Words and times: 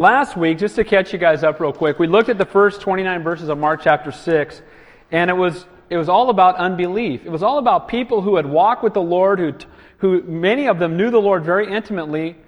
Last 0.00 0.34
week, 0.34 0.56
just 0.56 0.76
to 0.76 0.84
catch 0.84 1.12
you 1.12 1.18
guys 1.18 1.44
up 1.44 1.60
real 1.60 1.74
quick, 1.74 1.98
we 1.98 2.06
looked 2.06 2.30
at 2.30 2.38
the 2.38 2.46
first 2.46 2.80
29 2.80 3.22
verses 3.22 3.50
of 3.50 3.58
Mark 3.58 3.82
chapter 3.84 4.10
6, 4.10 4.62
and 5.12 5.28
it 5.28 5.34
was, 5.34 5.66
it 5.90 5.98
was 5.98 6.08
all 6.08 6.30
about 6.30 6.56
unbelief. 6.56 7.26
It 7.26 7.28
was 7.28 7.42
all 7.42 7.58
about 7.58 7.86
people 7.86 8.22
who 8.22 8.36
had 8.36 8.46
walked 8.46 8.82
with 8.82 8.94
the 8.94 9.02
Lord, 9.02 9.38
who, 9.38 9.52
who 9.98 10.22
many 10.22 10.68
of 10.68 10.78
them 10.78 10.96
knew 10.96 11.10
the 11.10 11.20
Lord 11.20 11.44
very 11.44 11.70
intimately, 11.70 12.38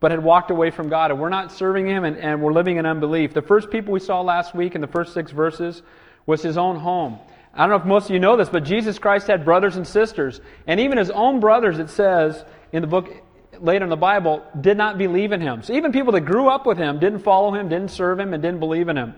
but 0.00 0.12
had 0.12 0.24
walked 0.24 0.50
away 0.50 0.70
from 0.70 0.88
God, 0.88 1.10
and 1.10 1.20
we're 1.20 1.28
not 1.28 1.52
serving 1.52 1.86
Him, 1.86 2.04
and, 2.04 2.16
and 2.16 2.40
we're 2.40 2.54
living 2.54 2.78
in 2.78 2.86
unbelief. 2.86 3.34
The 3.34 3.42
first 3.42 3.70
people 3.70 3.92
we 3.92 4.00
saw 4.00 4.22
last 4.22 4.54
week 4.54 4.74
in 4.74 4.80
the 4.80 4.86
first 4.86 5.12
six 5.12 5.30
verses 5.30 5.82
was 6.24 6.40
His 6.40 6.56
own 6.56 6.76
home. 6.76 7.18
I 7.52 7.66
don't 7.66 7.68
know 7.68 7.76
if 7.76 7.84
most 7.84 8.06
of 8.06 8.12
you 8.12 8.18
know 8.18 8.38
this, 8.38 8.48
but 8.48 8.64
Jesus 8.64 8.98
Christ 8.98 9.26
had 9.26 9.44
brothers 9.44 9.76
and 9.76 9.86
sisters, 9.86 10.40
and 10.66 10.80
even 10.80 10.96
His 10.96 11.10
own 11.10 11.38
brothers, 11.38 11.78
it 11.78 11.90
says 11.90 12.42
in 12.72 12.80
the 12.80 12.88
book 12.88 13.14
later 13.60 13.84
in 13.84 13.90
the 13.90 13.96
Bible, 13.96 14.42
did 14.60 14.76
not 14.76 14.98
believe 14.98 15.32
in 15.32 15.40
him. 15.40 15.62
So 15.62 15.72
even 15.74 15.92
people 15.92 16.12
that 16.12 16.22
grew 16.22 16.48
up 16.48 16.66
with 16.66 16.78
him 16.78 16.98
didn't 16.98 17.20
follow 17.20 17.54
him, 17.54 17.68
didn't 17.68 17.90
serve 17.90 18.18
him, 18.18 18.34
and 18.34 18.42
didn't 18.42 18.60
believe 18.60 18.88
in 18.88 18.96
him. 18.96 19.14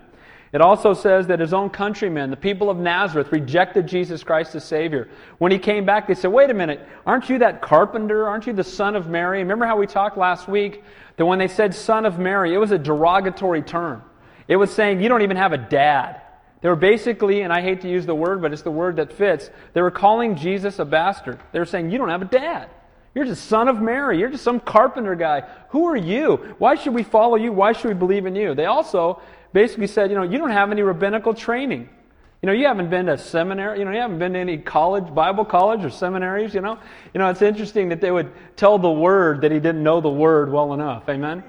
It 0.53 0.61
also 0.61 0.93
says 0.93 1.27
that 1.27 1.39
his 1.39 1.53
own 1.53 1.69
countrymen, 1.69 2.29
the 2.29 2.37
people 2.37 2.69
of 2.69 2.77
Nazareth, 2.77 3.31
rejected 3.31 3.85
Jesus 3.85 4.23
Christ 4.23 4.55
as 4.55 4.63
Savior. 4.63 5.09
When 5.39 5.51
he 5.51 5.59
came 5.59 5.85
back, 5.85 6.07
they 6.07 6.13
said, 6.13 6.31
Wait 6.31 6.49
a 6.49 6.53
minute, 6.53 6.87
aren't 7.05 7.29
you 7.29 7.39
that 7.39 7.61
carpenter? 7.61 8.27
Aren't 8.27 8.47
you 8.47 8.53
the 8.53 8.63
son 8.63 8.95
of 8.95 9.07
Mary? 9.07 9.39
Remember 9.39 9.65
how 9.65 9.77
we 9.77 9.87
talked 9.87 10.17
last 10.17 10.47
week 10.47 10.83
that 11.17 11.25
when 11.25 11.39
they 11.39 11.49
said 11.49 11.75
son 11.75 12.05
of 12.05 12.17
Mary, 12.17 12.53
it 12.53 12.57
was 12.57 12.71
a 12.71 12.77
derogatory 12.77 13.61
term. 13.61 14.03
It 14.47 14.55
was 14.55 14.71
saying, 14.71 15.01
You 15.01 15.09
don't 15.09 15.21
even 15.21 15.37
have 15.37 15.51
a 15.51 15.57
dad. 15.57 16.21
They 16.61 16.69
were 16.69 16.75
basically, 16.75 17.41
and 17.41 17.51
I 17.51 17.61
hate 17.61 17.81
to 17.81 17.89
use 17.89 18.05
the 18.05 18.15
word, 18.15 18.41
but 18.41 18.53
it's 18.53 18.61
the 18.61 18.71
word 18.71 18.95
that 18.95 19.13
fits, 19.13 19.49
they 19.73 19.81
were 19.81 19.91
calling 19.91 20.37
Jesus 20.37 20.79
a 20.79 20.85
bastard. 20.85 21.39
They 21.51 21.59
were 21.59 21.65
saying, 21.65 21.91
You 21.91 21.97
don't 21.97 22.09
have 22.09 22.21
a 22.21 22.25
dad. 22.25 22.69
You're 23.17 23.25
just 23.25 23.45
son 23.45 23.67
of 23.67 23.81
Mary. 23.81 24.19
You're 24.19 24.29
just 24.29 24.43
some 24.43 24.59
carpenter 24.59 25.15
guy. 25.15 25.41
Who 25.69 25.87
are 25.87 25.97
you? 25.97 26.53
Why 26.59 26.75
should 26.75 26.93
we 26.93 27.01
follow 27.01 27.35
you? 27.35 27.51
Why 27.51 27.73
should 27.73 27.87
we 27.87 27.95
believe 27.95 28.27
in 28.27 28.35
you? 28.35 28.53
They 28.53 28.65
also 28.65 29.19
basically 29.53 29.87
said, 29.87 30.11
you 30.11 30.15
know, 30.15 30.21
you 30.21 30.37
don't 30.37 30.51
have 30.51 30.71
any 30.71 30.83
rabbinical 30.83 31.33
training. 31.33 31.89
You 32.43 32.45
know, 32.45 32.53
you 32.53 32.67
haven't 32.67 32.91
been 32.91 33.07
to 33.07 33.17
seminary, 33.17 33.79
you 33.79 33.85
know, 33.85 33.91
you 33.91 33.97
haven't 33.97 34.19
been 34.19 34.33
to 34.33 34.39
any 34.39 34.59
college, 34.59 35.11
Bible 35.11 35.45
college 35.45 35.83
or 35.83 35.89
seminaries, 35.89 36.53
you 36.53 36.61
know. 36.61 36.77
You 37.11 37.17
know, 37.17 37.31
it's 37.31 37.41
interesting 37.41 37.89
that 37.89 38.01
they 38.01 38.11
would 38.11 38.31
tell 38.55 38.77
the 38.77 38.91
word 38.91 39.41
that 39.41 39.51
he 39.51 39.59
didn't 39.59 39.81
know 39.81 39.99
the 39.99 40.09
word 40.09 40.51
well 40.51 40.75
enough. 40.75 41.09
Amen? 41.09 41.43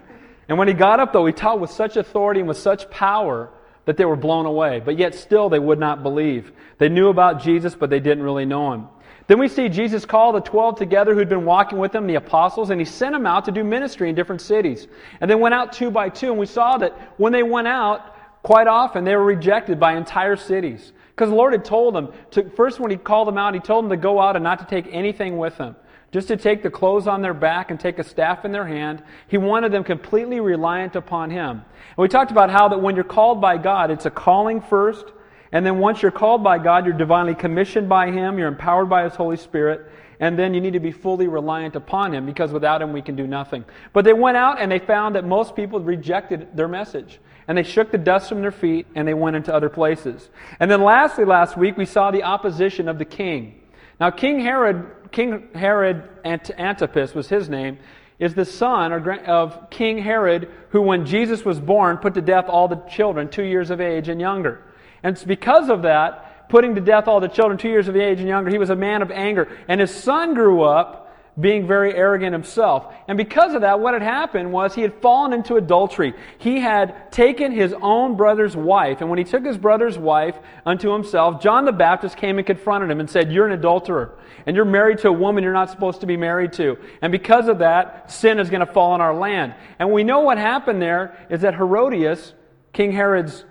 And 0.49 0.57
when 0.57 0.69
he 0.69 0.73
got 0.73 1.01
up, 1.01 1.13
though, 1.13 1.27
he 1.27 1.35
taught 1.35 1.61
with 1.61 1.71
such 1.71 1.99
authority 1.99 2.41
and 2.41 2.49
with 2.49 2.57
such 2.57 2.89
power 2.89 3.51
that 3.85 3.99
they 3.99 4.07
were 4.07 4.17
blown 4.17 4.47
away. 4.47 4.81
But 4.81 4.99
yet 4.99 5.15
still 5.15 5.51
they 5.51 5.59
would 5.59 5.79
not 5.79 6.03
believe. 6.03 6.51
They 6.79 6.89
knew 6.89 7.09
about 7.09 7.43
Jesus, 7.43 7.75
but 7.75 7.91
they 7.91 8.01
didn't 8.01 8.25
really 8.25 8.47
know 8.47 8.73
him. 8.73 8.89
Then 9.29 9.39
we 9.39 9.47
see 9.47 9.69
Jesus 9.69 10.07
call 10.07 10.33
the 10.33 10.41
12 10.41 10.77
together 10.77 11.15
who'd 11.15 11.29
been 11.29 11.45
walking 11.45 11.79
with 11.79 11.95
him, 11.95 12.07
the 12.07 12.15
apostles, 12.15 12.71
and 12.71 12.81
he 12.81 12.85
sent 12.87 13.13
them 13.13 13.27
out 13.27 13.45
to 13.45 13.53
do 13.53 13.63
ministry 13.63 14.09
in 14.09 14.15
different 14.15 14.41
cities. 14.41 14.89
And 15.21 15.31
they 15.31 15.35
went 15.35 15.55
out 15.55 15.73
two 15.73 15.91
by 15.91 16.09
two, 16.09 16.31
and 16.31 16.39
we 16.39 16.47
saw 16.47 16.79
that 16.79 16.99
when 17.19 17.33
they 17.33 17.43
went 17.43 17.69
out, 17.69 18.17
quite 18.43 18.67
often 18.67 19.05
they 19.05 19.15
were 19.15 19.25
rejected 19.25 19.79
by 19.79 19.97
entire 19.97 20.35
cities. 20.35 20.93
Because 21.11 21.29
the 21.29 21.37
Lord 21.37 21.53
had 21.53 21.65
told 21.65 21.95
them, 21.95 22.13
to, 22.31 22.49
first 22.51 22.81
when 22.81 22.91
he 22.91 22.97
called 22.97 23.29
them 23.29 23.37
out, 23.37 23.53
he 23.53 23.61
told 23.61 23.85
them 23.85 23.91
to 23.91 23.99
go 23.99 24.19
out 24.19 24.35
and 24.35 24.43
not 24.43 24.61
to 24.61 24.65
take 24.65 24.89
anything 24.91 25.37
with 25.37 25.59
them. 25.59 25.77
Just 26.11 26.29
to 26.29 26.39
take 26.39 26.63
the 26.63 26.71
clothes 26.71 27.07
on 27.07 27.21
their 27.21 27.35
back 27.35 27.71
and 27.71 27.79
take 27.79 27.99
a 27.99 28.05
staff 28.05 28.47
in 28.47 28.53
their 28.53 28.67
hand. 28.67 29.03
He 29.27 29.37
wanted 29.37 29.73
them 29.73 29.85
completely 29.85 30.41
reliant 30.41 30.97
upon 30.97 31.29
him. 31.29 31.51
And 31.51 31.99
we 31.99 32.09
talked 32.09 32.31
about 32.31 32.49
how 32.49 32.69
that 32.69 32.81
when 32.81 32.95
you're 32.95 33.05
called 33.05 33.43
by 33.43 33.59
God, 33.59 33.91
it's 33.91 34.07
a 34.07 34.11
calling 34.11 34.63
first, 34.63 35.05
and 35.53 35.65
then 35.65 35.79
once 35.79 36.03
you're 36.03 36.11
called 36.11 36.45
by 36.45 36.59
God, 36.59 36.85
you're 36.85 36.97
divinely 36.97 37.35
commissioned 37.35 37.89
by 37.89 38.11
Him, 38.11 38.39
you're 38.39 38.49
empowered 38.49 38.89
by 38.89 39.05
His 39.05 39.15
Holy 39.15 39.37
Spirit, 39.37 39.91
and 40.21 40.39
then 40.39 40.53
you 40.53 40.61
need 40.61 40.73
to 40.73 40.81
be 40.81 40.93
fully 40.93 41.29
reliant 41.29 41.77
upon 41.77 42.13
Him 42.13 42.27
because 42.27 42.53
without 42.53 42.83
Him 42.83 42.93
we 42.93 43.03
can 43.03 43.17
do 43.17 43.27
nothing. 43.27 43.65
But 43.93 44.05
they 44.05 44.13
went 44.13 44.37
out 44.37 44.61
and 44.61 44.71
they 44.71 44.79
found 44.79 45.15
that 45.15 45.25
most 45.25 45.55
people 45.55 45.81
rejected 45.81 46.57
their 46.57 46.69
message. 46.69 47.21
And 47.47 47.57
they 47.57 47.63
shook 47.63 47.91
the 47.91 47.99
dust 47.99 48.29
from 48.29 48.43
their 48.43 48.53
feet 48.53 48.87
and 48.95 49.09
they 49.09 49.15
went 49.15 49.37
into 49.37 49.55
other 49.55 49.71
places. 49.71 50.29
And 50.61 50.71
then 50.71 50.83
lastly, 50.83 51.25
last 51.25 51.57
week, 51.57 51.79
we 51.79 51.87
saw 51.87 52.11
the 52.11 52.25
opposition 52.25 52.89
of 52.89 52.99
the 52.99 53.07
king. 53.07 53.63
Now, 53.99 54.11
King 54.11 54.41
Herod, 54.41 54.87
King 55.13 55.49
Herod 55.55 56.09
Antipas 56.25 57.15
was 57.15 57.29
his 57.29 57.49
name, 57.49 57.79
is 58.19 58.35
the 58.35 58.45
son 58.45 58.93
of 58.93 59.71
King 59.71 59.99
Herod, 59.99 60.51
who, 60.71 60.83
when 60.83 61.07
Jesus 61.07 61.45
was 61.45 61.59
born, 61.59 61.99
put 61.99 62.15
to 62.15 62.21
death 62.21 62.47
all 62.49 62.69
the 62.69 62.77
children 62.91 63.29
two 63.29 63.45
years 63.45 63.71
of 63.71 63.81
age 63.81 64.09
and 64.09 64.21
younger. 64.21 64.63
And 65.03 65.15
it's 65.15 65.25
because 65.25 65.69
of 65.69 65.83
that, 65.83 66.49
putting 66.49 66.75
to 66.75 66.81
death 66.81 67.09
all 67.09 67.21
the 67.21 67.29
children 67.29 67.59
two 67.59 67.69
years 67.69 67.89
of 67.89 67.97
age 67.97 68.19
and 68.19 68.29
younger, 68.29 68.51
he 68.51 68.59
was 68.59 68.71
a 68.71 68.77
man 68.77 69.03
of 69.03 69.11
anger. 69.11 69.49
And 69.69 69.81
his 69.81 69.95
son 69.95 70.35
grew 70.35 70.63
up 70.63 71.09
being 71.41 71.67
very 71.67 71.95
arrogant 71.95 72.33
himself. 72.33 72.93
And 73.07 73.17
because 73.17 73.55
of 73.55 73.61
that, 73.61 73.79
what 73.79 73.95
had 73.95 74.03
happened 74.03 74.53
was 74.53 74.75
he 74.75 74.83
had 74.83 75.01
fallen 75.01 75.33
into 75.33 75.55
adultery. 75.55 76.15
He 76.39 76.59
had 76.59 77.13
taken 77.13 77.53
his 77.53 77.73
own 77.81 78.17
brother's 78.17 78.57
wife. 78.57 79.01
And 79.01 79.09
when 79.09 79.19
he 79.19 79.25
took 79.25 79.45
his 79.45 79.57
brother's 79.57 79.97
wife 79.97 80.37
unto 80.67 80.93
himself, 80.93 81.41
John 81.41 81.65
the 81.65 81.73
Baptist 81.73 82.17
came 82.17 82.39
and 82.39 82.47
confronted 82.47 82.91
him 82.91 82.99
and 82.99 83.09
said, 83.09 83.31
You're 83.33 83.47
an 83.47 83.53
adulterer. 83.53 84.19
And 84.47 84.57
you're 84.57 84.65
married 84.65 84.99
to 84.99 85.09
a 85.09 85.13
woman 85.13 85.45
you're 85.45 85.53
not 85.53 85.71
supposed 85.71 86.01
to 86.01 86.07
be 86.07 86.17
married 86.17 86.55
to. 86.55 86.77
And 87.03 87.13
because 87.13 87.49
of 87.49 87.59
that, 87.59 88.11
sin 88.11 88.41
is 88.41 88.51
going 88.51 88.67
to 88.67 88.73
fall 88.73 88.93
on 88.93 89.01
our 89.01 89.15
land. 89.15 89.55
And 89.79 89.93
we 89.93 90.03
know 90.03 90.21
what 90.21 90.39
happened 90.39 90.83
there 90.83 91.17
is 91.31 91.43
that 91.43 91.55
Herodias, 91.55 92.33
King 92.73 92.93
Herod's 92.93 93.45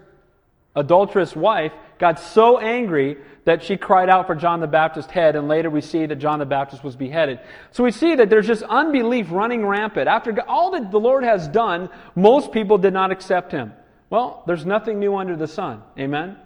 adulterous 0.77 1.35
wife 1.35 1.73
got 1.99 2.19
so 2.19 2.59
angry 2.59 3.17
that 3.45 3.63
she 3.63 3.77
cried 3.77 4.09
out 4.09 4.27
for 4.27 4.35
John 4.35 4.59
the 4.59 4.67
Baptist's 4.67 5.11
head, 5.11 5.35
and 5.35 5.47
later 5.47 5.69
we 5.69 5.81
see 5.81 6.05
that 6.05 6.17
John 6.17 6.39
the 6.39 6.45
Baptist 6.45 6.83
was 6.83 6.95
beheaded. 6.95 7.39
So 7.71 7.83
we 7.83 7.91
see 7.91 8.15
that 8.15 8.29
there's 8.29 8.45
just 8.45 8.61
unbelief 8.63 9.27
running 9.31 9.65
rampant. 9.65 10.07
After 10.07 10.37
all 10.47 10.71
that 10.71 10.91
the 10.91 10.99
Lord 10.99 11.23
has 11.23 11.47
done, 11.47 11.89
most 12.13 12.51
people 12.51 12.77
did 12.77 12.93
not 12.93 13.11
accept 13.11 13.51
him. 13.51 13.73
Well, 14.09 14.43
there's 14.47 14.65
nothing 14.65 14.99
new 14.99 15.15
under 15.15 15.35
the 15.35 15.47
sun. 15.47 15.81
Amen? 15.97 16.37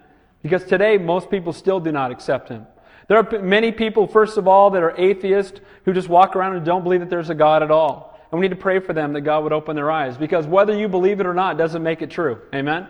Because 0.42 0.64
today, 0.64 0.96
most 0.96 1.30
people 1.30 1.52
still 1.52 1.80
do 1.80 1.92
not 1.92 2.10
accept 2.10 2.48
him. 2.48 2.66
There 3.08 3.18
are 3.18 3.40
many 3.40 3.72
people, 3.72 4.06
first 4.06 4.38
of 4.38 4.48
all, 4.48 4.70
that 4.70 4.82
are 4.82 4.96
atheists 4.96 5.60
who 5.84 5.92
just 5.92 6.08
walk 6.08 6.34
around 6.34 6.56
and 6.56 6.64
don't 6.64 6.82
believe 6.82 7.00
that 7.00 7.10
there's 7.10 7.30
a 7.30 7.34
God 7.34 7.62
at 7.62 7.70
all. 7.70 8.18
And 8.30 8.40
we 8.40 8.46
need 8.48 8.54
to 8.54 8.60
pray 8.60 8.78
for 8.78 8.92
them 8.92 9.12
that 9.12 9.20
God 9.20 9.42
would 9.42 9.52
open 9.52 9.76
their 9.76 9.90
eyes. 9.90 10.16
Because 10.16 10.46
whether 10.46 10.76
you 10.76 10.88
believe 10.88 11.20
it 11.20 11.26
or 11.26 11.34
not 11.34 11.58
doesn't 11.58 11.82
make 11.82 12.00
it 12.00 12.10
true. 12.10 12.40
Amen? 12.54 12.88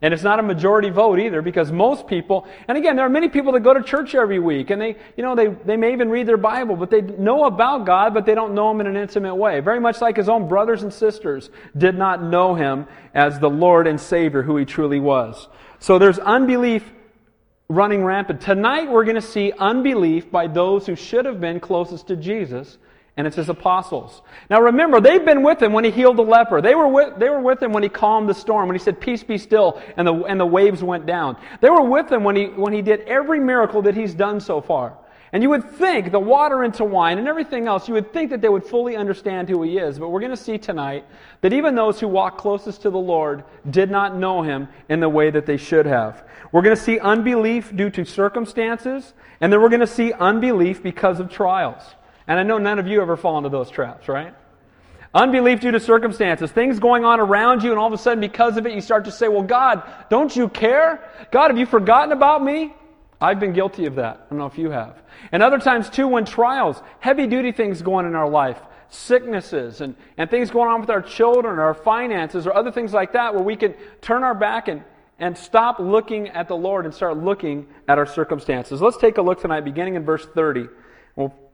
And 0.00 0.14
it's 0.14 0.22
not 0.22 0.38
a 0.38 0.42
majority 0.42 0.90
vote 0.90 1.18
either 1.18 1.42
because 1.42 1.72
most 1.72 2.06
people, 2.06 2.46
and 2.68 2.78
again, 2.78 2.94
there 2.94 3.04
are 3.04 3.10
many 3.10 3.28
people 3.28 3.52
that 3.52 3.60
go 3.60 3.74
to 3.74 3.82
church 3.82 4.14
every 4.14 4.38
week 4.38 4.70
and 4.70 4.80
they, 4.80 4.96
you 5.16 5.24
know, 5.24 5.34
they, 5.34 5.48
they 5.48 5.76
may 5.76 5.92
even 5.92 6.08
read 6.08 6.28
their 6.28 6.36
Bible, 6.36 6.76
but 6.76 6.88
they 6.88 7.00
know 7.00 7.46
about 7.46 7.84
God, 7.84 8.14
but 8.14 8.24
they 8.24 8.34
don't 8.34 8.54
know 8.54 8.70
Him 8.70 8.80
in 8.80 8.86
an 8.86 8.96
intimate 8.96 9.34
way. 9.34 9.58
Very 9.58 9.80
much 9.80 10.00
like 10.00 10.16
his 10.16 10.28
own 10.28 10.48
brothers 10.48 10.84
and 10.84 10.94
sisters 10.94 11.50
did 11.76 11.96
not 11.96 12.22
know 12.22 12.54
Him 12.54 12.86
as 13.12 13.40
the 13.40 13.50
Lord 13.50 13.88
and 13.88 14.00
Savior 14.00 14.42
who 14.42 14.56
He 14.56 14.64
truly 14.64 15.00
was. 15.00 15.48
So 15.80 15.98
there's 15.98 16.20
unbelief 16.20 16.88
running 17.68 18.04
rampant. 18.04 18.40
Tonight 18.40 18.90
we're 18.90 19.04
going 19.04 19.16
to 19.16 19.20
see 19.20 19.52
unbelief 19.58 20.30
by 20.30 20.46
those 20.46 20.86
who 20.86 20.94
should 20.94 21.24
have 21.24 21.40
been 21.40 21.58
closest 21.58 22.06
to 22.06 22.16
Jesus 22.16 22.78
and 23.18 23.26
it's 23.26 23.34
his 23.34 23.48
apostles. 23.48 24.22
Now 24.48 24.62
remember, 24.62 25.00
they've 25.00 25.24
been 25.24 25.42
with 25.42 25.60
him 25.60 25.72
when 25.72 25.82
he 25.82 25.90
healed 25.90 26.16
the 26.16 26.22
leper. 26.22 26.62
They 26.62 26.76
were 26.76 26.86
with, 26.86 27.18
they 27.18 27.28
were 27.28 27.40
with 27.40 27.60
him 27.60 27.72
when 27.72 27.82
he 27.82 27.88
calmed 27.88 28.28
the 28.28 28.34
storm, 28.34 28.68
when 28.68 28.76
he 28.76 28.82
said, 28.82 29.00
Peace 29.00 29.24
be 29.24 29.36
still, 29.36 29.82
and 29.96 30.06
the, 30.06 30.14
and 30.22 30.38
the 30.38 30.46
waves 30.46 30.84
went 30.84 31.04
down. 31.04 31.36
They 31.60 31.68
were 31.68 31.82
with 31.82 32.10
him 32.12 32.22
when 32.22 32.36
he, 32.36 32.44
when 32.44 32.72
he 32.72 32.80
did 32.80 33.00
every 33.00 33.40
miracle 33.40 33.82
that 33.82 33.96
he's 33.96 34.14
done 34.14 34.38
so 34.38 34.60
far. 34.60 34.96
And 35.32 35.42
you 35.42 35.50
would 35.50 35.68
think, 35.68 36.12
the 36.12 36.20
water 36.20 36.62
into 36.62 36.84
wine 36.84 37.18
and 37.18 37.26
everything 37.26 37.66
else, 37.66 37.88
you 37.88 37.94
would 37.94 38.12
think 38.12 38.30
that 38.30 38.40
they 38.40 38.48
would 38.48 38.64
fully 38.64 38.94
understand 38.96 39.48
who 39.48 39.62
he 39.62 39.78
is. 39.78 39.98
But 39.98 40.10
we're 40.10 40.20
going 40.20 40.30
to 40.30 40.36
see 40.36 40.56
tonight 40.56 41.04
that 41.40 41.52
even 41.52 41.74
those 41.74 41.98
who 41.98 42.06
walk 42.06 42.38
closest 42.38 42.82
to 42.82 42.90
the 42.90 42.98
Lord 42.98 43.42
did 43.68 43.90
not 43.90 44.16
know 44.16 44.42
him 44.42 44.68
in 44.88 45.00
the 45.00 45.08
way 45.08 45.30
that 45.30 45.44
they 45.44 45.56
should 45.56 45.86
have. 45.86 46.24
We're 46.52 46.62
going 46.62 46.76
to 46.76 46.80
see 46.80 47.00
unbelief 47.00 47.74
due 47.74 47.90
to 47.90 48.04
circumstances, 48.04 49.12
and 49.40 49.52
then 49.52 49.60
we're 49.60 49.68
going 49.68 49.80
to 49.80 49.88
see 49.88 50.12
unbelief 50.12 50.84
because 50.84 51.18
of 51.18 51.28
trials. 51.28 51.82
And 52.28 52.38
I 52.38 52.42
know 52.42 52.58
none 52.58 52.78
of 52.78 52.86
you 52.86 53.00
ever 53.00 53.16
fall 53.16 53.38
into 53.38 53.48
those 53.48 53.70
traps, 53.70 54.06
right? 54.06 54.34
Unbelief 55.14 55.60
due 55.60 55.70
to 55.70 55.80
circumstances, 55.80 56.52
things 56.52 56.78
going 56.78 57.04
on 57.04 57.18
around 57.18 57.62
you, 57.62 57.70
and 57.70 57.78
all 57.78 57.86
of 57.86 57.94
a 57.94 57.98
sudden, 57.98 58.20
because 58.20 58.58
of 58.58 58.66
it, 58.66 58.74
you 58.74 58.82
start 58.82 59.06
to 59.06 59.10
say, 59.10 59.26
Well, 59.26 59.42
God, 59.42 59.82
don't 60.10 60.34
you 60.36 60.48
care? 60.48 61.10
God, 61.32 61.50
have 61.50 61.58
you 61.58 61.64
forgotten 61.64 62.12
about 62.12 62.44
me? 62.44 62.74
I've 63.20 63.40
been 63.40 63.54
guilty 63.54 63.86
of 63.86 63.96
that. 63.96 64.26
I 64.26 64.28
don't 64.30 64.38
know 64.38 64.46
if 64.46 64.58
you 64.58 64.70
have. 64.70 65.02
And 65.32 65.42
other 65.42 65.58
times, 65.58 65.88
too, 65.88 66.06
when 66.06 66.24
trials, 66.24 66.80
heavy 67.00 67.26
duty 67.26 67.50
things 67.50 67.80
going 67.82 68.04
on 68.04 68.12
in 68.12 68.16
our 68.16 68.28
life, 68.28 68.60
sicknesses, 68.90 69.80
and, 69.80 69.96
and 70.18 70.30
things 70.30 70.50
going 70.50 70.68
on 70.68 70.80
with 70.80 70.90
our 70.90 71.02
children, 71.02 71.58
our 71.58 71.74
finances, 71.74 72.46
or 72.46 72.54
other 72.54 72.70
things 72.70 72.92
like 72.92 73.14
that, 73.14 73.34
where 73.34 73.42
we 73.42 73.56
can 73.56 73.74
turn 74.02 74.22
our 74.22 74.34
back 74.34 74.68
and, 74.68 74.84
and 75.18 75.36
stop 75.36 75.80
looking 75.80 76.28
at 76.28 76.46
the 76.46 76.56
Lord 76.56 76.84
and 76.84 76.94
start 76.94 77.16
looking 77.16 77.66
at 77.88 77.98
our 77.98 78.06
circumstances. 78.06 78.80
Let's 78.80 78.98
take 78.98 79.16
a 79.16 79.22
look 79.22 79.40
tonight, 79.40 79.62
beginning 79.62 79.94
in 79.94 80.04
verse 80.04 80.26
30. 80.26 80.68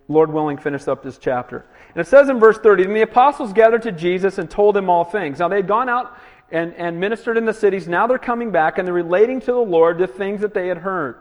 Lord 0.09 0.33
willing, 0.33 0.59
finish 0.59 0.87
up 0.87 1.03
this 1.03 1.19
chapter. 1.19 1.65
And 1.95 2.01
it 2.01 2.09
says 2.09 2.29
in 2.29 2.39
verse 2.39 2.59
30, 2.59 2.85
And 2.85 2.97
the 2.97 3.03
apostles 3.03 3.53
gathered 3.53 3.83
to 3.83 3.93
Jesus 3.93 4.39
and 4.39 4.51
told 4.51 4.77
him 4.77 4.91
all 4.91 5.05
things. 5.05 5.39
Now 5.39 5.49
they 5.49 5.57
had 5.57 5.69
gone 5.69 5.89
out 5.89 6.19
and, 6.51 6.75
and 6.75 7.01
ministered 7.01 7.37
in 7.37 7.47
the 7.47 7.55
cities. 7.55 7.89
Now 7.89 8.07
they're 8.07 8.19
coming 8.19 8.51
back 8.51 8.79
and 8.79 8.87
they're 8.87 8.95
relating 8.95 9.41
to 9.41 9.53
the 9.53 9.59
Lord 9.59 9.99
the 9.99 10.07
things 10.07 10.41
that 10.43 10.55
they 10.55 10.69
had 10.69 10.79
heard. 10.79 11.19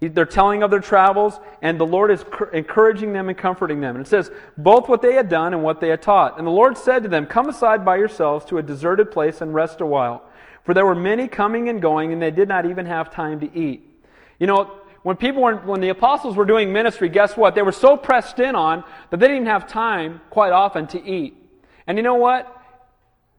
They're 0.00 0.24
telling 0.24 0.62
of 0.62 0.70
their 0.70 0.80
travels, 0.80 1.38
and 1.60 1.78
the 1.78 1.84
Lord 1.84 2.10
is 2.10 2.24
encouraging 2.54 3.12
them 3.12 3.28
and 3.28 3.36
comforting 3.36 3.82
them. 3.82 3.96
And 3.96 4.06
it 4.06 4.08
says, 4.08 4.30
both 4.56 4.88
what 4.88 5.02
they 5.02 5.12
had 5.12 5.28
done 5.28 5.52
and 5.52 5.62
what 5.62 5.78
they 5.78 5.88
had 5.88 6.00
taught. 6.00 6.38
And 6.38 6.46
the 6.46 6.50
Lord 6.50 6.78
said 6.78 7.02
to 7.02 7.08
them, 7.10 7.26
Come 7.26 7.50
aside 7.50 7.84
by 7.84 7.96
yourselves 7.96 8.46
to 8.46 8.56
a 8.56 8.62
deserted 8.62 9.10
place 9.10 9.42
and 9.42 9.52
rest 9.52 9.82
a 9.82 9.86
while. 9.86 10.24
For 10.64 10.72
there 10.72 10.86
were 10.86 10.94
many 10.94 11.28
coming 11.28 11.68
and 11.68 11.82
going, 11.82 12.14
and 12.14 12.22
they 12.22 12.30
did 12.30 12.48
not 12.48 12.64
even 12.64 12.86
have 12.86 13.10
time 13.10 13.40
to 13.40 13.58
eat. 13.58 13.86
You 14.38 14.46
know, 14.46 14.79
when 15.02 15.16
people 15.16 15.42
were, 15.42 15.56
when 15.56 15.80
the 15.80 15.88
apostles 15.88 16.36
were 16.36 16.44
doing 16.44 16.72
ministry, 16.72 17.08
guess 17.08 17.36
what? 17.36 17.54
They 17.54 17.62
were 17.62 17.72
so 17.72 17.96
pressed 17.96 18.38
in 18.38 18.54
on 18.54 18.84
that 19.10 19.18
they 19.18 19.28
didn't 19.28 19.46
have 19.46 19.66
time 19.66 20.20
quite 20.30 20.52
often 20.52 20.86
to 20.88 21.02
eat. 21.02 21.34
And 21.86 21.96
you 21.96 22.02
know 22.02 22.16
what? 22.16 22.56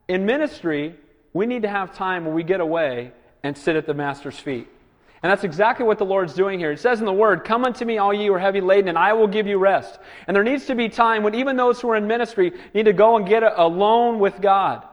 In 0.08 0.26
ministry, 0.26 0.96
we 1.34 1.46
need 1.46 1.62
to 1.62 1.70
have 1.70 1.96
time 1.96 2.26
where 2.26 2.34
we 2.34 2.44
get 2.44 2.62
away 2.62 3.12
and 3.44 3.58
sit 3.58 3.76
at 3.76 3.86
the 3.86 3.94
Master's 3.94 4.38
feet. 4.38 4.68
And 5.24 5.30
that's 5.30 5.44
exactly 5.44 5.86
what 5.86 6.00
the 6.00 6.06
Lord's 6.06 6.34
doing 6.34 6.58
here. 6.58 6.72
It 6.72 6.80
says 6.80 7.00
in 7.00 7.06
the 7.06 7.14
Word, 7.14 7.44
Come 7.44 7.64
unto 7.64 7.86
me, 7.86 8.00
all 8.00 8.12
ye 8.12 8.26
who 8.26 8.34
are 8.34 8.40
heavy 8.40 8.62
laden, 8.62 8.88
and 8.88 8.98
I 8.98 9.14
will 9.14 9.28
give 9.28 9.46
you 9.46 9.60
rest. 9.60 10.00
And 10.26 10.36
there 10.36 10.44
needs 10.44 10.66
to 10.66 10.76
be 10.76 10.90
time 10.90 11.22
when 11.22 11.36
even 11.36 11.58
those 11.58 11.80
who 11.80 11.92
are 11.92 11.96
in 11.96 12.08
ministry 12.08 12.54
need 12.74 12.86
to 12.86 12.94
go 12.94 13.18
and 13.18 13.28
get 13.28 13.44
alone 13.44 14.18
with 14.18 14.42
God. 14.42 14.84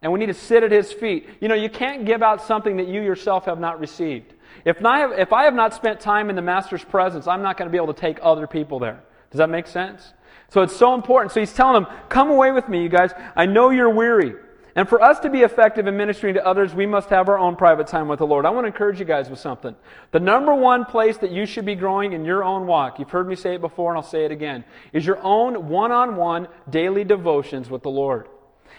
And 0.00 0.12
we 0.12 0.20
need 0.20 0.26
to 0.26 0.34
sit 0.34 0.62
at 0.62 0.70
His 0.70 0.92
feet. 0.92 1.28
You 1.40 1.48
know, 1.48 1.56
you 1.56 1.68
can't 1.68 2.04
give 2.04 2.22
out 2.22 2.42
something 2.42 2.76
that 2.76 2.86
you 2.86 3.02
yourself 3.02 3.46
have 3.46 3.58
not 3.58 3.80
received. 3.80 4.33
If 4.64 4.84
I 4.84 4.98
have, 5.00 5.12
if 5.12 5.32
I 5.32 5.44
have 5.44 5.54
not 5.54 5.74
spent 5.74 6.00
time 6.00 6.30
in 6.30 6.36
the 6.36 6.42
Master's 6.42 6.84
presence, 6.84 7.26
I'm 7.26 7.42
not 7.42 7.56
going 7.56 7.68
to 7.68 7.72
be 7.72 7.76
able 7.76 7.92
to 7.92 8.00
take 8.00 8.18
other 8.22 8.46
people 8.46 8.78
there. 8.78 9.02
Does 9.30 9.38
that 9.38 9.50
make 9.50 9.66
sense? 9.66 10.12
So 10.50 10.62
it's 10.62 10.76
so 10.76 10.94
important. 10.94 11.32
So 11.32 11.40
he's 11.40 11.52
telling 11.52 11.82
them, 11.82 11.92
Come 12.08 12.30
away 12.30 12.52
with 12.52 12.68
me, 12.68 12.82
you 12.82 12.88
guys. 12.88 13.12
I 13.34 13.46
know 13.46 13.70
you're 13.70 13.90
weary. 13.90 14.34
And 14.76 14.88
for 14.88 15.00
us 15.00 15.20
to 15.20 15.30
be 15.30 15.42
effective 15.42 15.86
in 15.86 15.96
ministering 15.96 16.34
to 16.34 16.44
others, 16.44 16.74
we 16.74 16.86
must 16.86 17.08
have 17.10 17.28
our 17.28 17.38
own 17.38 17.54
private 17.54 17.86
time 17.86 18.08
with 18.08 18.18
the 18.18 18.26
Lord. 18.26 18.44
I 18.44 18.50
want 18.50 18.64
to 18.64 18.68
encourage 18.68 18.98
you 18.98 19.04
guys 19.04 19.30
with 19.30 19.38
something. 19.38 19.76
The 20.10 20.18
number 20.18 20.52
one 20.52 20.84
place 20.84 21.16
that 21.18 21.30
you 21.30 21.46
should 21.46 21.64
be 21.64 21.76
growing 21.76 22.12
in 22.12 22.24
your 22.24 22.42
own 22.42 22.66
walk, 22.66 22.98
you've 22.98 23.10
heard 23.10 23.28
me 23.28 23.36
say 23.36 23.54
it 23.54 23.60
before 23.60 23.92
and 23.92 23.98
I'll 23.98 24.02
say 24.02 24.24
it 24.24 24.32
again, 24.32 24.64
is 24.92 25.06
your 25.06 25.22
own 25.22 25.68
one 25.68 25.92
on 25.92 26.16
one 26.16 26.48
daily 26.68 27.04
devotions 27.04 27.70
with 27.70 27.84
the 27.84 27.90
Lord. 27.90 28.26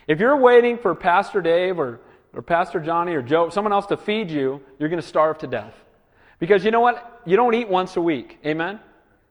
If 0.06 0.20
you're 0.20 0.36
waiting 0.36 0.78
for 0.78 0.96
Pastor 0.96 1.42
Dave 1.42 1.80
or, 1.80 2.02
or 2.36 2.42
Pastor 2.42 2.80
Johnny 2.80 3.14
or 3.14 3.22
Joe, 3.22 3.50
someone 3.50 3.74
else 3.74 3.86
to 3.88 3.98
feed 3.98 4.30
you, 4.30 4.62
you're 4.78 4.90
going 4.90 5.02
to 5.02 5.08
starve 5.08 5.38
to 5.40 5.48
death. 5.48 5.74
Because 6.40 6.66
you 6.66 6.72
know 6.72 6.82
what? 6.82 7.22
You 7.26 7.38
don't 7.38 7.54
eat 7.56 7.70
once 7.70 7.96
a 7.96 8.02
week. 8.02 8.40
Amen? 8.46 8.80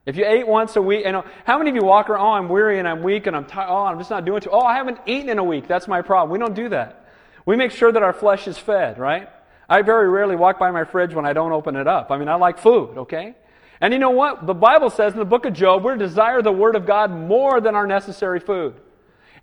If 0.07 0.17
you 0.17 0.27
ate 0.27 0.47
once 0.47 0.77
a 0.77 0.83
week, 0.83 1.05
know, 1.05 1.25
how 1.45 1.59
many 1.59 1.71
of 1.71 1.77
you 1.77 1.83
walk 1.83 2.11
around, 2.11 2.21
oh, 2.21 2.31
I'm 2.33 2.49
weary 2.49 2.79
and 2.79 2.89
I'm 2.89 3.03
weak 3.03 3.27
and 3.27 3.35
I'm 3.35 3.47
tired, 3.47 3.69
oh, 3.71 3.85
I'm 3.85 3.99
just 3.99 4.11
not 4.11 4.25
doing 4.25 4.41
too, 4.41 4.51
oh, 4.51 4.61
I 4.61 4.77
haven't 4.77 4.99
eaten 5.07 5.29
in 5.31 5.39
a 5.39 5.45
week. 5.45 5.67
That's 5.67 5.89
my 5.89 6.03
problem. 6.03 6.31
We 6.31 6.39
don't 6.39 6.55
do 6.55 6.69
that. 6.71 7.09
We 7.47 7.57
make 7.57 7.71
sure 7.71 7.93
that 7.93 8.03
our 8.03 8.13
flesh 8.13 8.47
is 8.49 8.59
fed, 8.59 8.99
right? 8.99 9.29
I 9.69 9.83
very 9.83 10.09
rarely 10.09 10.37
walk 10.37 10.59
by 10.59 10.71
my 10.71 10.85
fridge 10.85 11.15
when 11.15 11.25
I 11.25 11.33
don't 11.33 11.53
open 11.53 11.77
it 11.77 11.87
up. 11.87 12.11
I 12.11 12.19
mean, 12.19 12.29
I 12.29 12.35
like 12.35 12.59
food, 12.59 12.99
okay? 12.99 13.35
And 13.81 13.93
you 13.93 13.99
know 13.99 14.11
what? 14.11 14.47
The 14.47 14.55
Bible 14.55 14.91
says 14.91 15.13
in 15.13 15.19
the 15.19 15.25
book 15.25 15.47
of 15.47 15.55
Job, 15.55 15.85
we're 15.85 15.97
to 15.97 15.99
desire 15.99 16.43
the 16.43 16.53
Word 16.53 16.77
of 16.77 16.87
God 16.87 17.11
more 17.11 17.61
than 17.61 17.75
our 17.75 17.87
necessary 17.87 18.41
food. 18.41 18.75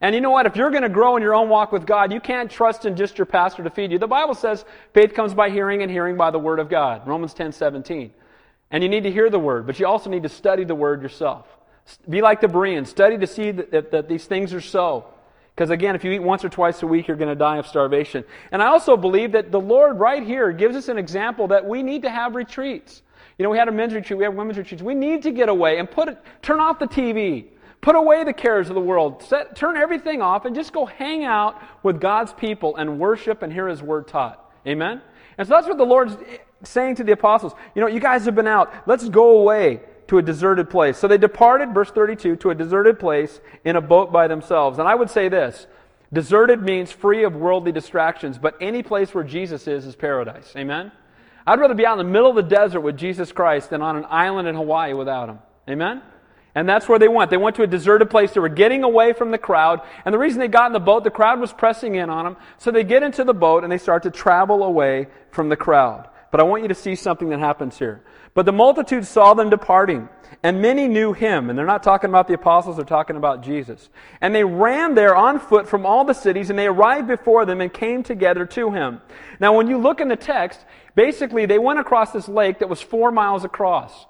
And 0.01 0.15
you 0.15 0.21
know 0.21 0.31
what? 0.31 0.47
If 0.47 0.55
you're 0.55 0.71
going 0.71 0.83
to 0.83 0.89
grow 0.89 1.15
in 1.15 1.21
your 1.21 1.35
own 1.35 1.47
walk 1.47 1.71
with 1.71 1.85
God, 1.85 2.11
you 2.11 2.19
can't 2.19 2.49
trust 2.49 2.85
in 2.85 2.95
just 2.95 3.17
your 3.17 3.25
pastor 3.25 3.63
to 3.63 3.69
feed 3.69 3.91
you. 3.91 3.99
The 3.99 4.07
Bible 4.07 4.33
says 4.33 4.65
faith 4.93 5.13
comes 5.13 5.33
by 5.33 5.51
hearing 5.51 5.83
and 5.83 5.91
hearing 5.91 6.17
by 6.17 6.31
the 6.31 6.39
Word 6.39 6.59
of 6.59 6.69
God. 6.69 7.07
Romans 7.07 7.33
10 7.33 7.51
17. 7.51 8.11
And 8.71 8.81
you 8.81 8.89
need 8.89 9.03
to 9.03 9.11
hear 9.11 9.29
the 9.29 9.39
word, 9.39 9.67
but 9.67 9.79
you 9.79 9.85
also 9.85 10.09
need 10.09 10.23
to 10.23 10.29
study 10.29 10.63
the 10.63 10.75
word 10.75 11.01
yourself. 11.01 11.45
Be 12.09 12.21
like 12.21 12.39
the 12.39 12.47
Bereans. 12.47 12.89
Study 12.89 13.17
to 13.17 13.27
see 13.27 13.51
that, 13.51 13.71
that, 13.71 13.91
that 13.91 14.07
these 14.07 14.25
things 14.25 14.53
are 14.53 14.61
so. 14.61 15.05
Because 15.53 15.69
again, 15.69 15.95
if 15.95 16.05
you 16.05 16.11
eat 16.11 16.19
once 16.19 16.45
or 16.45 16.49
twice 16.49 16.81
a 16.81 16.87
week, 16.87 17.07
you're 17.07 17.17
going 17.17 17.29
to 17.29 17.35
die 17.35 17.57
of 17.57 17.67
starvation. 17.67 18.23
And 18.51 18.63
I 18.63 18.67
also 18.67 18.95
believe 18.95 19.33
that 19.33 19.51
the 19.51 19.59
Lord 19.59 19.99
right 19.99 20.23
here 20.23 20.53
gives 20.53 20.77
us 20.77 20.87
an 20.87 20.97
example 20.97 21.49
that 21.49 21.65
we 21.65 21.83
need 21.83 22.03
to 22.03 22.09
have 22.09 22.35
retreats. 22.35 23.01
You 23.37 23.43
know, 23.43 23.49
we 23.49 23.57
had 23.57 23.67
a 23.67 23.71
men's 23.71 23.93
retreat, 23.93 24.17
we 24.17 24.23
have 24.23 24.35
women's 24.35 24.57
retreats. 24.57 24.81
We 24.81 24.95
need 24.95 25.23
to 25.23 25.31
get 25.31 25.49
away 25.49 25.77
and 25.77 25.91
put 25.91 26.07
it, 26.07 26.17
turn 26.41 26.61
off 26.61 26.79
the 26.79 26.87
TV. 26.87 27.47
Put 27.81 27.95
away 27.95 28.23
the 28.23 28.33
cares 28.33 28.69
of 28.69 28.75
the 28.75 28.81
world. 28.81 29.23
Set, 29.23 29.55
turn 29.55 29.75
everything 29.75 30.21
off 30.21 30.45
and 30.45 30.55
just 30.55 30.71
go 30.71 30.85
hang 30.85 31.23
out 31.23 31.59
with 31.83 31.99
God's 31.99 32.31
people 32.31 32.75
and 32.75 32.99
worship 32.99 33.41
and 33.41 33.51
hear 33.51 33.67
His 33.67 33.81
word 33.81 34.07
taught. 34.07 34.51
Amen? 34.67 35.01
And 35.37 35.47
so 35.47 35.55
that's 35.55 35.67
what 35.67 35.77
the 35.77 35.85
Lord's 35.85 36.15
saying 36.63 36.95
to 36.95 37.03
the 37.03 37.13
apostles, 37.13 37.53
you 37.73 37.81
know, 37.81 37.87
you 37.87 37.99
guys 37.99 38.25
have 38.25 38.35
been 38.35 38.47
out. 38.47 38.71
Let's 38.85 39.09
go 39.09 39.39
away 39.39 39.81
to 40.07 40.19
a 40.19 40.21
deserted 40.21 40.69
place. 40.69 40.97
So 40.97 41.07
they 41.07 41.17
departed, 41.17 41.73
verse 41.73 41.89
32, 41.89 42.35
to 42.35 42.49
a 42.51 42.55
deserted 42.55 42.99
place 42.99 43.39
in 43.65 43.75
a 43.75 43.81
boat 43.81 44.11
by 44.11 44.27
themselves. 44.27 44.77
And 44.77 44.87
I 44.87 44.93
would 44.93 45.09
say 45.09 45.29
this 45.29 45.65
deserted 46.13 46.61
means 46.61 46.91
free 46.91 47.23
of 47.23 47.35
worldly 47.35 47.71
distractions, 47.71 48.37
but 48.37 48.55
any 48.59 48.83
place 48.83 49.13
where 49.13 49.23
Jesus 49.23 49.67
is 49.67 49.85
is 49.85 49.95
paradise. 49.95 50.53
Amen? 50.55 50.91
I'd 51.47 51.59
rather 51.59 51.73
be 51.73 51.85
out 51.85 51.99
in 51.99 52.05
the 52.05 52.11
middle 52.11 52.29
of 52.29 52.35
the 52.35 52.43
desert 52.43 52.81
with 52.81 52.97
Jesus 52.97 53.31
Christ 53.31 53.69
than 53.69 53.81
on 53.81 53.95
an 53.95 54.05
island 54.09 54.47
in 54.47 54.55
Hawaii 54.55 54.93
without 54.93 55.29
him. 55.29 55.39
Amen? 55.69 56.01
And 56.53 56.67
that's 56.67 56.89
where 56.89 56.99
they 56.99 57.07
went. 57.07 57.31
They 57.31 57.37
went 57.37 57.55
to 57.57 57.63
a 57.63 57.67
deserted 57.67 58.09
place. 58.09 58.31
They 58.31 58.41
were 58.41 58.49
getting 58.49 58.83
away 58.83 59.13
from 59.13 59.31
the 59.31 59.37
crowd. 59.37 59.81
And 60.03 60.13
the 60.13 60.19
reason 60.19 60.39
they 60.39 60.47
got 60.47 60.67
in 60.67 60.73
the 60.73 60.79
boat, 60.79 61.03
the 61.03 61.09
crowd 61.09 61.39
was 61.39 61.53
pressing 61.53 61.95
in 61.95 62.09
on 62.09 62.25
them. 62.25 62.37
So 62.57 62.71
they 62.71 62.83
get 62.83 63.03
into 63.03 63.23
the 63.23 63.33
boat 63.33 63.63
and 63.63 63.71
they 63.71 63.77
start 63.77 64.03
to 64.03 64.11
travel 64.11 64.63
away 64.63 65.07
from 65.31 65.49
the 65.49 65.55
crowd. 65.55 66.09
But 66.31 66.39
I 66.39 66.43
want 66.43 66.63
you 66.63 66.69
to 66.69 66.75
see 66.75 66.95
something 66.95 67.29
that 67.29 67.39
happens 67.39 67.77
here. 67.77 68.03
But 68.33 68.45
the 68.45 68.53
multitude 68.53 69.05
saw 69.05 69.33
them 69.33 69.49
departing, 69.49 70.07
and 70.41 70.61
many 70.61 70.87
knew 70.87 71.11
him. 71.11 71.49
And 71.49 71.59
they're 71.59 71.65
not 71.65 71.83
talking 71.83 72.09
about 72.09 72.29
the 72.29 72.33
apostles, 72.33 72.77
they're 72.77 72.85
talking 72.85 73.17
about 73.17 73.43
Jesus. 73.43 73.89
And 74.21 74.33
they 74.33 74.45
ran 74.45 74.95
there 74.95 75.13
on 75.13 75.39
foot 75.39 75.67
from 75.67 75.85
all 75.85 76.05
the 76.05 76.13
cities, 76.13 76.49
and 76.49 76.57
they 76.57 76.67
arrived 76.67 77.07
before 77.07 77.45
them 77.45 77.59
and 77.59 77.71
came 77.73 78.03
together 78.03 78.45
to 78.45 78.71
him. 78.71 79.01
Now, 79.41 79.55
when 79.57 79.67
you 79.67 79.77
look 79.77 79.99
in 79.99 80.07
the 80.07 80.15
text, 80.15 80.63
basically 80.95 81.45
they 81.45 81.59
went 81.59 81.79
across 81.79 82.11
this 82.11 82.29
lake 82.29 82.59
that 82.59 82.69
was 82.69 82.81
four 82.81 83.11
miles 83.11 83.43
across. 83.43 84.05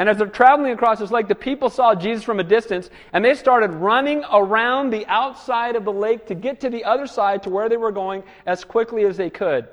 And 0.00 0.08
as 0.08 0.16
they're 0.16 0.26
traveling 0.26 0.72
across 0.72 0.98
this 0.98 1.12
lake, 1.12 1.28
the 1.28 1.36
people 1.36 1.70
saw 1.70 1.94
Jesus 1.94 2.24
from 2.24 2.40
a 2.40 2.44
distance, 2.44 2.90
and 3.12 3.24
they 3.24 3.34
started 3.34 3.70
running 3.70 4.24
around 4.32 4.90
the 4.90 5.06
outside 5.06 5.76
of 5.76 5.84
the 5.84 5.92
lake 5.92 6.26
to 6.26 6.34
get 6.34 6.60
to 6.60 6.70
the 6.70 6.82
other 6.84 7.06
side 7.06 7.44
to 7.44 7.50
where 7.50 7.68
they 7.68 7.76
were 7.76 7.92
going 7.92 8.24
as 8.46 8.64
quickly 8.64 9.04
as 9.04 9.16
they 9.16 9.30
could 9.30 9.68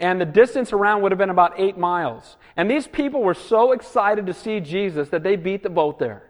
and 0.00 0.20
the 0.20 0.26
distance 0.26 0.72
around 0.72 1.02
would 1.02 1.12
have 1.12 1.18
been 1.18 1.30
about 1.30 1.58
eight 1.58 1.76
miles. 1.76 2.36
And 2.56 2.70
these 2.70 2.86
people 2.86 3.22
were 3.22 3.34
so 3.34 3.72
excited 3.72 4.26
to 4.26 4.34
see 4.34 4.60
Jesus 4.60 5.08
that 5.10 5.22
they 5.22 5.36
beat 5.36 5.62
the 5.62 5.70
boat 5.70 5.98
there. 5.98 6.22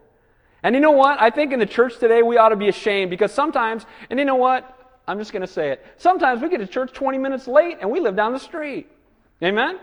And 0.63 0.75
you 0.75 0.81
know 0.81 0.91
what? 0.91 1.21
I 1.21 1.29
think 1.29 1.53
in 1.53 1.59
the 1.59 1.65
church 1.65 1.99
today 1.99 2.21
we 2.21 2.37
ought 2.37 2.49
to 2.49 2.55
be 2.55 2.67
ashamed 2.67 3.09
because 3.09 3.31
sometimes, 3.31 3.85
and 4.09 4.19
you 4.19 4.25
know 4.25 4.35
what? 4.35 4.75
I'm 5.07 5.17
just 5.17 5.31
going 5.31 5.41
to 5.41 5.47
say 5.47 5.71
it. 5.71 5.85
Sometimes 5.97 6.41
we 6.41 6.49
get 6.49 6.57
to 6.57 6.67
church 6.67 6.93
20 6.93 7.17
minutes 7.17 7.47
late 7.47 7.77
and 7.79 7.89
we 7.89 7.99
live 7.99 8.15
down 8.15 8.33
the 8.33 8.39
street. 8.39 8.87
Amen? 9.41 9.79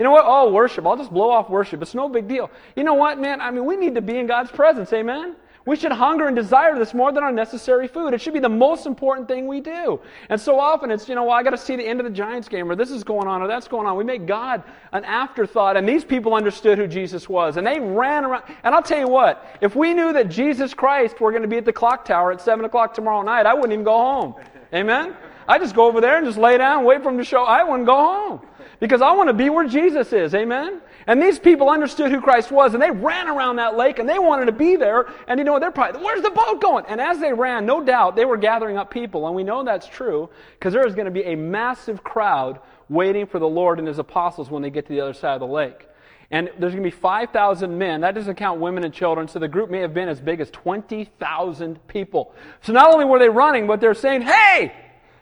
You 0.00 0.04
know 0.04 0.12
what? 0.12 0.24
Oh, 0.26 0.50
worship. 0.50 0.86
I'll 0.86 0.96
just 0.96 1.12
blow 1.12 1.28
off 1.28 1.50
worship. 1.50 1.82
It's 1.82 1.94
no 1.94 2.08
big 2.08 2.26
deal. 2.26 2.50
You 2.74 2.84
know 2.84 2.94
what, 2.94 3.20
man? 3.20 3.42
I 3.42 3.50
mean, 3.50 3.66
we 3.66 3.76
need 3.76 3.94
to 3.96 4.00
be 4.00 4.16
in 4.16 4.26
God's 4.26 4.50
presence. 4.50 4.90
Amen? 4.94 5.36
We 5.66 5.76
should 5.76 5.92
hunger 5.92 6.26
and 6.26 6.34
desire 6.34 6.78
this 6.78 6.94
more 6.94 7.12
than 7.12 7.22
our 7.22 7.30
necessary 7.30 7.86
food. 7.86 8.14
It 8.14 8.22
should 8.22 8.32
be 8.32 8.40
the 8.40 8.48
most 8.48 8.86
important 8.86 9.28
thing 9.28 9.46
we 9.46 9.60
do. 9.60 10.00
And 10.30 10.40
so 10.40 10.58
often 10.58 10.90
it's, 10.90 11.06
you 11.06 11.14
know, 11.14 11.24
well, 11.24 11.34
I 11.34 11.42
got 11.42 11.50
to 11.50 11.58
see 11.58 11.76
the 11.76 11.86
end 11.86 12.00
of 12.00 12.04
the 12.04 12.12
Giants 12.12 12.48
game, 12.48 12.70
or 12.70 12.74
this 12.74 12.90
is 12.90 13.04
going 13.04 13.28
on, 13.28 13.42
or 13.42 13.46
that's 13.46 13.68
going 13.68 13.86
on. 13.86 13.94
We 13.98 14.04
make 14.04 14.24
God 14.24 14.62
an 14.92 15.04
afterthought. 15.04 15.76
And 15.76 15.86
these 15.86 16.02
people 16.02 16.32
understood 16.32 16.78
who 16.78 16.86
Jesus 16.86 17.28
was. 17.28 17.58
And 17.58 17.66
they 17.66 17.78
ran 17.78 18.24
around. 18.24 18.44
And 18.64 18.74
I'll 18.74 18.82
tell 18.82 19.00
you 19.00 19.08
what, 19.08 19.58
if 19.60 19.76
we 19.76 19.92
knew 19.92 20.14
that 20.14 20.30
Jesus 20.30 20.72
Christ 20.72 21.20
were 21.20 21.30
going 21.30 21.42
to 21.42 21.48
be 21.48 21.58
at 21.58 21.66
the 21.66 21.74
clock 21.74 22.06
tower 22.06 22.32
at 22.32 22.40
7 22.40 22.64
o'clock 22.64 22.94
tomorrow 22.94 23.20
night, 23.20 23.44
I 23.44 23.52
wouldn't 23.52 23.74
even 23.74 23.84
go 23.84 23.98
home. 23.98 24.34
Amen? 24.72 25.14
I 25.46 25.58
just 25.58 25.74
go 25.74 25.84
over 25.84 26.00
there 26.00 26.16
and 26.16 26.24
just 26.24 26.38
lay 26.38 26.56
down, 26.56 26.84
wait 26.84 27.02
for 27.02 27.10
him 27.10 27.18
to 27.18 27.24
show. 27.24 27.44
I 27.44 27.64
wouldn't 27.64 27.84
go 27.84 27.96
home. 27.96 28.40
Because 28.80 29.02
I 29.02 29.12
want 29.12 29.28
to 29.28 29.34
be 29.34 29.50
where 29.50 29.68
Jesus 29.68 30.12
is. 30.12 30.34
Amen? 30.34 30.80
And 31.06 31.22
these 31.22 31.38
people 31.38 31.68
understood 31.68 32.10
who 32.10 32.20
Christ 32.20 32.50
was, 32.50 32.74
and 32.74 32.82
they 32.82 32.90
ran 32.90 33.28
around 33.28 33.56
that 33.56 33.76
lake, 33.76 33.98
and 33.98 34.08
they 34.08 34.18
wanted 34.18 34.46
to 34.46 34.52
be 34.52 34.76
there. 34.76 35.06
And 35.28 35.38
you 35.38 35.44
know 35.44 35.52
what? 35.52 35.60
They're 35.60 35.70
probably, 35.70 36.02
where's 36.02 36.22
the 36.22 36.30
boat 36.30 36.60
going? 36.60 36.84
And 36.88 37.00
as 37.00 37.20
they 37.20 37.32
ran, 37.32 37.66
no 37.66 37.82
doubt, 37.84 38.16
they 38.16 38.24
were 38.24 38.36
gathering 38.36 38.78
up 38.78 38.90
people. 38.90 39.26
And 39.26 39.36
we 39.36 39.44
know 39.44 39.62
that's 39.62 39.86
true 39.86 40.30
because 40.58 40.72
there 40.72 40.86
is 40.86 40.94
going 40.94 41.04
to 41.04 41.10
be 41.10 41.24
a 41.24 41.36
massive 41.36 42.02
crowd 42.02 42.60
waiting 42.88 43.26
for 43.26 43.38
the 43.38 43.48
Lord 43.48 43.78
and 43.78 43.86
his 43.86 43.98
apostles 43.98 44.50
when 44.50 44.62
they 44.62 44.70
get 44.70 44.86
to 44.86 44.92
the 44.92 45.00
other 45.00 45.14
side 45.14 45.34
of 45.34 45.40
the 45.40 45.46
lake. 45.46 45.86
And 46.30 46.48
there's 46.58 46.72
going 46.72 46.84
to 46.84 46.90
be 46.90 46.90
5,000 46.90 47.76
men. 47.76 48.00
That 48.02 48.14
doesn't 48.14 48.36
count 48.36 48.60
women 48.60 48.84
and 48.84 48.94
children. 48.94 49.26
So 49.26 49.38
the 49.38 49.48
group 49.48 49.68
may 49.68 49.80
have 49.80 49.92
been 49.92 50.08
as 50.08 50.20
big 50.20 50.40
as 50.40 50.50
20,000 50.50 51.88
people. 51.88 52.34
So 52.62 52.72
not 52.72 52.92
only 52.92 53.04
were 53.04 53.18
they 53.18 53.28
running, 53.28 53.66
but 53.66 53.80
they're 53.80 53.94
saying, 53.94 54.22
hey, 54.22 54.72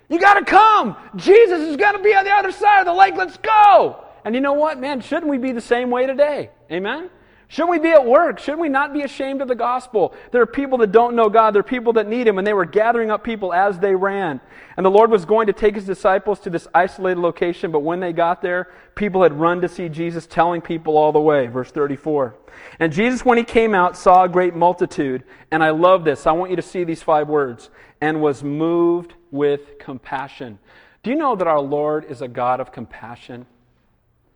you 0.09 0.19
got 0.19 0.35
to 0.35 0.45
come. 0.45 0.97
Jesus 1.17 1.61
is 1.61 1.77
going 1.77 1.97
to 1.97 2.03
be 2.03 2.15
on 2.15 2.25
the 2.25 2.31
other 2.31 2.53
side 2.53 2.81
of 2.81 2.87
the 2.87 2.95
lake. 2.95 3.15
Let's 3.17 3.37
go. 3.37 4.05
And 4.25 4.35
you 4.35 4.41
know 4.41 4.55
what, 4.55 4.79
man? 4.79 5.01
Shouldn't 5.01 5.29
we 5.29 5.39
be 5.39 5.53
the 5.53 5.61
same 5.61 5.91
way 5.91 6.07
today? 6.07 6.51
Amen? 6.71 7.11
Shouldn't 7.51 7.71
we 7.71 7.79
be 7.79 7.89
at 7.89 8.05
work? 8.05 8.39
Shouldn't 8.39 8.61
we 8.61 8.69
not 8.69 8.93
be 8.93 9.01
ashamed 9.01 9.41
of 9.41 9.49
the 9.49 9.55
gospel? 9.55 10.15
There 10.33 10.43
are 10.43 10.47
people 10.47 10.77
that 10.79 10.93
don't 10.93 11.17
know 11.17 11.31
God. 11.31 11.55
There 11.55 11.61
are 11.61 11.63
people 11.63 11.95
that 11.95 12.07
need 12.07 12.27
Him, 12.27 12.37
and 12.37 12.47
they 12.47 12.53
were 12.53 12.67
gathering 12.67 13.11
up 13.11 13.25
people 13.25 13.55
as 13.55 13.79
they 13.79 13.95
ran. 13.95 14.39
And 14.77 14.85
the 14.85 14.91
Lord 14.91 15.11
was 15.11 15.25
going 15.25 15.47
to 15.47 15.55
take 15.55 15.75
His 15.75 15.87
disciples 15.87 16.41
to 16.41 16.51
this 16.51 16.69
isolated 16.75 17.21
location, 17.21 17.73
but 17.73 17.81
when 17.81 18.01
they 18.01 18.13
got 18.13 18.43
there, 18.43 18.71
people 18.95 19.23
had 19.23 19.33
run 19.33 19.63
to 19.63 19.69
see 19.69 19.89
Jesus, 19.89 20.27
telling 20.27 20.61
people 20.61 20.99
all 20.99 21.11
the 21.11 21.21
way. 21.21 21.47
Verse 21.47 21.71
34. 21.71 22.35
And 22.81 22.93
Jesus, 22.93 23.25
when 23.25 23.39
He 23.39 23.45
came 23.45 23.75
out, 23.75 23.97
saw 23.97 24.25
a 24.25 24.29
great 24.29 24.55
multitude. 24.55 25.25
And 25.51 25.65
I 25.65 25.71
love 25.71 26.05
this. 26.05 26.27
I 26.27 26.33
want 26.33 26.51
you 26.51 26.57
to 26.57 26.63
see 26.63 26.85
these 26.85 27.03
five 27.03 27.29
words. 27.29 27.71
And 28.03 28.21
was 28.21 28.45
moved 28.45 29.15
with 29.31 29.79
compassion. 29.79 30.59
Do 31.03 31.11
you 31.11 31.17
know 31.17 31.37
that 31.37 31.47
our 31.47 31.61
Lord 31.61 32.05
is 32.05 32.23
a 32.23 32.29
God 32.29 32.61
of 32.61 32.73
compassion? 32.73 33.47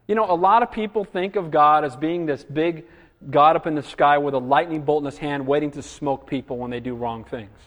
You 0.06 0.14
know, 0.14 0.30
a 0.30 0.34
lot 0.34 0.62
of 0.62 0.72
people 0.72 1.04
think 1.04 1.36
of 1.36 1.50
God 1.50 1.84
as 1.84 1.96
being 1.96 2.26
this 2.26 2.44
big 2.44 2.84
God 3.30 3.56
up 3.56 3.66
in 3.66 3.74
the 3.74 3.82
sky 3.82 4.18
with 4.18 4.34
a 4.34 4.38
lightning 4.38 4.82
bolt 4.82 5.02
in 5.02 5.06
his 5.06 5.18
hand 5.18 5.46
waiting 5.46 5.70
to 5.72 5.82
smoke 5.82 6.26
people 6.26 6.58
when 6.58 6.70
they 6.70 6.80
do 6.80 6.94
wrong 6.94 7.24
things. 7.24 7.58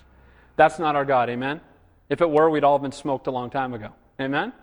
That's 0.56 0.80
not 0.80 0.96
our 0.96 1.06
God, 1.06 1.30
amen? 1.30 1.62
If 2.10 2.22
it 2.22 2.30
were, 2.30 2.50
we'd 2.50 2.64
all 2.64 2.78
have 2.78 2.82
been 2.82 2.92
smoked 2.92 3.28
a 3.28 3.32
long 3.32 3.50
time 3.50 3.74
ago. 3.74 3.90
Amen? 4.20 4.54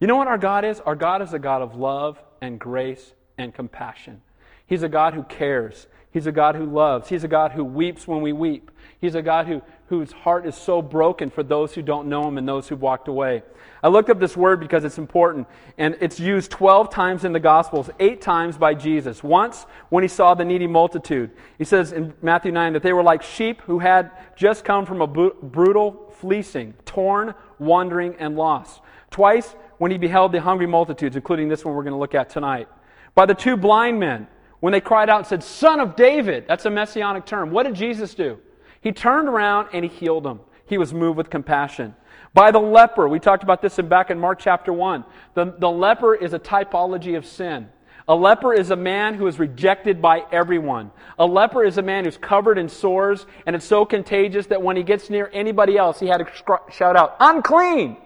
You 0.00 0.06
know 0.06 0.16
what 0.16 0.28
our 0.28 0.38
God 0.38 0.64
is? 0.64 0.80
Our 0.80 0.94
God 0.94 1.22
is 1.22 1.32
a 1.32 1.38
God 1.38 1.62
of 1.62 1.74
love 1.74 2.18
and 2.40 2.58
grace 2.58 3.12
and 3.38 3.52
compassion. 3.52 4.22
He's 4.66 4.82
a 4.82 4.88
God 4.88 5.14
who 5.14 5.22
cares. 5.22 5.86
He's 6.16 6.26
a 6.26 6.32
God 6.32 6.54
who 6.54 6.64
loves. 6.64 7.10
He's 7.10 7.24
a 7.24 7.28
God 7.28 7.52
who 7.52 7.62
weeps 7.62 8.08
when 8.08 8.22
we 8.22 8.32
weep. 8.32 8.70
He's 9.02 9.14
a 9.14 9.20
God 9.20 9.46
who, 9.46 9.60
whose 9.88 10.12
heart 10.12 10.46
is 10.46 10.54
so 10.54 10.80
broken 10.80 11.28
for 11.28 11.42
those 11.42 11.74
who 11.74 11.82
don't 11.82 12.08
know 12.08 12.26
Him 12.26 12.38
and 12.38 12.48
those 12.48 12.66
who've 12.66 12.80
walked 12.80 13.08
away. 13.08 13.42
I 13.82 13.88
looked 13.88 14.08
up 14.08 14.18
this 14.18 14.34
word 14.34 14.58
because 14.58 14.86
it's 14.86 14.96
important, 14.96 15.46
and 15.76 15.94
it's 16.00 16.18
used 16.18 16.50
12 16.50 16.88
times 16.88 17.26
in 17.26 17.34
the 17.34 17.38
Gospels, 17.38 17.90
eight 18.00 18.22
times 18.22 18.56
by 18.56 18.72
Jesus. 18.72 19.22
Once 19.22 19.66
when 19.90 20.04
He 20.04 20.08
saw 20.08 20.32
the 20.32 20.42
needy 20.42 20.66
multitude. 20.66 21.32
He 21.58 21.64
says 21.64 21.92
in 21.92 22.14
Matthew 22.22 22.50
9 22.50 22.72
that 22.72 22.82
they 22.82 22.94
were 22.94 23.02
like 23.02 23.22
sheep 23.22 23.60
who 23.66 23.80
had 23.80 24.10
just 24.36 24.64
come 24.64 24.86
from 24.86 25.02
a 25.02 25.06
brutal 25.06 26.14
fleecing, 26.18 26.72
torn, 26.86 27.34
wandering, 27.58 28.16
and 28.18 28.36
lost. 28.36 28.80
Twice 29.10 29.54
when 29.76 29.90
He 29.90 29.98
beheld 29.98 30.32
the 30.32 30.40
hungry 30.40 30.66
multitudes, 30.66 31.14
including 31.14 31.50
this 31.50 31.62
one 31.62 31.74
we're 31.74 31.82
going 31.82 31.92
to 31.92 31.98
look 31.98 32.14
at 32.14 32.30
tonight. 32.30 32.68
By 33.14 33.26
the 33.26 33.34
two 33.34 33.58
blind 33.58 34.00
men 34.00 34.28
when 34.60 34.72
they 34.72 34.80
cried 34.80 35.10
out 35.10 35.18
and 35.18 35.26
said, 35.26 35.42
Son 35.42 35.80
of 35.80 35.96
David, 35.96 36.46
that's 36.48 36.64
a 36.64 36.70
messianic 36.70 37.26
term. 37.26 37.50
What 37.50 37.66
did 37.66 37.74
Jesus 37.74 38.14
do? 38.14 38.38
He 38.80 38.92
turned 38.92 39.28
around 39.28 39.68
and 39.72 39.84
he 39.84 39.90
healed 39.90 40.24
them. 40.24 40.40
He 40.66 40.78
was 40.78 40.92
moved 40.92 41.16
with 41.16 41.30
compassion. 41.30 41.94
By 42.34 42.50
the 42.50 42.58
leper, 42.58 43.08
we 43.08 43.18
talked 43.18 43.42
about 43.42 43.62
this 43.62 43.78
in 43.78 43.88
back 43.88 44.10
in 44.10 44.18
Mark 44.18 44.38
chapter 44.38 44.72
1. 44.72 45.04
The, 45.34 45.54
the 45.58 45.70
leper 45.70 46.14
is 46.14 46.32
a 46.34 46.38
typology 46.38 47.16
of 47.16 47.24
sin. 47.24 47.68
A 48.08 48.14
leper 48.14 48.54
is 48.54 48.70
a 48.70 48.76
man 48.76 49.14
who 49.14 49.26
is 49.26 49.38
rejected 49.38 50.00
by 50.00 50.24
everyone. 50.30 50.92
A 51.18 51.26
leper 51.26 51.64
is 51.64 51.78
a 51.78 51.82
man 51.82 52.04
who's 52.04 52.16
covered 52.16 52.56
in 52.56 52.68
sores, 52.68 53.26
and 53.46 53.56
it's 53.56 53.64
so 53.64 53.84
contagious 53.84 54.46
that 54.46 54.62
when 54.62 54.76
he 54.76 54.84
gets 54.84 55.10
near 55.10 55.28
anybody 55.32 55.76
else, 55.76 55.98
he 55.98 56.06
had 56.06 56.18
to 56.18 56.58
shout 56.70 56.94
out, 56.94 57.16
unclean! 57.18 57.96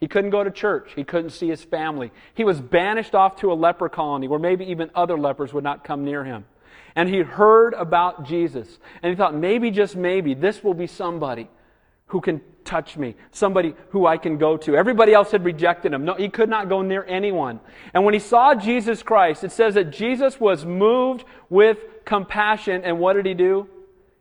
He 0.00 0.06
couldn't 0.06 0.30
go 0.30 0.44
to 0.44 0.50
church. 0.50 0.92
He 0.94 1.04
couldn't 1.04 1.30
see 1.30 1.48
his 1.48 1.64
family. 1.64 2.12
He 2.34 2.44
was 2.44 2.60
banished 2.60 3.14
off 3.14 3.36
to 3.36 3.52
a 3.52 3.54
leper 3.54 3.88
colony 3.88 4.28
where 4.28 4.38
maybe 4.38 4.64
even 4.66 4.90
other 4.94 5.18
lepers 5.18 5.52
would 5.52 5.64
not 5.64 5.82
come 5.84 6.04
near 6.04 6.24
him. 6.24 6.44
And 6.94 7.08
he 7.08 7.18
heard 7.18 7.74
about 7.74 8.24
Jesus. 8.24 8.78
And 9.02 9.10
he 9.10 9.16
thought, 9.16 9.34
maybe, 9.34 9.70
just 9.70 9.96
maybe, 9.96 10.34
this 10.34 10.62
will 10.62 10.74
be 10.74 10.86
somebody 10.86 11.48
who 12.06 12.20
can 12.20 12.40
touch 12.64 12.96
me, 12.96 13.16
somebody 13.30 13.74
who 13.90 14.06
I 14.06 14.16
can 14.16 14.38
go 14.38 14.56
to. 14.58 14.76
Everybody 14.76 15.14
else 15.14 15.30
had 15.30 15.44
rejected 15.44 15.92
him. 15.92 16.04
No, 16.04 16.14
he 16.14 16.28
could 16.28 16.48
not 16.48 16.68
go 16.68 16.82
near 16.82 17.04
anyone. 17.04 17.60
And 17.92 18.04
when 18.04 18.14
he 18.14 18.20
saw 18.20 18.54
Jesus 18.54 19.02
Christ, 19.02 19.44
it 19.44 19.52
says 19.52 19.74
that 19.74 19.90
Jesus 19.90 20.38
was 20.38 20.64
moved 20.64 21.24
with 21.50 21.78
compassion. 22.04 22.82
And 22.84 22.98
what 22.98 23.14
did 23.14 23.26
he 23.26 23.34
do? 23.34 23.68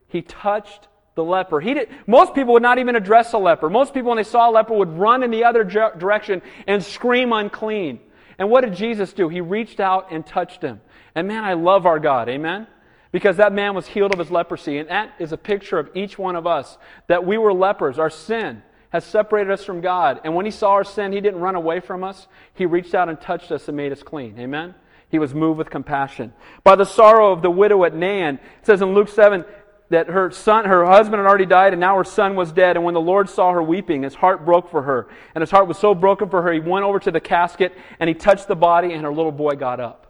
He 0.08 0.22
touched 0.22 0.88
the 1.18 1.24
leper. 1.24 1.60
He 1.60 1.74
did, 1.74 1.90
most 2.06 2.34
people 2.34 2.54
would 2.54 2.64
not 2.64 2.78
even 2.78 2.96
address 2.96 3.34
a 3.34 3.38
leper. 3.38 3.70
Most 3.70 3.94
people, 3.94 4.12
when 4.12 4.18
they 4.18 4.24
saw 4.24 4.50
a 4.50 4.52
leper, 4.52 4.74
would 4.74 4.98
run 4.98 5.24
in 5.24 5.32
the 5.32 5.44
other 5.44 5.66
direction 5.66 6.42
and 6.66 6.82
scream 6.82 7.34
unclean. 7.34 8.00
And 8.40 8.50
what 8.50 8.62
did 8.64 8.76
Jesus 8.76 9.12
do? 9.12 9.28
He 9.28 9.42
reached 9.42 9.82
out 9.82 10.12
and 10.12 10.26
touched 10.26 10.62
him. 10.62 10.80
And 11.16 11.28
man, 11.28 11.44
I 11.44 11.54
love 11.54 11.86
our 11.86 12.00
God. 12.00 12.30
Amen? 12.30 12.68
Because 13.12 13.38
that 13.38 13.52
man 13.52 13.74
was 13.74 13.88
healed 13.88 14.14
of 14.14 14.20
his 14.20 14.32
leprosy. 14.32 14.78
And 14.78 14.90
that 14.90 15.12
is 15.20 15.34
a 15.34 15.38
picture 15.38 15.80
of 15.80 15.90
each 15.96 16.18
one 16.18 16.36
of 16.36 16.46
us 16.46 16.78
that 17.08 17.26
we 17.26 17.38
were 17.38 17.52
lepers. 17.52 18.00
Our 18.00 18.12
sin 18.12 18.62
has 18.92 19.04
separated 19.04 19.52
us 19.52 19.66
from 19.66 19.82
God. 19.82 20.22
And 20.24 20.36
when 20.36 20.46
he 20.46 20.52
saw 20.52 20.72
our 20.72 20.84
sin, 20.84 21.12
he 21.12 21.20
didn't 21.20 21.42
run 21.42 21.56
away 21.56 21.80
from 21.80 22.04
us. 22.04 22.28
He 22.54 22.66
reached 22.66 22.94
out 22.94 23.10
and 23.10 23.20
touched 23.20 23.52
us 23.52 23.68
and 23.68 23.76
made 23.76 23.92
us 23.92 24.04
clean. 24.04 24.38
Amen? 24.40 24.76
He 25.10 25.20
was 25.20 25.34
moved 25.34 25.58
with 25.58 25.70
compassion. 25.70 26.34
By 26.64 26.76
the 26.76 26.86
sorrow 26.86 27.32
of 27.32 27.42
the 27.42 27.50
widow 27.50 27.84
at 27.86 27.96
Nain, 27.96 28.36
it 28.36 28.66
says 28.66 28.82
in 28.82 28.94
Luke 28.94 29.10
7, 29.10 29.46
that 29.90 30.08
her 30.08 30.32
son, 30.32 30.66
her 30.66 30.86
husband 30.86 31.22
had 31.22 31.28
already 31.28 31.46
died, 31.46 31.74
and 31.74 31.80
now 31.80 31.98
her 31.98 32.04
son 32.04 32.36
was 32.36 32.52
dead. 32.52 32.76
And 32.76 32.84
when 32.84 32.94
the 32.94 33.02
Lord 33.02 33.30
saw 33.30 33.54
her 33.54 33.64
weeping, 33.64 34.04
his 34.04 34.16
heart 34.16 34.46
broke 34.46 34.70
for 34.70 34.82
her. 34.82 35.08
And 35.34 35.42
his 35.42 35.50
heart 35.50 35.68
was 35.68 35.78
so 35.78 35.96
broken 35.96 36.30
for 36.30 36.42
her, 36.42 36.52
he 36.52 36.60
went 36.60 36.84
over 36.84 37.00
to 37.00 37.12
the 37.12 37.22
casket 37.22 37.74
and 38.00 38.08
he 38.08 38.14
touched 38.14 38.48
the 38.48 38.56
body, 38.56 38.94
and 38.94 39.04
her 39.04 39.14
little 39.14 39.32
boy 39.32 39.52
got 39.52 39.80
up. 39.80 40.08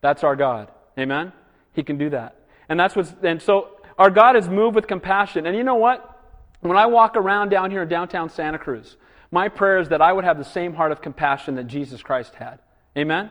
That's 0.00 0.22
our 0.22 0.36
God. 0.36 0.70
Amen? 0.98 1.32
He 1.72 1.82
can 1.82 1.98
do 1.98 2.10
that. 2.10 2.36
And 2.68 2.78
that's 2.78 2.94
what's, 2.94 3.12
and 3.22 3.42
so 3.42 3.70
our 3.98 4.10
God 4.10 4.36
is 4.36 4.48
moved 4.48 4.76
with 4.76 4.86
compassion. 4.86 5.46
And 5.46 5.56
you 5.56 5.64
know 5.64 5.74
what? 5.74 6.12
When 6.60 6.76
I 6.76 6.86
walk 6.86 7.16
around 7.16 7.50
down 7.50 7.70
here 7.70 7.82
in 7.82 7.88
downtown 7.88 8.30
Santa 8.30 8.58
Cruz, 8.58 8.96
my 9.30 9.48
prayer 9.48 9.78
is 9.78 9.88
that 9.88 10.00
I 10.00 10.12
would 10.12 10.24
have 10.24 10.38
the 10.38 10.44
same 10.44 10.74
heart 10.74 10.92
of 10.92 11.02
compassion 11.02 11.56
that 11.56 11.66
Jesus 11.66 12.02
Christ 12.02 12.34
had. 12.34 12.60
Amen? 12.96 13.30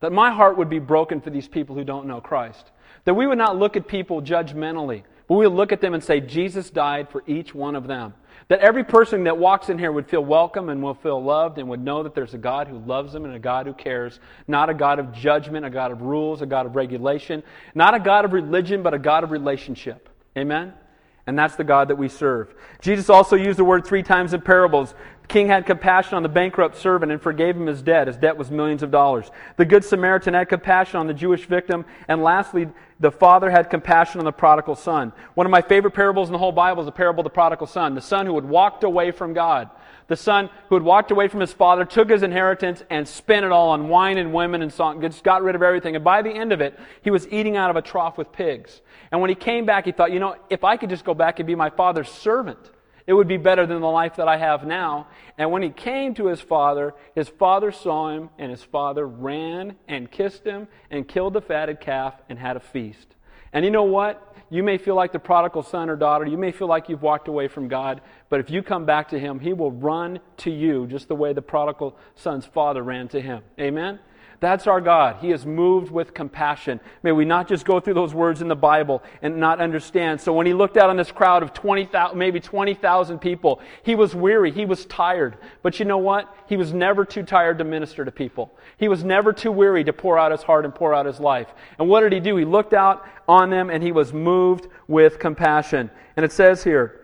That 0.00 0.12
my 0.12 0.30
heart 0.30 0.56
would 0.56 0.70
be 0.70 0.78
broken 0.78 1.20
for 1.20 1.30
these 1.30 1.48
people 1.48 1.76
who 1.76 1.84
don't 1.84 2.06
know 2.06 2.20
Christ. 2.20 2.70
That 3.04 3.14
we 3.14 3.26
would 3.26 3.38
not 3.38 3.58
look 3.58 3.76
at 3.76 3.86
people 3.86 4.22
judgmentally 4.22 5.02
but 5.26 5.34
we'll 5.34 5.50
look 5.50 5.72
at 5.72 5.80
them 5.80 5.94
and 5.94 6.02
say, 6.02 6.20
Jesus 6.20 6.70
died 6.70 7.08
for 7.10 7.22
each 7.26 7.54
one 7.54 7.76
of 7.76 7.86
them. 7.86 8.14
That 8.48 8.60
every 8.60 8.84
person 8.84 9.24
that 9.24 9.38
walks 9.38 9.68
in 9.68 9.78
here 9.78 9.92
would 9.92 10.08
feel 10.08 10.24
welcome 10.24 10.68
and 10.68 10.82
will 10.82 10.94
feel 10.94 11.22
loved 11.22 11.58
and 11.58 11.68
would 11.68 11.82
know 11.82 12.02
that 12.02 12.14
there's 12.14 12.34
a 12.34 12.38
God 12.38 12.68
who 12.68 12.78
loves 12.78 13.12
them 13.12 13.24
and 13.24 13.34
a 13.34 13.38
God 13.38 13.66
who 13.66 13.72
cares. 13.72 14.20
Not 14.48 14.68
a 14.68 14.74
God 14.74 14.98
of 14.98 15.12
judgment, 15.12 15.64
a 15.64 15.70
God 15.70 15.92
of 15.92 16.02
rules, 16.02 16.42
a 16.42 16.46
God 16.46 16.66
of 16.66 16.76
regulation. 16.76 17.42
Not 17.74 17.94
a 17.94 18.00
God 18.00 18.24
of 18.24 18.32
religion, 18.32 18.82
but 18.82 18.94
a 18.94 18.98
God 18.98 19.24
of 19.24 19.30
relationship. 19.30 20.08
Amen? 20.36 20.74
And 21.26 21.38
that's 21.38 21.54
the 21.54 21.64
God 21.64 21.88
that 21.88 21.96
we 21.96 22.08
serve. 22.08 22.52
Jesus 22.80 23.08
also 23.08 23.36
used 23.36 23.58
the 23.58 23.64
word 23.64 23.86
three 23.86 24.02
times 24.02 24.34
in 24.34 24.40
parables. 24.40 24.94
The 25.22 25.28
king 25.28 25.48
had 25.48 25.66
compassion 25.66 26.16
on 26.16 26.22
the 26.22 26.28
bankrupt 26.28 26.76
servant 26.76 27.10
and 27.10 27.20
forgave 27.20 27.56
him 27.56 27.66
his 27.66 27.80
debt. 27.80 28.06
His 28.06 28.16
debt 28.16 28.36
was 28.36 28.50
millions 28.50 28.82
of 28.82 28.90
dollars. 28.90 29.30
The 29.56 29.64
good 29.64 29.84
Samaritan 29.84 30.34
had 30.34 30.48
compassion 30.48 30.98
on 30.98 31.06
the 31.06 31.14
Jewish 31.14 31.46
victim. 31.46 31.84
And 32.08 32.22
lastly, 32.22 32.68
the 33.00 33.10
father 33.10 33.50
had 33.50 33.70
compassion 33.70 34.18
on 34.18 34.24
the 34.24 34.32
prodigal 34.32 34.74
son. 34.74 35.12
One 35.34 35.46
of 35.46 35.50
my 35.50 35.62
favorite 35.62 35.92
parables 35.92 36.28
in 36.28 36.32
the 36.32 36.38
whole 36.38 36.52
Bible 36.52 36.82
is 36.82 36.86
the 36.86 36.92
parable 36.92 37.20
of 37.20 37.24
the 37.24 37.30
prodigal 37.30 37.66
son. 37.66 37.94
The 37.94 38.00
son 38.00 38.26
who 38.26 38.34
had 38.34 38.44
walked 38.44 38.84
away 38.84 39.10
from 39.10 39.32
God. 39.32 39.70
The 40.08 40.16
son 40.16 40.50
who 40.68 40.74
had 40.74 40.82
walked 40.82 41.10
away 41.10 41.28
from 41.28 41.40
his 41.40 41.52
father 41.52 41.84
took 41.84 42.10
his 42.10 42.22
inheritance 42.22 42.82
and 42.90 43.08
spent 43.08 43.46
it 43.46 43.52
all 43.52 43.70
on 43.70 43.88
wine 43.88 44.18
and 44.18 44.34
women 44.34 44.60
and 44.60 44.72
song, 44.72 45.00
just 45.00 45.24
got 45.24 45.42
rid 45.42 45.54
of 45.54 45.62
everything. 45.62 45.94
And 45.94 46.04
by 46.04 46.20
the 46.20 46.30
end 46.30 46.52
of 46.52 46.60
it, 46.60 46.78
he 47.02 47.10
was 47.10 47.26
eating 47.28 47.56
out 47.56 47.70
of 47.70 47.76
a 47.76 47.82
trough 47.82 48.18
with 48.18 48.30
pigs. 48.32 48.82
And 49.10 49.20
when 49.20 49.30
he 49.30 49.34
came 49.34 49.64
back, 49.64 49.86
he 49.86 49.92
thought, 49.92 50.12
you 50.12 50.20
know, 50.20 50.36
if 50.50 50.64
I 50.64 50.76
could 50.76 50.90
just 50.90 51.04
go 51.04 51.14
back 51.14 51.38
and 51.38 51.46
be 51.46 51.54
my 51.54 51.70
father's 51.70 52.10
servant, 52.10 52.58
it 53.06 53.12
would 53.12 53.28
be 53.28 53.36
better 53.36 53.66
than 53.66 53.80
the 53.80 53.86
life 53.88 54.16
that 54.16 54.28
I 54.28 54.36
have 54.36 54.66
now. 54.66 55.08
And 55.38 55.50
when 55.50 55.62
he 55.62 55.70
came 55.70 56.14
to 56.14 56.26
his 56.26 56.40
father, 56.40 56.94
his 57.14 57.28
father 57.28 57.72
saw 57.72 58.10
him, 58.10 58.30
and 58.38 58.50
his 58.50 58.62
father 58.62 59.06
ran 59.06 59.76
and 59.88 60.10
kissed 60.10 60.44
him 60.44 60.68
and 60.90 61.06
killed 61.06 61.34
the 61.34 61.40
fatted 61.40 61.80
calf 61.80 62.14
and 62.28 62.38
had 62.38 62.56
a 62.56 62.60
feast. 62.60 63.16
And 63.52 63.64
you 63.64 63.70
know 63.70 63.82
what? 63.82 64.28
You 64.50 64.62
may 64.62 64.76
feel 64.76 64.94
like 64.94 65.12
the 65.12 65.18
prodigal 65.18 65.62
son 65.62 65.88
or 65.88 65.96
daughter. 65.96 66.26
You 66.26 66.36
may 66.36 66.52
feel 66.52 66.68
like 66.68 66.88
you've 66.88 67.02
walked 67.02 67.28
away 67.28 67.48
from 67.48 67.68
God. 67.68 68.02
But 68.28 68.40
if 68.40 68.50
you 68.50 68.62
come 68.62 68.84
back 68.84 69.08
to 69.08 69.18
him, 69.18 69.40
he 69.40 69.52
will 69.52 69.72
run 69.72 70.20
to 70.38 70.50
you 70.50 70.86
just 70.86 71.08
the 71.08 71.14
way 71.14 71.32
the 71.32 71.42
prodigal 71.42 71.96
son's 72.14 72.44
father 72.44 72.82
ran 72.82 73.08
to 73.08 73.20
him. 73.20 73.42
Amen? 73.58 73.98
That's 74.42 74.66
our 74.66 74.80
God. 74.80 75.18
He 75.20 75.30
is 75.30 75.46
moved 75.46 75.92
with 75.92 76.14
compassion. 76.14 76.80
May 77.04 77.12
we 77.12 77.24
not 77.24 77.46
just 77.46 77.64
go 77.64 77.78
through 77.78 77.94
those 77.94 78.12
words 78.12 78.42
in 78.42 78.48
the 78.48 78.56
Bible 78.56 79.00
and 79.22 79.36
not 79.36 79.60
understand. 79.60 80.20
So 80.20 80.32
when 80.32 80.46
he 80.46 80.52
looked 80.52 80.76
out 80.76 80.90
on 80.90 80.96
this 80.96 81.12
crowd 81.12 81.44
of 81.44 81.54
20,000, 81.54 82.18
maybe 82.18 82.40
20,000 82.40 83.20
people, 83.20 83.60
he 83.84 83.94
was 83.94 84.16
weary. 84.16 84.50
He 84.50 84.64
was 84.64 84.84
tired. 84.86 85.38
But 85.62 85.78
you 85.78 85.84
know 85.84 85.98
what? 85.98 86.36
He 86.48 86.56
was 86.56 86.72
never 86.72 87.04
too 87.04 87.22
tired 87.22 87.58
to 87.58 87.64
minister 87.64 88.04
to 88.04 88.10
people. 88.10 88.52
He 88.78 88.88
was 88.88 89.04
never 89.04 89.32
too 89.32 89.52
weary 89.52 89.84
to 89.84 89.92
pour 89.92 90.18
out 90.18 90.32
his 90.32 90.42
heart 90.42 90.64
and 90.64 90.74
pour 90.74 90.92
out 90.92 91.06
his 91.06 91.20
life. 91.20 91.54
And 91.78 91.88
what 91.88 92.00
did 92.00 92.12
he 92.12 92.18
do? 92.18 92.34
He 92.34 92.44
looked 92.44 92.74
out 92.74 93.06
on 93.28 93.48
them 93.48 93.70
and 93.70 93.80
he 93.80 93.92
was 93.92 94.12
moved 94.12 94.66
with 94.88 95.20
compassion. 95.20 95.88
And 96.16 96.24
it 96.24 96.32
says 96.32 96.64
here, 96.64 97.00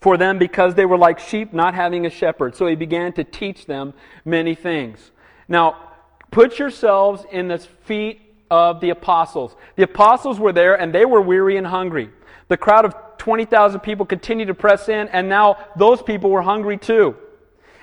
for 0.00 0.16
them 0.16 0.38
because 0.38 0.74
they 0.76 0.86
were 0.86 0.96
like 0.96 1.18
sheep 1.18 1.52
not 1.52 1.74
having 1.74 2.06
a 2.06 2.10
shepherd. 2.10 2.56
So 2.56 2.66
he 2.66 2.74
began 2.74 3.12
to 3.12 3.24
teach 3.24 3.66
them 3.66 3.92
many 4.24 4.54
things. 4.54 5.10
Now, 5.46 5.87
Put 6.30 6.58
yourselves 6.58 7.24
in 7.30 7.48
the 7.48 7.58
feet 7.58 8.20
of 8.50 8.80
the 8.80 8.90
apostles. 8.90 9.56
The 9.76 9.82
apostles 9.82 10.38
were 10.38 10.52
there 10.52 10.78
and 10.78 10.92
they 10.92 11.04
were 11.04 11.20
weary 11.20 11.56
and 11.56 11.66
hungry. 11.66 12.10
The 12.48 12.56
crowd 12.56 12.84
of 12.84 12.94
20,000 13.18 13.80
people 13.80 14.06
continued 14.06 14.48
to 14.48 14.54
press 14.54 14.88
in, 14.88 15.08
and 15.08 15.28
now 15.28 15.58
those 15.76 16.00
people 16.00 16.30
were 16.30 16.40
hungry 16.42 16.78
too. 16.78 17.16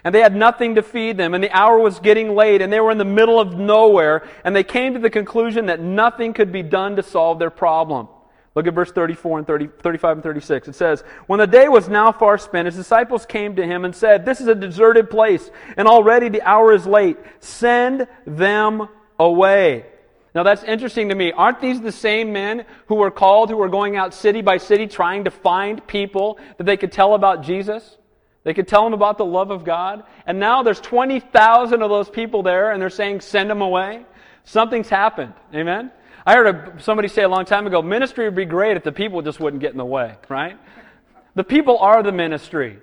And 0.04 0.14
they 0.14 0.22
had 0.22 0.36
nothing 0.36 0.76
to 0.76 0.84
feed 0.84 1.18
them, 1.18 1.34
and 1.34 1.44
the 1.44 1.52
hour 1.52 1.78
was 1.78 2.00
getting 2.00 2.36
late, 2.36 2.62
and 2.62 2.72
they 2.72 2.80
were 2.80 2.92
in 2.92 2.98
the 2.98 3.06
middle 3.06 3.40
of 3.40 3.56
nowhere, 3.56 4.28
and 4.44 4.56
they 4.56 4.64
came 4.64 4.94
to 4.94 5.00
the 5.00 5.10
conclusion 5.10 5.68
that 5.68 5.80
nothing 5.80 6.34
could 6.34 6.52
be 6.52 6.64
done 6.64 6.96
to 6.96 7.04
solve 7.04 7.38
their 7.38 7.50
problem. 7.50 8.08
Look 8.56 8.68
at 8.68 8.74
verse 8.74 8.92
34 8.92 9.40
and 9.40 9.48
30, 9.48 9.68
35 9.82 10.18
and 10.18 10.24
36. 10.24 10.70
It 10.70 10.76
says, 10.76 11.04
When 11.28 11.40
the 11.40 11.48
day 11.48 11.68
was 11.68 11.90
now 11.90 12.14
far 12.14 12.38
spent, 12.38 12.68
his 12.68 12.76
disciples 12.76 13.26
came 13.26 13.58
to 13.58 13.68
him 13.68 13.84
and 13.84 13.94
said, 13.94 14.26
This 14.26 14.40
is 14.40 14.48
a 14.48 14.56
deserted 14.56 15.10
place, 15.10 15.52
and 15.76 15.88
already 15.88 16.30
the 16.30 16.42
hour 16.42 16.74
is 16.74 16.86
late. 16.86 17.18
Send 17.42 18.08
them 18.26 18.88
away. 19.20 19.86
Now 20.34 20.44
that's 20.44 20.64
interesting 20.64 21.10
to 21.10 21.16
me. 21.16 21.34
Aren't 21.34 21.62
these 21.62 21.82
the 21.82 21.92
same 21.92 22.32
men 22.32 22.66
who 22.88 22.96
were 22.96 23.12
called, 23.12 23.50
who 23.50 23.58
were 23.58 23.70
going 23.70 23.98
out 23.98 24.14
city 24.14 24.42
by 24.42 24.58
city 24.58 24.88
trying 24.88 25.26
to 25.26 25.32
find 25.32 25.86
people 25.86 26.40
that 26.58 26.64
they 26.64 26.78
could 26.78 26.94
tell 26.94 27.14
about 27.14 27.44
Jesus? 27.44 27.98
They 28.44 28.54
could 28.54 28.68
tell 28.68 28.84
them 28.84 28.94
about 28.94 29.18
the 29.18 29.26
love 29.26 29.50
of 29.50 29.66
God. 29.66 30.04
And 30.26 30.40
now 30.40 30.64
there's 30.64 30.80
20,000 30.80 31.82
of 31.82 31.90
those 31.90 32.10
people 32.10 32.44
there, 32.44 32.72
and 32.72 32.82
they're 32.82 32.90
saying, 32.90 33.20
Send 33.20 33.50
them 33.50 33.62
away. 33.62 34.06
Something's 34.46 34.90
happened. 34.90 35.34
Amen? 35.54 35.92
I 36.26 36.36
heard 36.36 36.48
a, 36.48 36.82
somebody 36.82 37.08
say 37.08 37.24
a 37.24 37.30
long 37.30 37.46
time 37.46 37.68
ago 37.68 37.82
ministry 37.82 38.26
would 38.26 38.36
be 38.36 38.46
great 38.46 38.78
if 38.78 38.84
the 38.84 38.92
people 38.92 39.22
just 39.22 39.40
wouldn't 39.40 39.62
get 39.62 39.72
in 39.72 39.78
the 39.78 39.86
way, 39.86 40.16
right? 40.28 40.58
The 41.36 41.44
people 41.44 41.78
are 41.80 42.02
the 42.02 42.12
ministry. 42.12 42.80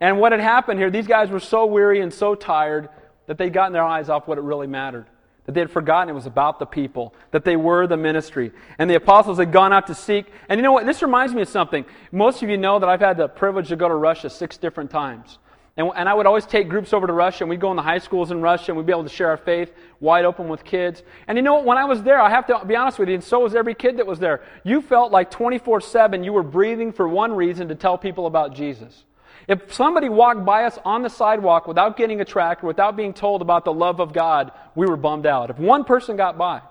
And 0.00 0.18
what 0.18 0.32
had 0.32 0.40
happened 0.40 0.78
here, 0.78 0.90
these 0.90 1.06
guys 1.06 1.30
were 1.30 1.40
so 1.40 1.66
weary 1.66 2.00
and 2.00 2.12
so 2.12 2.34
tired 2.34 2.88
that 3.26 3.38
they'd 3.38 3.52
gotten 3.52 3.72
their 3.72 3.84
eyes 3.84 4.08
off 4.08 4.28
what 4.28 4.38
it 4.38 4.42
really 4.42 4.66
mattered. 4.66 5.06
That 5.46 5.52
they 5.52 5.60
had 5.60 5.70
forgotten 5.70 6.08
it 6.08 6.12
was 6.12 6.26
about 6.26 6.58
the 6.58 6.66
people, 6.66 7.14
that 7.32 7.44
they 7.44 7.56
were 7.56 7.86
the 7.86 7.96
ministry. 7.96 8.52
And 8.78 8.88
the 8.88 8.94
apostles 8.94 9.38
had 9.38 9.52
gone 9.52 9.72
out 9.72 9.88
to 9.88 9.94
seek. 9.94 10.26
And 10.48 10.58
you 10.58 10.62
know 10.62 10.72
what? 10.72 10.86
This 10.86 11.02
reminds 11.02 11.34
me 11.34 11.42
of 11.42 11.48
something. 11.48 11.84
Most 12.12 12.42
of 12.42 12.50
you 12.50 12.56
know 12.56 12.78
that 12.78 12.88
I've 12.88 13.00
had 13.00 13.16
the 13.16 13.28
privilege 13.28 13.68
to 13.68 13.76
go 13.76 13.88
to 13.88 13.94
Russia 13.94 14.30
six 14.30 14.56
different 14.58 14.90
times. 14.90 15.38
And, 15.76 15.90
and 15.94 16.08
I 16.08 16.14
would 16.14 16.26
always 16.26 16.46
take 16.46 16.68
groups 16.68 16.92
over 16.92 17.06
to 17.06 17.12
Russia, 17.12 17.44
and 17.44 17.50
we'd 17.50 17.60
go 17.60 17.70
in 17.70 17.76
the 17.76 17.82
high 17.82 17.98
schools 17.98 18.30
in 18.30 18.40
Russia, 18.40 18.72
and 18.72 18.76
we'd 18.76 18.86
be 18.86 18.92
able 18.92 19.04
to 19.04 19.08
share 19.08 19.28
our 19.28 19.36
faith 19.36 19.72
wide 20.00 20.24
open 20.24 20.48
with 20.48 20.64
kids. 20.64 21.02
And 21.26 21.38
you 21.38 21.42
know 21.42 21.54
what? 21.54 21.64
When 21.64 21.78
I 21.78 21.84
was 21.84 22.02
there, 22.02 22.20
I 22.20 22.30
have 22.30 22.46
to 22.48 22.64
be 22.66 22.76
honest 22.76 22.98
with 22.98 23.08
you, 23.08 23.14
and 23.14 23.24
so 23.24 23.40
was 23.40 23.54
every 23.54 23.74
kid 23.74 23.98
that 23.98 24.06
was 24.06 24.18
there. 24.18 24.42
You 24.64 24.82
felt 24.82 25.12
like 25.12 25.30
24 25.30 25.80
7 25.80 26.24
you 26.24 26.32
were 26.32 26.42
breathing 26.42 26.92
for 26.92 27.08
one 27.08 27.32
reason 27.32 27.68
to 27.68 27.74
tell 27.74 27.96
people 27.96 28.26
about 28.26 28.54
Jesus. 28.54 29.04
If 29.48 29.72
somebody 29.72 30.08
walked 30.08 30.44
by 30.44 30.64
us 30.64 30.78
on 30.84 31.02
the 31.02 31.10
sidewalk 31.10 31.66
without 31.66 31.96
getting 31.96 32.20
a 32.20 32.24
tract, 32.24 32.62
without 32.62 32.96
being 32.96 33.12
told 33.12 33.42
about 33.42 33.64
the 33.64 33.72
love 33.72 34.00
of 34.00 34.12
God, 34.12 34.52
we 34.74 34.86
were 34.86 34.96
bummed 34.96 35.26
out. 35.26 35.50
If 35.50 35.58
one 35.58 35.84
person 35.84 36.16
got 36.16 36.38
by. 36.38 36.62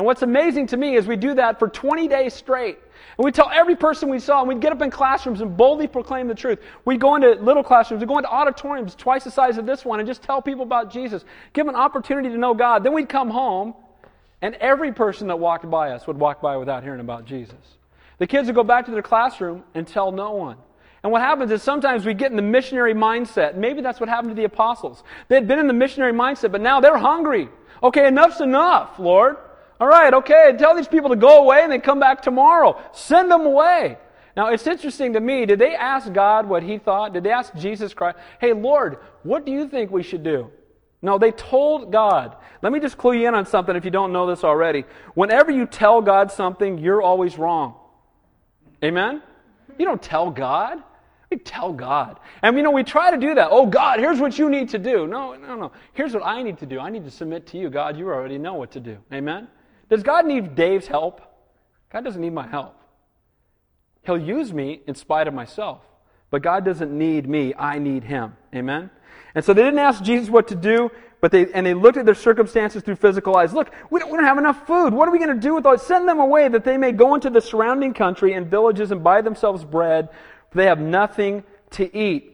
And 0.00 0.06
what's 0.06 0.22
amazing 0.22 0.68
to 0.68 0.78
me 0.78 0.96
is 0.96 1.06
we 1.06 1.16
do 1.16 1.34
that 1.34 1.58
for 1.58 1.68
20 1.68 2.08
days 2.08 2.32
straight. 2.32 2.78
And 3.18 3.24
we 3.26 3.32
tell 3.32 3.50
every 3.52 3.76
person 3.76 4.08
we 4.08 4.18
saw, 4.18 4.40
and 4.40 4.48
we'd 4.48 4.58
get 4.58 4.72
up 4.72 4.80
in 4.80 4.90
classrooms 4.90 5.42
and 5.42 5.54
boldly 5.54 5.88
proclaim 5.88 6.26
the 6.26 6.34
truth. 6.34 6.58
We'd 6.86 7.02
go 7.02 7.16
into 7.16 7.32
little 7.32 7.62
classrooms, 7.62 8.00
we'd 8.00 8.08
go 8.08 8.16
into 8.16 8.30
auditoriums 8.30 8.94
twice 8.94 9.24
the 9.24 9.30
size 9.30 9.58
of 9.58 9.66
this 9.66 9.84
one 9.84 10.00
and 10.00 10.08
just 10.08 10.22
tell 10.22 10.40
people 10.40 10.62
about 10.62 10.90
Jesus, 10.90 11.22
give 11.52 11.66
them 11.66 11.74
an 11.74 11.78
opportunity 11.78 12.30
to 12.30 12.38
know 12.38 12.54
God. 12.54 12.82
Then 12.82 12.94
we'd 12.94 13.10
come 13.10 13.28
home, 13.28 13.74
and 14.40 14.54
every 14.54 14.90
person 14.90 15.28
that 15.28 15.38
walked 15.38 15.68
by 15.68 15.90
us 15.90 16.06
would 16.06 16.16
walk 16.16 16.40
by 16.40 16.56
without 16.56 16.82
hearing 16.82 17.00
about 17.00 17.26
Jesus. 17.26 17.76
The 18.16 18.26
kids 18.26 18.46
would 18.46 18.56
go 18.56 18.64
back 18.64 18.86
to 18.86 18.92
their 18.92 19.02
classroom 19.02 19.64
and 19.74 19.86
tell 19.86 20.12
no 20.12 20.32
one. 20.32 20.56
And 21.02 21.12
what 21.12 21.20
happens 21.20 21.50
is 21.50 21.62
sometimes 21.62 22.06
we 22.06 22.14
get 22.14 22.30
in 22.30 22.36
the 22.36 22.42
missionary 22.42 22.94
mindset. 22.94 23.54
Maybe 23.54 23.82
that's 23.82 24.00
what 24.00 24.08
happened 24.08 24.30
to 24.30 24.34
the 24.34 24.44
apostles. 24.44 25.04
They 25.28 25.34
had 25.34 25.46
been 25.46 25.58
in 25.58 25.66
the 25.66 25.74
missionary 25.74 26.14
mindset, 26.14 26.52
but 26.52 26.62
now 26.62 26.80
they're 26.80 26.96
hungry. 26.96 27.50
Okay, 27.82 28.06
enough's 28.06 28.40
enough, 28.40 28.98
Lord. 28.98 29.36
All 29.80 29.88
right, 29.88 30.12
okay, 30.12 30.54
tell 30.58 30.76
these 30.76 30.88
people 30.88 31.08
to 31.08 31.16
go 31.16 31.42
away 31.42 31.62
and 31.62 31.72
they 31.72 31.78
come 31.78 31.98
back 31.98 32.20
tomorrow. 32.20 32.78
Send 32.92 33.30
them 33.30 33.46
away. 33.46 33.96
Now, 34.36 34.48
it's 34.48 34.66
interesting 34.66 35.14
to 35.14 35.20
me. 35.20 35.46
Did 35.46 35.58
they 35.58 35.74
ask 35.74 36.12
God 36.12 36.46
what 36.46 36.62
he 36.62 36.78
thought? 36.78 37.14
Did 37.14 37.24
they 37.24 37.30
ask 37.30 37.54
Jesus 37.54 37.94
Christ, 37.94 38.18
hey, 38.40 38.52
Lord, 38.52 38.98
what 39.22 39.46
do 39.46 39.52
you 39.52 39.68
think 39.68 39.90
we 39.90 40.02
should 40.02 40.22
do? 40.22 40.50
No, 41.02 41.18
they 41.18 41.32
told 41.32 41.90
God. 41.90 42.36
Let 42.62 42.72
me 42.72 42.78
just 42.78 42.98
clue 42.98 43.14
you 43.14 43.26
in 43.26 43.34
on 43.34 43.46
something 43.46 43.74
if 43.74 43.86
you 43.86 43.90
don't 43.90 44.12
know 44.12 44.26
this 44.26 44.44
already. 44.44 44.84
Whenever 45.14 45.50
you 45.50 45.66
tell 45.66 46.02
God 46.02 46.30
something, 46.30 46.76
you're 46.76 47.00
always 47.00 47.38
wrong. 47.38 47.74
Amen? 48.84 49.22
You 49.78 49.86
don't 49.86 50.02
tell 50.02 50.30
God. 50.30 50.82
We 51.30 51.38
tell 51.38 51.72
God. 51.72 52.20
And 52.42 52.54
you 52.56 52.62
know, 52.62 52.70
we 52.70 52.82
try 52.82 53.10
to 53.10 53.16
do 53.16 53.34
that. 53.34 53.48
Oh, 53.50 53.64
God, 53.64 53.98
here's 53.98 54.20
what 54.20 54.38
you 54.38 54.50
need 54.50 54.68
to 54.70 54.78
do. 54.78 55.06
No, 55.06 55.34
no, 55.36 55.54
no. 55.54 55.72
Here's 55.94 56.12
what 56.12 56.26
I 56.26 56.42
need 56.42 56.58
to 56.58 56.66
do. 56.66 56.80
I 56.80 56.90
need 56.90 57.04
to 57.04 57.10
submit 57.10 57.46
to 57.48 57.58
you. 57.58 57.70
God, 57.70 57.96
you 57.96 58.08
already 58.08 58.36
know 58.36 58.54
what 58.54 58.72
to 58.72 58.80
do. 58.80 58.98
Amen? 59.12 59.48
Does 59.90 60.02
God 60.02 60.26
need 60.26 60.54
Dave's 60.54 60.86
help? 60.86 61.20
God 61.92 62.04
doesn't 62.04 62.20
need 62.20 62.32
my 62.32 62.46
help. 62.46 62.76
He'll 64.02 64.18
use 64.18 64.52
me 64.52 64.80
in 64.86 64.94
spite 64.94 65.28
of 65.28 65.34
myself. 65.34 65.82
But 66.30 66.42
God 66.42 66.64
doesn't 66.64 66.96
need 66.96 67.28
me. 67.28 67.52
I 67.58 67.78
need 67.78 68.04
Him. 68.04 68.36
Amen? 68.54 68.90
And 69.34 69.44
so 69.44 69.52
they 69.52 69.62
didn't 69.62 69.80
ask 69.80 70.02
Jesus 70.02 70.30
what 70.30 70.48
to 70.48 70.54
do, 70.54 70.90
but 71.20 71.32
they, 71.32 71.52
and 71.52 71.66
they 71.66 71.74
looked 71.74 71.98
at 71.98 72.06
their 72.06 72.14
circumstances 72.14 72.82
through 72.82 72.96
physical 72.96 73.36
eyes. 73.36 73.52
Look, 73.52 73.70
we 73.90 74.00
don't, 74.00 74.10
we 74.10 74.16
don't 74.16 74.26
have 74.26 74.38
enough 74.38 74.66
food. 74.66 74.94
What 74.94 75.08
are 75.08 75.12
we 75.12 75.18
going 75.18 75.34
to 75.34 75.40
do 75.40 75.54
with 75.54 75.66
all 75.66 75.76
Send 75.76 76.08
them 76.08 76.20
away 76.20 76.48
that 76.48 76.64
they 76.64 76.76
may 76.76 76.92
go 76.92 77.14
into 77.14 77.28
the 77.28 77.40
surrounding 77.40 77.92
country 77.92 78.32
and 78.32 78.46
villages 78.46 78.92
and 78.92 79.02
buy 79.02 79.20
themselves 79.20 79.64
bread 79.64 80.08
they 80.52 80.66
have 80.66 80.80
nothing 80.80 81.44
to 81.72 81.96
eat. 81.96 82.29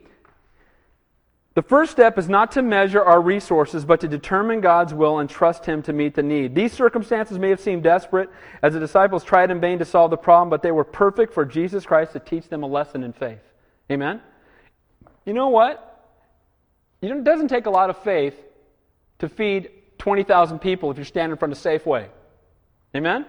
The 1.57 1.63
first 1.63 1.91
step 1.91 2.19
is 2.19 2.29
not 2.29 2.53
to 2.53 2.63
measure 2.63 3.03
our 3.03 3.19
resources, 3.19 3.87
but 3.87 4.01
to 4.01 4.09
determine 4.09 4.61
God's 4.61 4.93
will 4.93 5.21
and 5.21 5.31
trust 5.31 5.65
Him 5.65 5.83
to 5.85 5.93
meet 5.95 6.15
the 6.15 6.23
need. 6.23 6.55
These 6.55 6.75
circumstances 6.75 7.39
may 7.39 7.49
have 7.49 7.61
seemed 7.61 7.83
desperate 7.83 8.29
as 8.63 8.75
the 8.75 8.79
disciples 8.79 9.25
tried 9.25 9.51
in 9.51 9.59
vain 9.59 9.79
to 9.79 9.87
solve 9.87 10.11
the 10.11 10.19
problem, 10.19 10.51
but 10.51 10.63
they 10.63 10.71
were 10.71 10.85
perfect 10.85 11.33
for 11.33 11.47
Jesus 11.47 11.87
Christ 11.87 12.13
to 12.13 12.21
teach 12.21 12.51
them 12.51 12.63
a 12.63 12.67
lesson 12.67 13.03
in 13.03 13.15
faith. 13.15 13.41
Amen? 13.91 14.21
You 15.25 15.33
know 15.33 15.49
what? 15.49 16.13
It 17.01 17.25
doesn't 17.25 17.49
take 17.49 17.65
a 17.65 17.71
lot 17.71 17.89
of 17.89 17.97
faith 18.03 18.35
to 19.21 19.29
feed 19.31 19.71
20,000 19.97 20.59
people 20.59 20.91
if 20.91 20.99
you're 20.99 21.07
standing 21.07 21.31
in 21.31 21.39
front 21.39 21.53
of 21.53 21.59
Safeway. 21.59 22.09
Amen? 22.95 23.25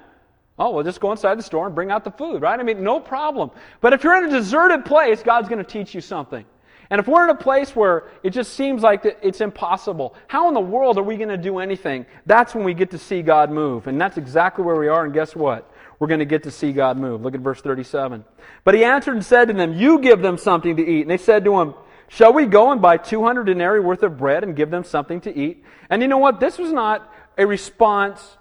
Oh, 0.60 0.72
well, 0.72 0.84
just 0.84 1.00
go 1.00 1.14
inside 1.14 1.40
the 1.40 1.44
store 1.44 1.66
and 1.66 1.74
bring 1.74 1.92
out 1.92 2.04
the 2.04 2.12
food, 2.12 2.42
right? 2.42 2.60
I 2.60 2.64
mean, 2.64 2.84
no 2.84 3.00
problem. 3.00 3.52
But 3.80 3.94
if 3.94 4.04
you're 4.04 4.18
in 4.18 4.26
a 4.26 4.38
deserted 4.38 4.84
place, 4.84 5.24
God's 5.24 5.48
going 5.48 5.64
to 5.64 5.72
teach 5.72 5.96
you 5.96 6.02
something. 6.02 6.44
And 6.90 7.00
if 7.00 7.08
we're 7.08 7.24
in 7.26 7.30
a 7.30 7.36
place 7.36 7.76
where 7.76 8.06
it 8.24 8.30
just 8.30 8.54
seems 8.54 8.82
like 8.82 9.04
it's 9.22 9.42
impossible, 9.42 10.16
how 10.28 10.48
in 10.48 10.54
the 10.54 10.62
world 10.62 10.98
are 10.98 11.04
we 11.04 11.18
going 11.18 11.30
to 11.30 11.38
do 11.38 11.60
anything? 11.60 12.06
That's 12.26 12.56
when 12.56 12.64
we 12.64 12.74
get 12.74 12.92
to 12.92 12.98
see 12.98 13.22
God 13.22 13.52
move. 13.52 13.88
And 13.88 14.00
that's 14.00 14.18
exactly 14.18 14.64
where 14.64 14.76
we 14.76 14.88
are. 14.88 15.04
And 15.04 15.14
guess 15.14 15.36
what? 15.36 15.70
We're 16.00 16.08
going 16.08 16.20
to 16.20 16.26
get 16.26 16.44
to 16.44 16.52
see 16.52 16.72
God 16.72 16.98
move. 16.98 17.22
Look 17.22 17.36
at 17.36 17.42
verse 17.42 17.62
37. 17.62 18.24
But 18.64 18.76
he 18.76 18.84
answered 18.84 19.16
and 19.16 19.26
said 19.26 19.50
to 19.50 19.54
them, 19.54 19.74
You 19.74 20.00
give 20.00 20.22
them 20.22 20.38
something 20.38 20.78
to 20.78 20.86
eat. 20.86 21.02
And 21.02 21.10
they 21.10 21.18
said 21.18 21.44
to 21.46 21.60
him, 21.60 21.74
Shall 22.08 22.32
we 22.32 22.46
go 22.46 22.72
and 22.72 22.82
buy 22.82 22.98
200 22.98 23.44
denarii 23.44 23.82
worth 23.82 24.04
of 24.04 24.18
bread 24.18 24.44
and 24.44 24.56
give 24.56 24.70
them 24.70 24.84
something 24.84 25.20
to 25.22 25.38
eat? 25.38 25.64
And 25.90 26.02
you 26.02 26.08
know 26.08 26.20
what? 26.20 26.40
This 26.40 26.58
was 26.58 26.72
not 26.72 27.12
a 27.38 27.46
response 27.46 28.38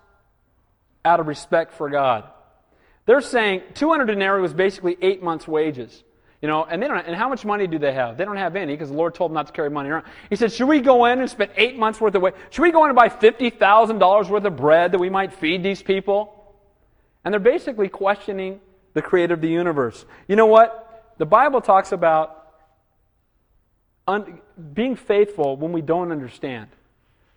out 1.05 1.19
of 1.19 1.27
respect 1.27 1.73
for 1.73 1.91
God. 1.91 2.25
They're 3.07 3.21
saying 3.21 3.63
200 3.75 4.07
denarii 4.07 4.43
was 4.43 4.55
basically 4.55 4.97
eight 5.01 5.23
months' 5.23 5.49
wages. 5.49 6.03
You 6.47 6.53
know, 6.53 6.65
and 6.65 6.81
they 6.81 6.87
don't. 6.87 7.05
And 7.05 7.17
how 7.17 7.29
much 7.29 7.45
money 7.45 7.67
do 7.67 7.77
they 7.77 7.93
have? 7.93 8.17
They 8.17 8.25
don't 8.25 8.37
have 8.37 8.55
any 8.55 8.75
because 8.75 8.91
the 8.91 8.95
Lord 8.95 9.17
told 9.17 9.33
them 9.33 9.35
not 9.35 9.49
to 9.49 9.53
carry 9.53 9.69
money 9.69 9.91
around. 9.91 10.05
He 10.31 10.37
said, 10.37 10.53
"Should 10.53 10.69
we 10.69 10.79
go 10.79 11.07
in 11.07 11.19
and 11.19 11.29
spend 11.29 11.51
eight 11.57 11.77
months 11.77 12.01
worth 12.01 12.15
of 12.15 12.23
weight? 12.23 12.35
Should 12.51 12.63
we 12.63 12.71
go 12.71 12.85
in 12.85 12.91
and 12.91 12.95
buy 12.95 13.09
fifty 13.09 13.51
thousand 13.51 13.99
dollars 13.99 14.29
worth 14.29 14.45
of 14.45 14.55
bread 14.57 14.93
that 14.93 14.99
we 14.99 15.11
might 15.11 15.33
feed 15.33 15.65
these 15.65 15.83
people?" 15.83 16.55
And 17.25 17.35
they're 17.35 17.41
basically 17.41 17.89
questioning 17.89 18.61
the 18.95 19.03
Creator 19.03 19.35
of 19.35 19.41
the 19.41 19.49
universe. 19.49 20.05
You 20.29 20.37
know 20.37 20.47
what? 20.47 21.15
The 21.19 21.27
Bible 21.27 21.61
talks 21.61 21.91
about 21.91 22.53
un- 24.07 24.39
being 24.73 24.95
faithful 24.95 25.57
when 25.57 25.73
we 25.73 25.81
don't 25.81 26.13
understand. 26.13 26.69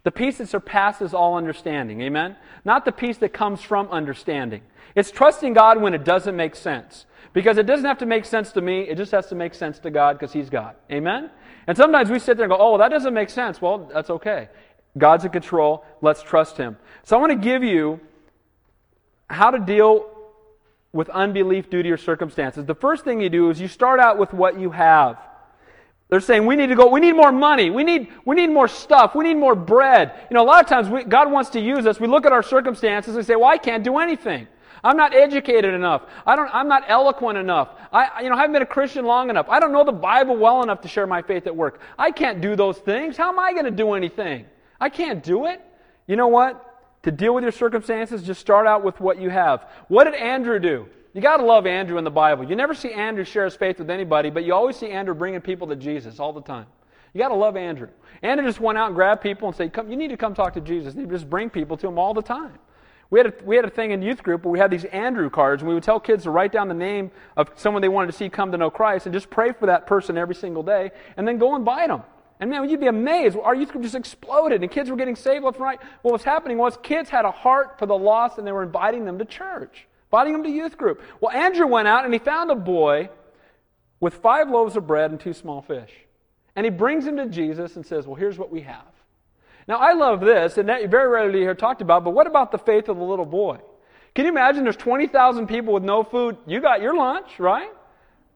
The 0.10 0.13
peace 0.13 0.39
that 0.39 0.50
surpasses 0.50 1.13
all 1.13 1.38
understanding. 1.38 2.02
Amen? 2.02 2.36
Not 2.65 2.84
the 2.84 2.91
peace 2.91 3.19
that 3.19 3.32
comes 3.32 3.62
from 3.62 3.88
understanding. 3.89 4.63
It's 4.95 5.12
trusting 5.12 5.54
God 5.54 5.80
when 5.80 5.93
it 5.93 6.04
doesn't 6.04 6.36
make 6.36 6.56
sense. 6.56 7.06
Because 7.32 7.60
it 7.60 7.67
doesn't 7.67 7.86
have 7.86 8.00
to 8.00 8.08
make 8.08 8.26
sense 8.26 8.52
to 8.54 8.62
me, 8.62 8.89
it 8.89 8.98
just 8.98 9.12
has 9.12 9.28
to 9.28 9.36
make 9.36 9.54
sense 9.54 9.78
to 9.78 9.91
God 9.91 10.13
because 10.17 10.34
He's 10.34 10.50
God. 10.50 10.78
Amen? 10.91 11.30
And 11.67 11.78
sometimes 11.78 12.10
we 12.10 12.17
sit 12.17 12.38
there 12.38 12.45
and 12.45 12.52
go, 12.52 12.58
oh, 12.60 12.80
that 12.80 12.89
doesn't 12.89 13.13
make 13.13 13.30
sense. 13.30 13.62
Well, 13.62 13.88
that's 13.93 14.10
okay. 14.10 14.50
God's 14.98 15.26
in 15.26 15.32
control. 15.32 15.86
Let's 16.02 16.24
trust 16.24 16.58
Him. 16.58 16.78
So 17.04 17.15
I 17.15 17.19
want 17.19 17.34
to 17.34 17.48
give 17.48 17.63
you 17.63 18.00
how 19.30 19.52
to 19.52 19.60
deal 19.60 20.10
with 20.91 21.08
unbelief 21.10 21.69
due 21.69 21.84
to 21.84 21.88
your 21.88 21.98
circumstances. 21.98 22.65
The 22.65 22.74
first 22.74 23.04
thing 23.04 23.22
you 23.22 23.30
do 23.30 23.52
is 23.52 23.62
you 23.62 23.67
start 23.67 24.00
out 24.00 24.17
with 24.17 24.34
what 24.34 24.60
you 24.60 24.72
have. 24.72 25.19
They're 26.10 26.19
saying 26.19 26.48
we 26.48 26.56
need 26.56 26.67
to 26.67 26.76
go, 26.76 26.89
we 26.89 27.00
need 27.00 27.13
more 27.13 27.32
money, 27.32 27.69
we 27.69 27.84
need, 27.84 28.12
we 28.26 28.36
need 28.36 28.50
more 28.50 28.67
stuff, 28.67 29.13
we 29.13 29.24
need 29.24 29.38
more 29.38 29.54
bread. 29.54 30.13
You 30.30 30.36
know, 30.36 30.43
a 30.43 30.45
lot 30.45 30.63
of 30.63 30.67
times 30.67 30.89
we, 30.89 31.04
God 31.04 31.32
wants 31.32 31.52
to 31.52 31.60
use 31.60 31.86
us. 31.86 32.00
We 32.00 32.08
look 32.08 32.26
at 32.26 32.32
our 32.32 32.41
circumstances 32.41 33.15
and 33.15 33.24
say, 33.24 33.36
well, 33.36 33.50
I 33.50 33.60
can't 33.60 33.84
do 33.84 34.00
anything. 34.00 34.48
I'm 34.84 34.98
not 34.98 35.13
educated 35.13 35.74
enough. 35.74 36.04
I 36.26 36.36
don't, 36.36 36.50
I'm 36.54 36.67
not 36.67 36.84
eloquent 36.88 37.38
enough. 37.38 37.69
I, 37.93 38.24
you 38.24 38.30
know, 38.30 38.36
I 38.36 38.39
haven't 38.39 38.54
been 38.54 38.62
a 38.63 38.67
Christian 38.67 39.06
long 39.06 39.30
enough. 39.30 39.48
I 39.50 39.60
don't 39.60 39.72
know 39.72 39.84
the 39.84 39.91
Bible 39.91 40.36
well 40.36 40.63
enough 40.63 40.82
to 40.82 40.88
share 40.88 41.06
my 41.06 41.22
faith 41.22 41.45
at 41.45 41.56
work. 41.56 41.80
I 41.98 42.12
can't 42.12 42.41
do 42.41 42.56
those 42.56 42.78
things. 42.78 43.15
How 43.15 43.30
am 43.30 43.38
I 43.38 43.52
going 43.52 43.65
to 43.65 43.72
do 43.72 43.93
anything? 43.93 44.45
I 44.80 44.89
can't 44.89 45.24
do 45.24 45.45
it. 45.45 45.62
You 46.08 46.15
know 46.15 46.28
what? 46.28 46.65
To 47.04 47.12
deal 47.12 47.36
with 47.36 47.43
your 47.43 47.52
circumstances, 47.52 48.24
just 48.24 48.41
start 48.41 48.65
out 48.65 48.84
with 48.84 49.00
what 49.00 49.22
you 49.22 49.30
have. 49.30 49.69
What 49.89 50.06
did 50.06 50.15
Andrew 50.15 50.60
do? 50.60 50.88
You 51.19 51.23
got 51.23 51.36
to 51.36 51.43
love 51.43 51.67
Andrew 51.67 51.97
in 51.97 52.05
the 52.05 52.10
Bible. 52.10 52.45
You 52.45 52.55
never 52.55 52.73
see 52.73 52.93
Andrew 52.93 53.25
share 53.25 53.43
his 53.43 53.53
faith 53.53 53.77
with 53.77 53.89
anybody, 53.89 54.29
but 54.29 54.45
you 54.45 54.53
always 54.53 54.77
see 54.77 54.89
Andrew 54.89 55.13
bringing 55.13 55.41
people 55.41 55.67
to 55.67 55.75
Jesus 55.75 56.17
all 56.17 56.32
the 56.32 56.41
time. 56.41 56.65
You 57.13 57.17
got 57.17 57.27
to 57.27 57.36
love 57.36 57.58
Andrew. 57.58 57.89
Andrew 58.21 58.47
just 58.47 58.62
went 58.62 58.77
out 58.77 58.88
and 58.88 58.95
grabbed 58.95 59.21
people 59.21 59.49
and 59.49 59.58
said, 59.58 59.73
"Come, 59.73 59.91
you 59.91 59.97
need 59.97 60.12
to 60.12 60.15
come 60.15 60.34
talk 60.34 60.53
to 60.53 60.62
Jesus." 60.62 60.93
And 60.93 61.03
he 61.03 61.12
just 61.12 61.29
bring 61.29 61.49
people 61.49 61.75
to 61.75 61.88
him 61.89 61.99
all 61.99 62.13
the 62.13 62.21
time. 62.21 62.58
We 63.10 63.19
had, 63.19 63.27
a, 63.27 63.34
we 63.43 63.58
had 63.58 63.65
a 63.65 63.69
thing 63.69 63.91
in 63.91 64.01
youth 64.01 64.23
group 64.23 64.45
where 64.45 64.51
we 64.53 64.60
had 64.60 64.71
these 64.71 64.86
Andrew 64.86 65.29
cards, 65.29 65.62
and 65.62 65.67
we 65.67 65.73
would 65.73 65.84
tell 65.84 65.99
kids 65.99 66.23
to 66.23 66.32
write 66.32 66.53
down 66.53 66.69
the 66.69 66.73
name 66.73 67.12
of 67.36 67.49
someone 67.58 67.82
they 67.82 67.89
wanted 67.89 68.13
to 68.13 68.13
see 68.13 68.29
come 68.29 68.53
to 68.53 68.58
know 68.58 68.69
Christ 68.69 69.05
and 69.05 69.12
just 69.12 69.29
pray 69.29 69.51
for 69.51 69.65
that 69.65 69.88
person 69.88 70.17
every 70.17 70.36
single 70.36 70.63
day, 70.63 70.89
and 71.17 71.27
then 71.27 71.38
go 71.38 71.58
invite 71.58 71.89
them. 71.89 72.01
And 72.39 72.49
man, 72.49 72.69
you'd 72.69 72.79
be 72.79 72.88
amazed. 72.88 73.36
Our 73.38 73.55
youth 73.55 73.73
group 73.73 73.84
just 73.84 73.95
exploded, 73.95 74.62
and 74.62 74.71
kids 74.71 74.89
were 74.89 74.95
getting 74.95 75.17
saved 75.17 75.43
left 75.43 75.58
and 75.58 75.65
right. 75.65 75.82
What 76.01 76.13
was 76.13 76.23
happening 76.23 76.58
was 76.58 76.77
kids 76.77 77.10
had 77.10 77.25
a 77.25 77.32
heart 77.32 77.77
for 77.77 77.88
the 77.88 77.97
lost, 77.97 78.38
and 78.38 78.47
they 78.47 78.53
were 78.53 78.63
inviting 78.63 79.03
them 79.03 79.19
to 79.19 79.25
church 79.25 79.86
inviting 80.12 80.34
him 80.34 80.43
to 80.43 80.50
youth 80.50 80.78
group. 80.78 81.02
Well, 81.22 81.32
Andrew 81.32 81.67
went 81.67 81.88
out 81.88 82.06
and 82.06 82.13
he 82.13 82.19
found 82.19 82.52
a 82.52 82.56
boy 82.56 83.10
with 84.00 84.15
five 84.15 84.50
loaves 84.50 84.76
of 84.76 84.88
bread 84.88 85.12
and 85.12 85.19
two 85.19 85.34
small 85.34 85.62
fish. 85.62 85.91
And 86.56 86.65
he 86.65 86.72
brings 86.72 87.06
him 87.06 87.17
to 87.17 87.28
Jesus 87.28 87.76
and 87.76 87.86
says, 87.86 88.08
Well, 88.08 88.15
here's 88.15 88.38
what 88.38 88.52
we 88.52 88.62
have. 88.62 88.86
Now, 89.67 89.78
I 89.78 89.93
love 89.93 90.19
this, 90.19 90.58
and 90.58 90.67
that 90.67 90.82
you 90.82 90.88
very 90.88 91.08
rarely 91.08 91.41
hear 91.41 91.54
talked 91.54 91.82
about, 91.82 92.04
but 92.04 92.10
what 92.12 92.26
about 92.26 92.52
the 92.52 92.58
faith 92.58 92.89
of 92.89 92.98
the 92.98 93.04
little 93.04 93.26
boy? 93.26 93.60
Can 94.15 94.26
you 94.26 94.32
imagine 94.32 94.63
there's 94.63 94.76
20,000 94.76 95.45
people 95.45 95.74
with 95.74 95.84
no 95.84 96.04
food? 96.04 96.38
You 96.48 96.60
got 96.60 96.82
your 96.82 96.95
lunch, 96.95 97.39
right? 97.39 97.69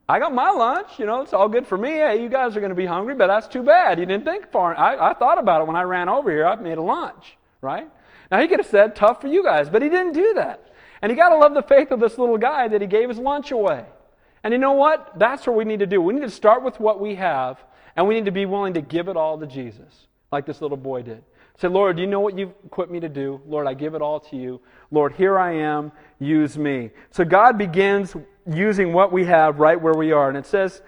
I 0.07 0.19
got 0.19 0.33
my 0.33 0.51
lunch. 0.51 0.99
You 0.99 1.07
know, 1.07 1.21
it's 1.21 1.33
all 1.33 1.49
good 1.49 1.65
for 1.65 1.77
me. 1.77 1.89
Hey, 1.89 2.21
you 2.21 2.29
guys 2.29 2.55
are 2.55 2.59
going 2.59 2.69
to 2.69 2.75
be 2.75 2.85
hungry, 2.85 3.15
but 3.15 3.27
that's 3.27 3.47
too 3.47 3.63
bad. 3.63 3.99
You 3.99 4.05
didn't 4.05 4.25
think 4.25 4.51
far. 4.51 4.77
I, 4.77 5.09
I 5.09 5.13
thought 5.15 5.39
about 5.39 5.61
it 5.61 5.67
when 5.67 5.75
I 5.75 5.81
ran 5.81 6.07
over 6.07 6.29
here. 6.29 6.45
I 6.45 6.55
made 6.55 6.77
a 6.77 6.83
lunch, 6.83 7.35
right? 7.61 7.89
Now, 8.29 8.39
he 8.39 8.47
could 8.47 8.59
have 8.59 8.67
said, 8.67 8.95
tough 8.95 9.21
for 9.21 9.27
you 9.27 9.43
guys, 9.43 9.69
but 9.69 9.81
he 9.81 9.89
didn't 9.89 10.13
do 10.13 10.35
that. 10.35 10.71
And 11.03 11.09
you 11.09 11.17
got 11.17 11.29
to 11.29 11.35
love 11.35 11.53
the 11.53 11.61
faith 11.61 11.91
of 11.91 11.99
this 11.99 12.17
little 12.17 12.37
guy 12.37 12.69
that 12.69 12.79
he 12.79 12.87
gave 12.87 13.09
his 13.09 13.17
lunch 13.17 13.51
away. 13.51 13.83
And 14.41 14.53
you 14.53 14.57
know 14.57 14.71
what? 14.71 15.19
That's 15.19 15.45
what 15.45 15.57
we 15.57 15.65
need 15.65 15.79
to 15.79 15.85
do. 15.85 16.01
We 16.01 16.13
need 16.13 16.21
to 16.21 16.29
start 16.29 16.63
with 16.63 16.79
what 16.79 17.01
we 17.01 17.15
have, 17.15 17.61
and 17.97 18.07
we 18.07 18.15
need 18.15 18.25
to 18.25 18.31
be 18.31 18.45
willing 18.45 18.73
to 18.75 18.81
give 18.81 19.09
it 19.09 19.17
all 19.17 19.37
to 19.37 19.45
Jesus, 19.45 20.07
like 20.31 20.45
this 20.45 20.61
little 20.61 20.77
boy 20.77 21.01
did. 21.01 21.21
Say, 21.57 21.67
Lord, 21.67 21.97
do 21.97 22.01
you 22.01 22.07
know 22.07 22.21
what 22.21 22.37
you've 22.37 22.53
equipped 22.65 22.89
me 22.89 23.01
to 23.01 23.09
do? 23.09 23.41
Lord, 23.45 23.67
I 23.67 23.73
give 23.73 23.95
it 23.95 24.01
all 24.01 24.21
to 24.21 24.37
you. 24.37 24.61
Lord, 24.91 25.13
here 25.13 25.37
I 25.37 25.57
am. 25.57 25.91
Use 26.19 26.57
me. 26.57 26.91
So 27.11 27.25
God 27.25 27.57
begins 27.57 28.15
using 28.49 28.93
what 28.93 29.11
we 29.11 29.25
have 29.25 29.59
right 29.59 29.79
where 29.79 29.93
we 29.93 30.13
are. 30.13 30.29
And 30.29 30.37
it 30.37 30.45
says, 30.45 30.81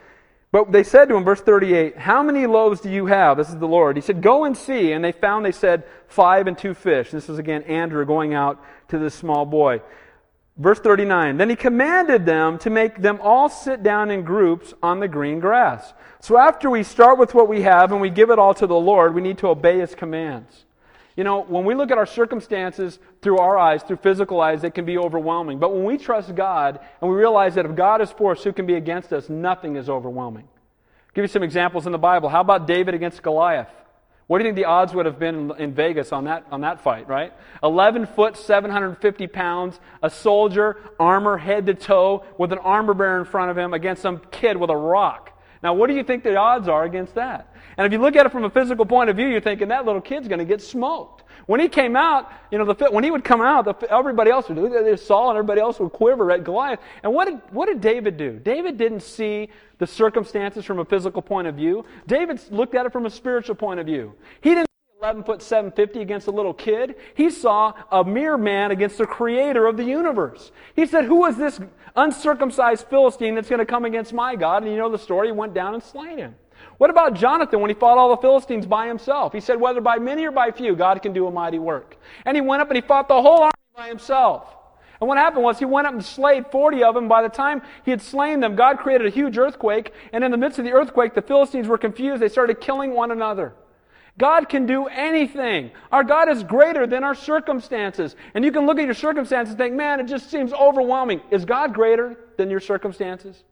but 0.55 0.71
they 0.71 0.83
said 0.83 1.09
to 1.09 1.15
him, 1.17 1.25
verse 1.25 1.41
38, 1.41 1.97
How 1.97 2.23
many 2.23 2.45
loaves 2.45 2.79
do 2.79 2.89
you 2.89 3.07
have? 3.07 3.35
This 3.35 3.49
is 3.49 3.57
the 3.57 3.67
Lord. 3.67 3.97
He 3.97 4.01
said, 4.01 4.21
Go 4.21 4.45
and 4.45 4.55
see. 4.55 4.93
And 4.93 5.03
they 5.03 5.11
found, 5.11 5.45
they 5.45 5.51
said, 5.51 5.83
five 6.07 6.47
and 6.47 6.57
two 6.57 6.73
fish. 6.73 7.11
This 7.11 7.27
is 7.27 7.37
again 7.37 7.63
Andrew 7.63 8.05
going 8.05 8.33
out 8.33 8.63
to 8.87 8.97
this 8.97 9.13
small 9.13 9.45
boy. 9.45 9.81
Verse 10.57 10.79
39 10.79 11.37
Then 11.37 11.49
he 11.49 11.55
commanded 11.55 12.25
them 12.25 12.57
to 12.59 12.69
make 12.69 13.01
them 13.01 13.19
all 13.21 13.49
sit 13.49 13.83
down 13.83 14.09
in 14.09 14.23
groups 14.23 14.73
on 14.81 14.99
the 14.99 15.07
green 15.07 15.39
grass. 15.39 15.93
So 16.21 16.37
after 16.37 16.69
we 16.69 16.83
start 16.83 17.17
with 17.17 17.33
what 17.33 17.47
we 17.47 17.61
have 17.61 17.91
and 17.91 18.01
we 18.01 18.09
give 18.09 18.29
it 18.29 18.39
all 18.39 18.53
to 18.55 18.67
the 18.67 18.75
Lord, 18.75 19.13
we 19.13 19.21
need 19.21 19.37
to 19.39 19.47
obey 19.47 19.79
his 19.79 19.95
commands. 19.95 20.65
You 21.17 21.23
know, 21.23 21.43
when 21.43 21.63
we 21.63 21.75
look 21.75 21.91
at 21.91 21.97
our 21.97 22.05
circumstances 22.05 22.99
through 23.21 23.37
our 23.37 23.57
eyes, 23.57 23.83
through 23.83 23.97
physical 23.97 24.41
eyes, 24.41 24.63
it 24.63 24.73
can 24.73 24.83
be 24.83 24.97
overwhelming. 24.97 25.59
But 25.59 25.73
when 25.73 25.85
we 25.85 25.97
trust 25.97 26.35
God 26.35 26.79
and 27.01 27.09
we 27.09 27.15
realize 27.15 27.55
that 27.55 27.65
if 27.65 27.75
God 27.75 28.01
is 28.01 28.11
for 28.11 28.33
us, 28.33 28.43
who 28.43 28.51
can 28.51 28.65
be 28.65 28.75
against 28.75 29.13
us? 29.13 29.29
Nothing 29.29 29.77
is 29.77 29.89
overwhelming. 29.89 30.43
I'll 30.43 31.13
give 31.13 31.23
you 31.23 31.29
some 31.29 31.43
examples 31.43 31.85
in 31.85 31.93
the 31.93 31.97
Bible. 31.97 32.27
How 32.27 32.41
about 32.41 32.67
David 32.67 32.95
against 32.95 33.23
Goliath? 33.23 33.69
What 34.27 34.39
do 34.39 34.43
you 34.43 34.47
think 34.47 34.55
the 34.55 34.65
odds 34.65 34.93
would 34.93 35.05
have 35.05 35.19
been 35.19 35.51
in 35.59 35.73
Vegas 35.73 36.11
on 36.11 36.23
that, 36.23 36.45
on 36.49 36.61
that 36.61 36.81
fight, 36.81 37.07
right? 37.07 37.31
11 37.61 38.07
foot, 38.07 38.35
750 38.35 39.27
pounds, 39.27 39.79
a 40.01 40.09
soldier, 40.09 40.77
armor 40.99 41.37
head 41.37 41.67
to 41.67 41.75
toe, 41.75 42.25
with 42.37 42.51
an 42.51 42.57
armor 42.59 42.95
bearer 42.95 43.19
in 43.19 43.25
front 43.25 43.51
of 43.51 43.57
him 43.57 43.73
against 43.73 44.01
some 44.01 44.21
kid 44.31 44.57
with 44.57 44.71
a 44.71 44.75
rock. 44.75 45.31
Now, 45.61 45.73
what 45.73 45.87
do 45.87 45.95
you 45.95 46.03
think 46.03 46.23
the 46.23 46.35
odds 46.35 46.67
are 46.67 46.83
against 46.83 47.15
that? 47.15 47.54
And 47.77 47.85
if 47.85 47.91
you 47.91 47.99
look 47.99 48.15
at 48.15 48.25
it 48.25 48.31
from 48.31 48.45
a 48.45 48.49
physical 48.49 48.85
point 48.85 49.09
of 49.09 49.17
view, 49.17 49.27
you're 49.27 49.41
thinking 49.41 49.67
that 49.67 49.85
little 49.85 50.01
kid's 50.01 50.27
going 50.27 50.39
to 50.39 50.45
get 50.45 50.61
smoked. 50.61 51.23
When 51.45 51.59
he 51.59 51.67
came 51.67 51.95
out, 51.95 52.31
you 52.49 52.57
know, 52.57 52.65
the, 52.65 52.85
when 52.85 53.03
he 53.03 53.11
would 53.11 53.23
come 53.23 53.41
out, 53.41 53.65
the, 53.65 53.91
everybody 53.91 54.31
else 54.31 54.49
would 54.49 54.55
do. 54.55 54.97
Saul 54.97 55.29
and 55.29 55.37
everybody 55.37 55.61
else 55.61 55.79
would 55.79 55.91
quiver 55.91 56.31
at 56.31 56.43
Goliath. 56.43 56.79
And 57.03 57.13
what 57.13 57.25
did, 57.25 57.41
what 57.51 57.67
did 57.67 57.81
David 57.81 58.17
do? 58.17 58.39
David 58.39 58.77
didn't 58.77 59.01
see 59.01 59.49
the 59.77 59.85
circumstances 59.85 60.65
from 60.65 60.79
a 60.79 60.85
physical 60.85 61.21
point 61.21 61.47
of 61.47 61.55
view. 61.55 61.85
David 62.07 62.41
looked 62.49 62.75
at 62.75 62.85
it 62.85 62.91
from 62.91 63.05
a 63.05 63.09
spiritual 63.09 63.55
point 63.55 63.79
of 63.79 63.85
view. 63.85 64.15
He 64.41 64.51
didn't 64.51 64.67
see 64.67 64.97
11 65.01 65.23
foot 65.23 65.41
750 65.41 66.01
against 66.01 66.27
a 66.27 66.31
little 66.31 66.53
kid. 66.53 66.95
He 67.13 67.29
saw 67.29 67.73
a 67.91 68.03
mere 68.03 68.37
man 68.37 68.71
against 68.71 68.97
the 68.97 69.05
creator 69.05 69.67
of 69.67 69.77
the 69.77 69.83
universe. 69.83 70.51
He 70.75 70.85
said, 70.87 71.05
Who 71.05 71.25
is 71.25 71.35
this 71.35 71.59
uncircumcised 71.95 72.87
Philistine 72.87 73.35
that's 73.35 73.49
going 73.49 73.59
to 73.59 73.65
come 73.65 73.85
against 73.85 74.13
my 74.13 74.35
God? 74.35 74.63
And 74.63 74.71
you 74.71 74.77
know 74.77 74.89
the 74.89 74.97
story. 74.97 75.27
He 75.27 75.31
went 75.33 75.53
down 75.53 75.75
and 75.75 75.83
slain 75.83 76.17
him. 76.17 76.35
What 76.77 76.89
about 76.89 77.13
Jonathan 77.13 77.61
when 77.61 77.69
he 77.69 77.73
fought 77.73 77.97
all 77.97 78.09
the 78.09 78.21
Philistines 78.21 78.65
by 78.65 78.87
himself? 78.87 79.33
He 79.33 79.39
said, 79.39 79.59
Whether 79.59 79.81
by 79.81 79.97
many 79.97 80.25
or 80.25 80.31
by 80.31 80.51
few, 80.51 80.75
God 80.75 81.01
can 81.01 81.13
do 81.13 81.27
a 81.27 81.31
mighty 81.31 81.59
work. 81.59 81.97
And 82.25 82.35
he 82.35 82.41
went 82.41 82.61
up 82.61 82.69
and 82.69 82.75
he 82.75 82.81
fought 82.81 83.07
the 83.07 83.21
whole 83.21 83.41
army 83.41 83.53
by 83.75 83.87
himself. 83.87 84.55
And 84.99 85.07
what 85.07 85.17
happened 85.17 85.43
was 85.43 85.59
he 85.59 85.65
went 85.65 85.87
up 85.87 85.93
and 85.93 86.03
slayed 86.03 86.47
40 86.51 86.83
of 86.83 86.95
them. 86.95 87.07
By 87.07 87.21
the 87.21 87.29
time 87.29 87.61
he 87.83 87.91
had 87.91 88.01
slain 88.01 88.39
them, 88.39 88.55
God 88.55 88.79
created 88.79 89.07
a 89.07 89.09
huge 89.09 89.37
earthquake. 89.37 89.93
And 90.13 90.23
in 90.23 90.31
the 90.31 90.37
midst 90.37 90.59
of 90.59 90.65
the 90.65 90.71
earthquake, 90.71 91.13
the 91.13 91.21
Philistines 91.21 91.67
were 91.67 91.77
confused. 91.77 92.21
They 92.21 92.29
started 92.29 92.61
killing 92.61 92.93
one 92.93 93.11
another. 93.11 93.53
God 94.17 94.47
can 94.47 94.65
do 94.65 94.87
anything. 94.87 95.71
Our 95.91 96.03
God 96.03 96.29
is 96.29 96.43
greater 96.43 96.87
than 96.87 97.03
our 97.03 97.15
circumstances. 97.15 98.15
And 98.33 98.45
you 98.45 98.51
can 98.51 98.65
look 98.65 98.79
at 98.79 98.85
your 98.85 98.93
circumstances 98.93 99.51
and 99.51 99.57
think, 99.57 99.75
man, 99.75 99.99
it 99.99 100.05
just 100.05 100.31
seems 100.31 100.53
overwhelming. 100.53 101.21
Is 101.31 101.43
God 101.43 101.73
greater 101.73 102.17
than 102.37 102.49
your 102.49 102.61
circumstances? 102.61 103.43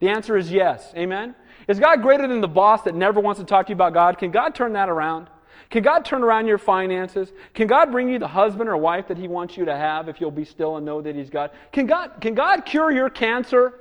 The 0.00 0.08
answer 0.08 0.36
is 0.36 0.50
yes. 0.50 0.92
Amen? 0.96 1.34
Is 1.68 1.78
God 1.78 2.02
greater 2.02 2.26
than 2.26 2.40
the 2.40 2.48
boss 2.48 2.82
that 2.82 2.94
never 2.94 3.20
wants 3.20 3.38
to 3.38 3.46
talk 3.46 3.66
to 3.66 3.70
you 3.70 3.74
about 3.74 3.94
God? 3.94 4.18
Can 4.18 4.30
God 4.30 4.54
turn 4.54 4.72
that 4.72 4.88
around? 4.88 5.28
Can 5.68 5.84
God 5.84 6.04
turn 6.04 6.24
around 6.24 6.46
your 6.46 6.58
finances? 6.58 7.32
Can 7.54 7.68
God 7.68 7.92
bring 7.92 8.08
you 8.08 8.18
the 8.18 8.26
husband 8.26 8.68
or 8.68 8.76
wife 8.76 9.06
that 9.08 9.18
He 9.18 9.28
wants 9.28 9.56
you 9.56 9.66
to 9.66 9.76
have 9.76 10.08
if 10.08 10.20
you'll 10.20 10.30
be 10.32 10.44
still 10.44 10.76
and 10.76 10.84
know 10.84 11.00
that 11.00 11.14
He's 11.14 11.30
God? 11.30 11.52
Can 11.70 11.86
God, 11.86 12.20
can 12.20 12.34
God 12.34 12.64
cure 12.64 12.90
your 12.90 13.08
cancer? 13.08 13.74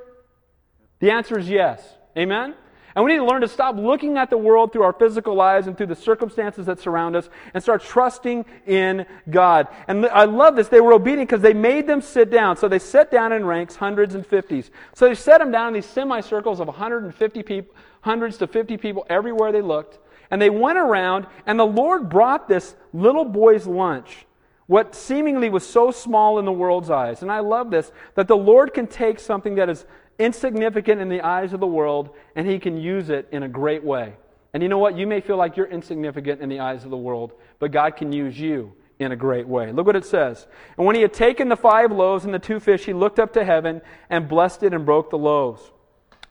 The 1.00 1.12
answer 1.12 1.40
is 1.40 1.50
yes. 1.50 1.82
Amen? 2.16 2.54
And 2.96 3.06
we 3.06 3.12
need 3.12 3.18
to 3.18 3.26
learn 3.26 3.42
to 3.42 3.48
stop 3.48 3.76
looking 3.76 4.18
at 4.18 4.30
the 4.30 4.38
world 4.38 4.74
through 4.74 4.84
our 4.84 4.94
physical 4.94 5.36
lives 5.36 5.68
and 5.68 5.78
through 5.78 5.88
the 5.88 5.96
circumstances 5.96 6.66
that 6.66 6.80
surround 6.80 7.16
us 7.16 7.30
and 7.54 7.62
start 7.62 7.84
trusting 7.84 8.46
in 8.66 9.06
God. 9.30 9.68
And 9.88 10.06
I 10.08 10.26
love 10.26 10.56
this. 10.56 10.68
They 10.68 10.82
were 10.82 10.94
obedient 10.94 11.30
because 11.30 11.42
they 11.42 11.54
made 11.54 11.88
them 11.88 12.02
sit 12.02 12.30
down. 12.32 12.58
So 12.58 12.68
they 12.68 12.80
sat 12.80 13.12
down 13.12 13.32
in 13.32 13.46
ranks, 13.46 13.76
hundreds 13.76 14.16
and 14.16 14.26
fifties. 14.26 14.72
So 14.96 15.08
they 15.08 15.16
set 15.16 15.38
them 15.40 15.52
down 15.52 15.70
in 15.70 15.74
these 15.76 15.86
semicircles 15.86 16.60
of 16.60 16.68
150 16.68 17.44
people, 17.44 17.76
hundreds 18.02 18.38
to 18.38 18.48
50 18.48 18.78
people 18.78 19.06
everywhere 19.10 19.52
they 19.52 19.62
looked. 19.62 20.00
And 20.32 20.42
they 20.42 20.50
went 20.50 20.78
around, 20.78 21.28
and 21.46 21.60
the 21.60 21.66
Lord 21.66 22.10
brought 22.10 22.48
this 22.48 22.76
little 22.94 23.26
boy's 23.26 23.66
lunch 23.66 24.26
what 24.70 24.94
seemingly 24.94 25.50
was 25.50 25.66
so 25.66 25.90
small 25.90 26.38
in 26.38 26.46
the 26.46 26.52
world's 26.52 26.92
eyes. 26.92 27.24
And 27.24 27.32
I 27.32 27.40
love 27.40 27.72
this 27.72 27.92
that 28.14 28.28
the 28.28 28.38
Lord 28.38 28.72
can 28.72 28.86
take 28.86 29.20
something 29.20 29.56
that 29.56 29.68
is 29.68 29.84
insignificant 30.20 31.02
in 31.02 31.10
the 31.10 31.22
eyes 31.22 31.54
of 31.54 31.60
the 31.60 31.66
world, 31.66 32.12
and 32.36 32.48
he 32.48 32.60
can 32.60 32.78
use 32.78 33.10
it 33.10 33.28
in 33.32 33.42
a 33.42 33.48
great 33.48 33.84
way. 33.84 34.14
And 34.54 34.62
you 34.62 34.70
know 34.70 34.78
what? 34.78 34.96
You 34.96 35.08
may 35.08 35.22
feel 35.22 35.38
like 35.38 35.58
you're 35.58 35.66
insignificant 35.66 36.40
in 36.40 36.50
the 36.50 36.60
eyes 36.60 36.84
of 36.84 36.92
the 36.92 36.98
world, 36.98 37.34
but 37.58 37.72
God 37.72 37.96
can 37.96 38.12
use 38.12 38.40
you 38.40 38.74
in 39.00 39.12
a 39.12 39.16
great 39.16 39.48
way. 39.48 39.72
Look 39.72 39.88
what 39.88 39.96
it 39.96 40.06
says. 40.06 40.46
And 40.78 40.86
when 40.86 40.96
he 40.96 41.02
had 41.02 41.14
taken 41.14 41.50
the 41.50 41.58
five 41.58 41.92
loaves 41.92 42.24
and 42.24 42.32
the 42.32 42.38
two 42.38 42.60
fish, 42.60 42.86
he 42.86 42.94
looked 42.94 43.18
up 43.18 43.34
to 43.34 43.44
heaven 43.44 43.82
and 44.08 44.30
blessed 44.30 44.62
it 44.62 44.76
and 44.76 44.86
broke 44.86 45.10
the 45.10 45.18
loaves 45.18 45.64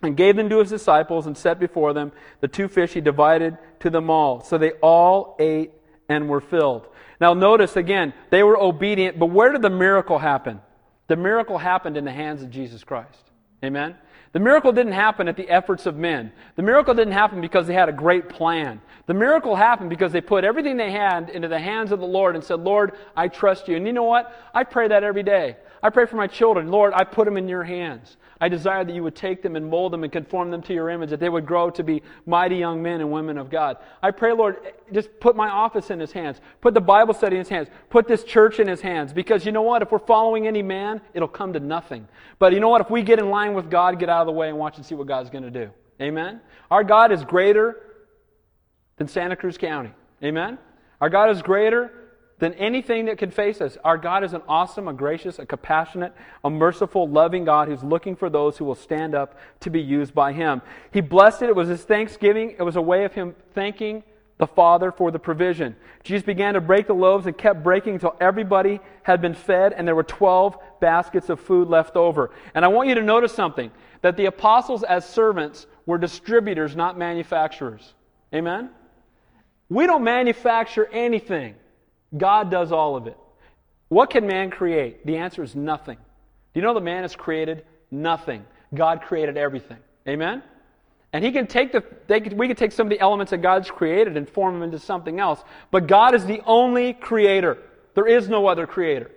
and 0.00 0.16
gave 0.16 0.36
them 0.36 0.48
to 0.48 0.60
his 0.60 0.70
disciples 0.70 1.26
and 1.26 1.36
set 1.36 1.58
before 1.58 1.92
them 1.92 2.12
the 2.40 2.46
two 2.46 2.68
fish 2.68 2.92
he 2.92 3.00
divided 3.00 3.58
to 3.80 3.90
them 3.90 4.10
all. 4.10 4.42
So 4.42 4.58
they 4.58 4.72
all 4.80 5.34
ate 5.40 5.72
and 6.08 6.28
were 6.28 6.40
filled. 6.40 6.86
Now 7.20 7.34
notice 7.34 7.76
again, 7.76 8.14
they 8.30 8.42
were 8.42 8.58
obedient, 8.58 9.18
but 9.18 9.26
where 9.26 9.52
did 9.52 9.62
the 9.62 9.70
miracle 9.70 10.18
happen? 10.18 10.60
The 11.08 11.16
miracle 11.16 11.58
happened 11.58 11.96
in 11.96 12.04
the 12.04 12.12
hands 12.12 12.42
of 12.42 12.50
Jesus 12.50 12.84
Christ. 12.84 13.18
Amen? 13.64 13.96
The 14.32 14.40
miracle 14.40 14.72
didn't 14.72 14.92
happen 14.92 15.26
at 15.26 15.36
the 15.36 15.48
efforts 15.48 15.86
of 15.86 15.96
men. 15.96 16.32
The 16.56 16.62
miracle 16.62 16.94
didn't 16.94 17.14
happen 17.14 17.40
because 17.40 17.66
they 17.66 17.74
had 17.74 17.88
a 17.88 17.92
great 17.92 18.28
plan. 18.28 18.80
The 19.06 19.14
miracle 19.14 19.56
happened 19.56 19.88
because 19.88 20.12
they 20.12 20.20
put 20.20 20.44
everything 20.44 20.76
they 20.76 20.92
had 20.92 21.30
into 21.30 21.48
the 21.48 21.58
hands 21.58 21.92
of 21.92 22.00
the 22.00 22.06
Lord 22.06 22.34
and 22.34 22.44
said, 22.44 22.60
Lord, 22.60 22.92
I 23.16 23.28
trust 23.28 23.68
you. 23.68 23.76
And 23.76 23.86
you 23.86 23.92
know 23.92 24.04
what? 24.04 24.32
I 24.54 24.64
pray 24.64 24.88
that 24.88 25.02
every 25.02 25.22
day. 25.22 25.56
I 25.82 25.88
pray 25.90 26.04
for 26.04 26.16
my 26.16 26.26
children. 26.26 26.70
Lord, 26.70 26.92
I 26.94 27.04
put 27.04 27.24
them 27.24 27.38
in 27.38 27.48
your 27.48 27.64
hands. 27.64 28.18
I 28.40 28.48
desire 28.48 28.84
that 28.84 28.94
you 28.94 29.02
would 29.02 29.16
take 29.16 29.42
them 29.42 29.56
and 29.56 29.68
mold 29.68 29.92
them 29.92 30.04
and 30.04 30.12
conform 30.12 30.50
them 30.50 30.62
to 30.62 30.74
your 30.74 30.90
image, 30.90 31.10
that 31.10 31.18
they 31.18 31.28
would 31.28 31.44
grow 31.44 31.70
to 31.70 31.82
be 31.82 32.02
mighty 32.24 32.56
young 32.56 32.80
men 32.82 33.00
and 33.00 33.10
women 33.10 33.36
of 33.36 33.50
God. 33.50 33.78
I 34.00 34.12
pray, 34.12 34.32
Lord, 34.32 34.58
just 34.92 35.08
put 35.18 35.34
my 35.34 35.48
office 35.48 35.90
in 35.90 35.98
his 35.98 36.12
hands. 36.12 36.40
Put 36.60 36.74
the 36.74 36.80
Bible 36.80 37.14
study 37.14 37.36
in 37.36 37.40
his 37.40 37.48
hands. 37.48 37.68
Put 37.90 38.06
this 38.06 38.22
church 38.22 38.60
in 38.60 38.68
his 38.68 38.80
hands. 38.80 39.12
Because 39.12 39.44
you 39.44 39.50
know 39.50 39.62
what? 39.62 39.82
If 39.82 39.90
we're 39.90 39.98
following 39.98 40.46
any 40.46 40.62
man, 40.62 41.00
it'll 41.14 41.26
come 41.26 41.52
to 41.54 41.60
nothing. 41.60 42.06
But 42.38 42.52
you 42.52 42.60
know 42.60 42.68
what? 42.68 42.80
If 42.80 42.90
we 42.90 43.02
get 43.02 43.18
in 43.18 43.28
line 43.28 43.54
with 43.54 43.70
God, 43.70 43.98
get 43.98 44.08
out 44.08 44.20
of 44.20 44.26
the 44.26 44.32
way 44.32 44.48
and 44.48 44.56
watch 44.56 44.76
and 44.76 44.86
see 44.86 44.94
what 44.94 45.08
God's 45.08 45.30
going 45.30 45.44
to 45.44 45.50
do. 45.50 45.70
Amen? 46.00 46.40
Our 46.70 46.84
God 46.84 47.10
is 47.10 47.24
greater 47.24 47.76
than 48.98 49.08
Santa 49.08 49.34
Cruz 49.34 49.58
County. 49.58 49.90
Amen? 50.22 50.58
Our 51.00 51.08
God 51.08 51.30
is 51.30 51.42
greater 51.42 51.90
than 52.38 52.54
anything 52.54 53.06
that 53.06 53.18
could 53.18 53.34
face 53.34 53.60
us. 53.60 53.76
Our 53.84 53.98
God 53.98 54.24
is 54.24 54.32
an 54.32 54.42
awesome, 54.48 54.88
a 54.88 54.92
gracious, 54.92 55.38
a 55.38 55.46
compassionate, 55.46 56.12
a 56.44 56.50
merciful, 56.50 57.08
loving 57.08 57.44
God 57.44 57.68
who's 57.68 57.82
looking 57.82 58.14
for 58.16 58.30
those 58.30 58.56
who 58.56 58.64
will 58.64 58.74
stand 58.74 59.14
up 59.14 59.36
to 59.60 59.70
be 59.70 59.80
used 59.80 60.14
by 60.14 60.32
Him. 60.32 60.62
He 60.92 61.00
blessed 61.00 61.42
it. 61.42 61.48
It 61.48 61.56
was 61.56 61.68
His 61.68 61.82
thanksgiving. 61.82 62.54
It 62.58 62.62
was 62.62 62.76
a 62.76 62.82
way 62.82 63.04
of 63.04 63.12
Him 63.12 63.34
thanking 63.54 64.04
the 64.38 64.46
Father 64.46 64.92
for 64.92 65.10
the 65.10 65.18
provision. 65.18 65.74
Jesus 66.04 66.24
began 66.24 66.54
to 66.54 66.60
break 66.60 66.86
the 66.86 66.94
loaves 66.94 67.26
and 67.26 67.36
kept 67.36 67.64
breaking 67.64 67.94
until 67.94 68.14
everybody 68.20 68.80
had 69.02 69.20
been 69.20 69.34
fed 69.34 69.72
and 69.72 69.86
there 69.86 69.96
were 69.96 70.04
12 70.04 70.56
baskets 70.80 71.28
of 71.28 71.40
food 71.40 71.68
left 71.68 71.96
over. 71.96 72.30
And 72.54 72.64
I 72.64 72.68
want 72.68 72.88
you 72.88 72.94
to 72.94 73.02
notice 73.02 73.32
something 73.32 73.72
that 74.02 74.16
the 74.16 74.26
apostles, 74.26 74.84
as 74.84 75.08
servants, 75.08 75.66
were 75.86 75.98
distributors, 75.98 76.76
not 76.76 76.96
manufacturers. 76.96 77.94
Amen? 78.32 78.70
We 79.68 79.86
don't 79.86 80.04
manufacture 80.04 80.86
anything. 80.86 81.56
God 82.16 82.50
does 82.50 82.72
all 82.72 82.96
of 82.96 83.06
it. 83.06 83.16
What 83.88 84.10
can 84.10 84.26
man 84.26 84.50
create? 84.50 85.04
The 85.06 85.16
answer 85.16 85.42
is 85.42 85.54
nothing. 85.54 85.96
Do 85.96 86.60
you 86.60 86.62
know 86.62 86.74
that 86.74 86.82
man 86.82 87.02
has 87.02 87.16
created 87.16 87.64
nothing? 87.90 88.44
God 88.74 89.02
created 89.02 89.36
everything. 89.36 89.78
Amen? 90.06 90.42
And 91.12 91.24
he 91.24 91.32
can 91.32 91.46
take 91.46 91.72
the, 91.72 91.80
could, 91.80 92.34
we 92.34 92.48
can 92.48 92.56
take 92.56 92.72
some 92.72 92.86
of 92.86 92.90
the 92.90 93.00
elements 93.00 93.30
that 93.30 93.38
God's 93.38 93.70
created 93.70 94.16
and 94.16 94.28
form 94.28 94.54
them 94.54 94.62
into 94.62 94.78
something 94.78 95.20
else. 95.20 95.42
But 95.70 95.86
God 95.86 96.14
is 96.14 96.26
the 96.26 96.42
only 96.44 96.92
creator. 96.92 97.58
There 97.94 98.06
is 98.06 98.28
no 98.28 98.46
other 98.46 98.66
creator. 98.66 99.10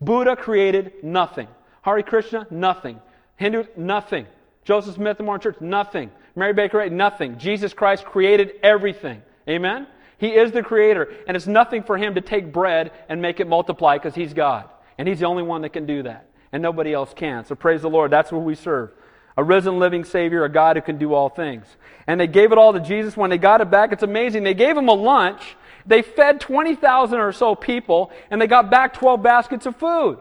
Buddha 0.00 0.36
created 0.36 0.92
nothing. 1.02 1.48
Hare 1.82 2.02
Krishna, 2.02 2.46
nothing. 2.50 3.00
Hindu, 3.36 3.64
nothing. 3.76 4.26
Joseph 4.64 4.94
Smith 4.94 5.18
and 5.18 5.26
Mormon 5.26 5.40
Church, 5.40 5.60
nothing. 5.60 6.10
Mary 6.36 6.52
Baker, 6.52 6.88
nothing. 6.88 7.38
Jesus 7.38 7.74
Christ 7.74 8.04
created 8.04 8.52
everything. 8.62 9.22
Amen? 9.48 9.86
He 10.22 10.36
is 10.36 10.52
the 10.52 10.62
creator, 10.62 11.12
and 11.26 11.36
it's 11.36 11.48
nothing 11.48 11.82
for 11.82 11.98
him 11.98 12.14
to 12.14 12.20
take 12.20 12.52
bread 12.52 12.92
and 13.08 13.20
make 13.20 13.40
it 13.40 13.48
multiply 13.48 13.98
because 13.98 14.14
he's 14.14 14.32
God. 14.32 14.68
And 14.96 15.08
he's 15.08 15.18
the 15.18 15.26
only 15.26 15.42
one 15.42 15.62
that 15.62 15.72
can 15.72 15.84
do 15.84 16.04
that. 16.04 16.28
And 16.52 16.62
nobody 16.62 16.92
else 16.94 17.12
can. 17.12 17.44
So 17.44 17.56
praise 17.56 17.82
the 17.82 17.90
Lord. 17.90 18.12
That's 18.12 18.30
what 18.30 18.44
we 18.44 18.54
serve 18.54 18.92
a 19.36 19.42
risen 19.42 19.80
living 19.80 20.04
Savior, 20.04 20.44
a 20.44 20.48
God 20.48 20.76
who 20.76 20.82
can 20.82 20.96
do 20.96 21.12
all 21.12 21.28
things. 21.28 21.66
And 22.06 22.20
they 22.20 22.28
gave 22.28 22.52
it 22.52 22.58
all 22.58 22.72
to 22.72 22.78
Jesus. 22.78 23.16
When 23.16 23.30
they 23.30 23.38
got 23.38 23.62
it 23.62 23.68
back, 23.68 23.90
it's 23.90 24.04
amazing. 24.04 24.44
They 24.44 24.54
gave 24.54 24.76
him 24.76 24.88
a 24.88 24.94
lunch. 24.94 25.56
They 25.86 26.02
fed 26.02 26.38
20,000 26.38 27.18
or 27.18 27.32
so 27.32 27.56
people, 27.56 28.12
and 28.30 28.40
they 28.40 28.46
got 28.46 28.70
back 28.70 28.92
12 28.92 29.24
baskets 29.24 29.66
of 29.66 29.74
food. 29.74 30.20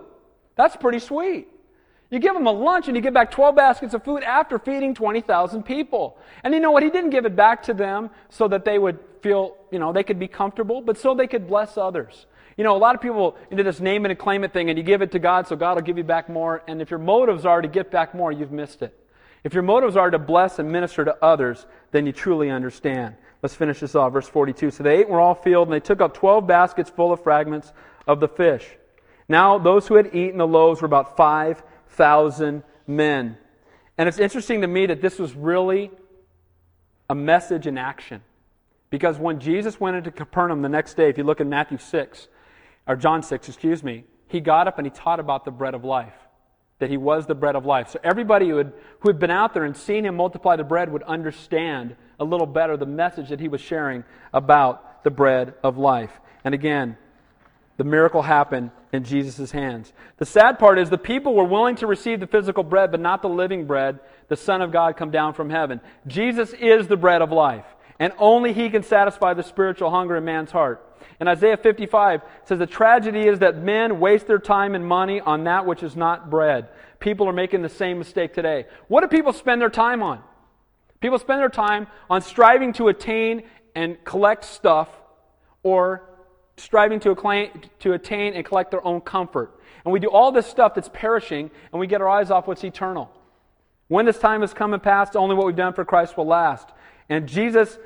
That's 0.55 0.75
pretty 0.77 0.97
sweet. 0.97 1.47
You 2.11 2.19
give 2.19 2.33
them 2.33 2.45
a 2.45 2.51
lunch 2.51 2.87
and 2.87 2.95
you 2.95 3.01
get 3.01 3.13
back 3.13 3.31
12 3.31 3.55
baskets 3.55 3.93
of 3.93 4.03
food 4.03 4.21
after 4.21 4.59
feeding 4.59 4.93
20,000 4.93 5.63
people. 5.63 6.17
And 6.43 6.53
you 6.53 6.59
know 6.59 6.71
what? 6.71 6.83
He 6.83 6.89
didn't 6.89 7.09
give 7.09 7.25
it 7.25 7.37
back 7.37 7.63
to 7.63 7.73
them 7.73 8.09
so 8.29 8.49
that 8.49 8.65
they 8.65 8.77
would 8.77 8.99
feel, 9.21 9.55
you 9.71 9.79
know, 9.79 9.93
they 9.93 10.03
could 10.03 10.19
be 10.19 10.27
comfortable, 10.27 10.81
but 10.81 10.97
so 10.97 11.15
they 11.15 11.27
could 11.27 11.47
bless 11.47 11.77
others. 11.77 12.25
You 12.57 12.65
know, 12.65 12.75
a 12.75 12.77
lot 12.77 12.95
of 12.95 13.01
people 13.01 13.37
into 13.49 13.63
this 13.63 13.79
name 13.79 14.05
it 14.05 14.11
and 14.11 14.19
claim 14.19 14.43
it 14.43 14.51
thing, 14.51 14.69
and 14.69 14.77
you 14.77 14.83
give 14.83 15.01
it 15.01 15.13
to 15.13 15.19
God 15.19 15.47
so 15.47 15.55
God 15.55 15.75
will 15.75 15.83
give 15.83 15.97
you 15.97 16.03
back 16.03 16.27
more. 16.27 16.61
And 16.67 16.81
if 16.81 16.91
your 16.91 16.99
motives 16.99 17.45
are 17.45 17.61
to 17.61 17.67
get 17.67 17.91
back 17.91 18.13
more, 18.13 18.29
you've 18.31 18.51
missed 18.51 18.81
it. 18.81 18.93
If 19.45 19.53
your 19.53 19.63
motives 19.63 19.95
are 19.95 20.11
to 20.11 20.19
bless 20.19 20.59
and 20.59 20.69
minister 20.69 21.05
to 21.05 21.17
others, 21.23 21.65
then 21.91 22.05
you 22.05 22.11
truly 22.11 22.49
understand. 22.49 23.15
Let's 23.41 23.55
finish 23.55 23.79
this 23.79 23.95
off. 23.95 24.11
Verse 24.11 24.27
42. 24.27 24.71
So 24.71 24.83
they 24.83 24.97
ate 24.97 25.05
and 25.05 25.11
were 25.11 25.21
all 25.21 25.33
filled, 25.33 25.69
and 25.69 25.73
they 25.73 25.79
took 25.79 26.01
up 26.01 26.13
12 26.13 26.45
baskets 26.45 26.89
full 26.89 27.13
of 27.13 27.23
fragments 27.23 27.71
of 28.05 28.19
the 28.19 28.27
fish. 28.27 28.67
Now, 29.29 29.57
those 29.57 29.87
who 29.87 29.95
had 29.95 30.13
eaten 30.13 30.37
the 30.37 30.45
loaves 30.45 30.81
were 30.81 30.87
about 30.87 31.15
5,000 31.91 32.63
men. 32.87 33.37
And 33.97 34.09
it's 34.09 34.19
interesting 34.19 34.61
to 34.61 34.67
me 34.67 34.87
that 34.87 35.01
this 35.01 35.19
was 35.19 35.33
really 35.33 35.91
a 37.09 37.15
message 37.15 37.67
in 37.67 37.77
action. 37.77 38.21
Because 38.89 39.17
when 39.17 39.39
Jesus 39.39 39.79
went 39.79 39.97
into 39.97 40.11
Capernaum 40.11 40.61
the 40.61 40.69
next 40.69 40.95
day, 40.95 41.09
if 41.09 41.17
you 41.17 41.23
look 41.23 41.39
in 41.39 41.49
Matthew 41.49 41.77
6, 41.77 42.27
or 42.87 42.95
John 42.95 43.23
6, 43.23 43.47
excuse 43.47 43.83
me, 43.83 44.05
he 44.27 44.39
got 44.39 44.67
up 44.67 44.77
and 44.77 44.85
he 44.87 44.91
taught 44.91 45.19
about 45.19 45.45
the 45.45 45.51
bread 45.51 45.73
of 45.73 45.83
life 45.83 46.13
that 46.79 46.89
he 46.89 46.97
was 46.97 47.27
the 47.27 47.35
bread 47.35 47.55
of 47.55 47.63
life. 47.63 47.89
So 47.89 47.99
everybody 48.03 48.49
who 48.49 48.57
had, 48.57 48.73
who 49.01 49.09
had 49.09 49.19
been 49.19 49.29
out 49.29 49.53
there 49.53 49.65
and 49.65 49.77
seen 49.77 50.03
him 50.03 50.15
multiply 50.15 50.55
the 50.55 50.63
bread 50.63 50.91
would 50.91 51.03
understand 51.03 51.95
a 52.19 52.25
little 52.25 52.47
better 52.47 52.75
the 52.75 52.87
message 52.87 53.29
that 53.29 53.39
he 53.39 53.47
was 53.47 53.61
sharing 53.61 54.03
about 54.33 55.03
the 55.03 55.11
bread 55.11 55.53
of 55.63 55.77
life. 55.77 56.11
And 56.43 56.55
again, 56.55 56.97
the 57.77 57.83
miracle 57.83 58.21
happened 58.21 58.71
in 58.93 59.03
Jesus' 59.03 59.51
hands. 59.51 59.93
The 60.17 60.25
sad 60.25 60.59
part 60.59 60.77
is 60.77 60.89
the 60.89 60.97
people 60.97 61.33
were 61.33 61.43
willing 61.43 61.75
to 61.77 61.87
receive 61.87 62.19
the 62.19 62.27
physical 62.27 62.63
bread, 62.63 62.91
but 62.91 62.99
not 62.99 63.21
the 63.21 63.29
living 63.29 63.65
bread, 63.65 63.99
the 64.27 64.35
Son 64.35 64.61
of 64.61 64.71
God 64.71 64.97
come 64.97 65.11
down 65.11 65.33
from 65.33 65.49
heaven. 65.49 65.81
Jesus 66.07 66.53
is 66.53 66.87
the 66.87 66.97
bread 66.97 67.21
of 67.21 67.31
life, 67.31 67.65
and 67.99 68.13
only 68.17 68.53
he 68.53 68.69
can 68.69 68.83
satisfy 68.83 69.33
the 69.33 69.43
spiritual 69.43 69.89
hunger 69.89 70.17
in 70.17 70.25
man's 70.25 70.51
heart. 70.51 70.85
And 71.19 71.29
Isaiah 71.29 71.57
55 71.57 72.21
says 72.45 72.59
the 72.59 72.67
tragedy 72.67 73.27
is 73.27 73.39
that 73.39 73.57
men 73.57 73.99
waste 73.99 74.27
their 74.27 74.39
time 74.39 74.75
and 74.75 74.85
money 74.85 75.21
on 75.21 75.43
that 75.45 75.65
which 75.65 75.83
is 75.83 75.95
not 75.95 76.29
bread. 76.29 76.69
People 76.99 77.27
are 77.27 77.33
making 77.33 77.61
the 77.61 77.69
same 77.69 77.99
mistake 77.99 78.33
today. 78.33 78.65
What 78.87 79.01
do 79.01 79.07
people 79.07 79.33
spend 79.33 79.61
their 79.61 79.69
time 79.69 80.03
on? 80.03 80.21
People 80.99 81.19
spend 81.19 81.39
their 81.39 81.49
time 81.49 81.87
on 82.09 82.21
striving 82.21 82.73
to 82.73 82.87
attain 82.87 83.43
and 83.75 84.03
collect 84.03 84.45
stuff 84.45 84.89
or 85.63 86.09
striving 86.57 86.99
to, 87.01 87.11
acclaim, 87.11 87.49
to 87.79 87.93
attain 87.93 88.33
and 88.33 88.45
collect 88.45 88.71
their 88.71 88.85
own 88.85 89.01
comfort. 89.01 89.59
And 89.83 89.91
we 89.91 89.99
do 89.99 90.09
all 90.09 90.31
this 90.31 90.47
stuff 90.47 90.75
that's 90.75 90.89
perishing 90.93 91.49
and 91.71 91.79
we 91.79 91.87
get 91.87 92.01
our 92.01 92.09
eyes 92.09 92.31
off 92.31 92.47
what's 92.47 92.63
eternal. 92.63 93.09
When 93.87 94.05
this 94.05 94.19
time 94.19 94.41
has 94.41 94.53
come 94.53 94.73
and 94.73 94.81
passed, 94.81 95.15
only 95.15 95.35
what 95.35 95.45
we've 95.45 95.55
done 95.55 95.73
for 95.73 95.83
Christ 95.83 96.15
will 96.15 96.27
last. 96.27 96.69
And 97.09 97.27
Jesus 97.27 97.77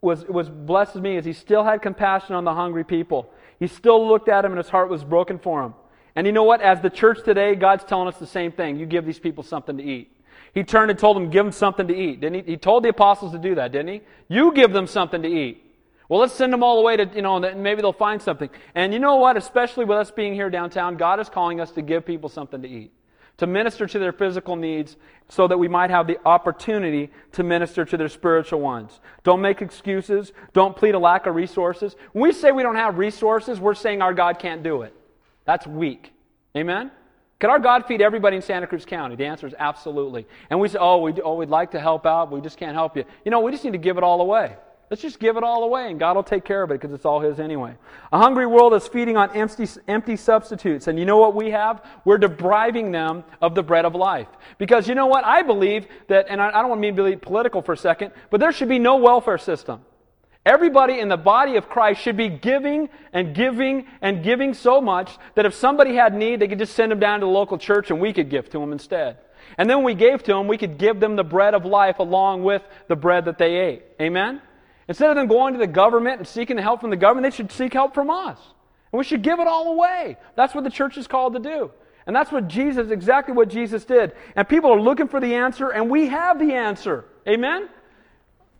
was, 0.00 0.24
was 0.26 0.48
blessed 0.48 0.96
me 0.96 1.16
as 1.16 1.24
he 1.24 1.32
still 1.32 1.64
had 1.64 1.82
compassion 1.82 2.34
on 2.34 2.44
the 2.44 2.54
hungry 2.54 2.84
people. 2.84 3.32
He 3.58 3.66
still 3.66 4.06
looked 4.06 4.28
at 4.28 4.44
him 4.44 4.52
and 4.52 4.58
his 4.58 4.68
heart 4.68 4.88
was 4.88 5.04
broken 5.04 5.38
for 5.38 5.62
him. 5.62 5.74
And 6.14 6.26
you 6.26 6.32
know 6.32 6.44
what? 6.44 6.60
As 6.60 6.80
the 6.80 6.90
church 6.90 7.24
today, 7.24 7.54
God's 7.54 7.84
telling 7.84 8.08
us 8.08 8.18
the 8.18 8.26
same 8.26 8.52
thing. 8.52 8.78
You 8.78 8.86
give 8.86 9.06
these 9.06 9.18
people 9.18 9.42
something 9.42 9.76
to 9.78 9.82
eat. 9.82 10.14
He 10.52 10.64
turned 10.64 10.90
and 10.90 10.98
told 10.98 11.16
them, 11.16 11.30
give 11.30 11.44
them 11.44 11.52
something 11.52 11.88
to 11.88 11.94
eat. 11.94 12.20
Didn't 12.20 12.44
he? 12.44 12.52
He 12.52 12.56
told 12.58 12.84
the 12.84 12.90
apostles 12.90 13.32
to 13.32 13.38
do 13.38 13.54
that, 13.54 13.72
didn't 13.72 13.88
he? 13.88 14.00
You 14.28 14.52
give 14.52 14.72
them 14.72 14.86
something 14.86 15.22
to 15.22 15.28
eat. 15.28 15.64
Well, 16.08 16.20
let's 16.20 16.34
send 16.34 16.52
them 16.52 16.62
all 16.62 16.76
the 16.76 16.82
way 16.82 16.96
to, 16.96 17.10
you 17.14 17.22
know, 17.22 17.38
maybe 17.38 17.80
they'll 17.80 17.92
find 17.92 18.20
something. 18.20 18.50
And 18.74 18.92
you 18.92 18.98
know 18.98 19.16
what? 19.16 19.36
Especially 19.36 19.84
with 19.84 19.98
us 19.98 20.10
being 20.10 20.34
here 20.34 20.50
downtown, 20.50 20.96
God 20.96 21.20
is 21.20 21.28
calling 21.28 21.60
us 21.60 21.70
to 21.72 21.82
give 21.82 22.04
people 22.04 22.28
something 22.28 22.60
to 22.62 22.68
eat 22.68 22.92
to 23.38 23.46
minister 23.46 23.86
to 23.86 23.98
their 23.98 24.12
physical 24.12 24.56
needs 24.56 24.96
so 25.28 25.48
that 25.48 25.58
we 25.58 25.68
might 25.68 25.90
have 25.90 26.06
the 26.06 26.18
opportunity 26.24 27.10
to 27.32 27.42
minister 27.42 27.84
to 27.84 27.96
their 27.96 28.08
spiritual 28.08 28.60
ones. 28.60 29.00
Don't 29.24 29.40
make 29.40 29.62
excuses. 29.62 30.32
Don't 30.52 30.76
plead 30.76 30.94
a 30.94 30.98
lack 30.98 31.26
of 31.26 31.34
resources. 31.34 31.96
When 32.12 32.22
we 32.22 32.32
say 32.32 32.52
we 32.52 32.62
don't 32.62 32.76
have 32.76 32.98
resources, 32.98 33.58
we're 33.58 33.74
saying 33.74 34.02
our 34.02 34.14
God 34.14 34.38
can't 34.38 34.62
do 34.62 34.82
it. 34.82 34.94
That's 35.44 35.66
weak. 35.66 36.12
Amen? 36.56 36.90
Can 37.40 37.50
our 37.50 37.58
God 37.58 37.86
feed 37.86 38.00
everybody 38.00 38.36
in 38.36 38.42
Santa 38.42 38.66
Cruz 38.66 38.84
County? 38.84 39.16
The 39.16 39.26
answer 39.26 39.46
is 39.46 39.54
absolutely. 39.58 40.26
And 40.48 40.60
we 40.60 40.68
say, 40.68 40.78
oh, 40.80 41.00
we, 41.00 41.12
oh, 41.22 41.34
we'd 41.34 41.48
like 41.48 41.72
to 41.72 41.80
help 41.80 42.06
out, 42.06 42.30
but 42.30 42.36
we 42.36 42.42
just 42.42 42.58
can't 42.58 42.74
help 42.74 42.96
you. 42.96 43.04
You 43.24 43.30
know, 43.30 43.40
we 43.40 43.50
just 43.50 43.64
need 43.64 43.72
to 43.72 43.78
give 43.78 43.96
it 43.96 44.04
all 44.04 44.20
away. 44.20 44.54
Let's 44.92 45.00
just 45.00 45.18
give 45.18 45.38
it 45.38 45.42
all 45.42 45.64
away 45.64 45.90
and 45.90 45.98
God 45.98 46.16
will 46.16 46.22
take 46.22 46.44
care 46.44 46.62
of 46.62 46.70
it 46.70 46.74
because 46.74 46.92
it's 46.92 47.06
all 47.06 47.18
His 47.18 47.40
anyway. 47.40 47.76
A 48.12 48.18
hungry 48.18 48.44
world 48.44 48.74
is 48.74 48.86
feeding 48.86 49.16
on 49.16 49.34
empty, 49.34 49.66
empty 49.88 50.16
substitutes. 50.16 50.86
And 50.86 50.98
you 50.98 51.06
know 51.06 51.16
what 51.16 51.34
we 51.34 51.50
have? 51.50 51.82
We're 52.04 52.18
depriving 52.18 52.92
them 52.92 53.24
of 53.40 53.54
the 53.54 53.62
bread 53.62 53.86
of 53.86 53.94
life. 53.94 54.28
Because 54.58 54.86
you 54.86 54.94
know 54.94 55.06
what? 55.06 55.24
I 55.24 55.40
believe 55.40 55.86
that, 56.08 56.26
and 56.28 56.42
I, 56.42 56.48
I 56.48 56.60
don't 56.60 56.68
want 56.68 56.82
to 56.82 57.04
be 57.04 57.16
political 57.16 57.62
for 57.62 57.72
a 57.72 57.76
second, 57.78 58.12
but 58.28 58.38
there 58.38 58.52
should 58.52 58.68
be 58.68 58.78
no 58.78 58.96
welfare 58.96 59.38
system. 59.38 59.80
Everybody 60.44 61.00
in 61.00 61.08
the 61.08 61.16
body 61.16 61.56
of 61.56 61.70
Christ 61.70 62.02
should 62.02 62.18
be 62.18 62.28
giving 62.28 62.90
and 63.14 63.34
giving 63.34 63.86
and 64.02 64.22
giving 64.22 64.52
so 64.52 64.82
much 64.82 65.16
that 65.36 65.46
if 65.46 65.54
somebody 65.54 65.94
had 65.94 66.12
need, 66.12 66.38
they 66.38 66.48
could 66.48 66.58
just 66.58 66.74
send 66.74 66.92
them 66.92 67.00
down 67.00 67.20
to 67.20 67.24
the 67.24 67.32
local 67.32 67.56
church 67.56 67.90
and 67.90 67.98
we 67.98 68.12
could 68.12 68.28
give 68.28 68.50
to 68.50 68.58
them 68.58 68.72
instead. 68.72 69.16
And 69.56 69.70
then 69.70 69.78
when 69.78 69.86
we 69.86 69.94
gave 69.94 70.22
to 70.24 70.32
them, 70.32 70.48
we 70.48 70.58
could 70.58 70.76
give 70.76 71.00
them 71.00 71.16
the 71.16 71.24
bread 71.24 71.54
of 71.54 71.64
life 71.64 71.98
along 71.98 72.42
with 72.42 72.60
the 72.88 72.96
bread 72.96 73.24
that 73.24 73.38
they 73.38 73.54
ate. 73.54 73.84
Amen? 73.98 74.42
Instead 74.92 75.08
of 75.08 75.16
them 75.16 75.26
going 75.26 75.54
to 75.54 75.58
the 75.58 75.66
government 75.66 76.18
and 76.18 76.28
seeking 76.28 76.58
help 76.58 76.82
from 76.82 76.90
the 76.90 76.96
government, 76.96 77.24
they 77.24 77.34
should 77.34 77.50
seek 77.50 77.72
help 77.72 77.94
from 77.94 78.10
us. 78.10 78.36
And 78.92 78.98
we 78.98 79.04
should 79.04 79.22
give 79.22 79.40
it 79.40 79.46
all 79.46 79.72
away. 79.72 80.18
That's 80.36 80.54
what 80.54 80.64
the 80.64 80.70
church 80.70 80.98
is 80.98 81.06
called 81.06 81.32
to 81.32 81.38
do. 81.38 81.70
And 82.06 82.14
that's 82.14 82.30
what 82.30 82.46
Jesus, 82.46 82.90
exactly 82.90 83.32
what 83.32 83.48
Jesus 83.48 83.86
did. 83.86 84.12
And 84.36 84.46
people 84.46 84.70
are 84.70 84.78
looking 84.78 85.08
for 85.08 85.18
the 85.18 85.34
answer, 85.34 85.70
and 85.70 85.88
we 85.88 86.08
have 86.08 86.38
the 86.38 86.52
answer. 86.52 87.06
Amen? 87.26 87.70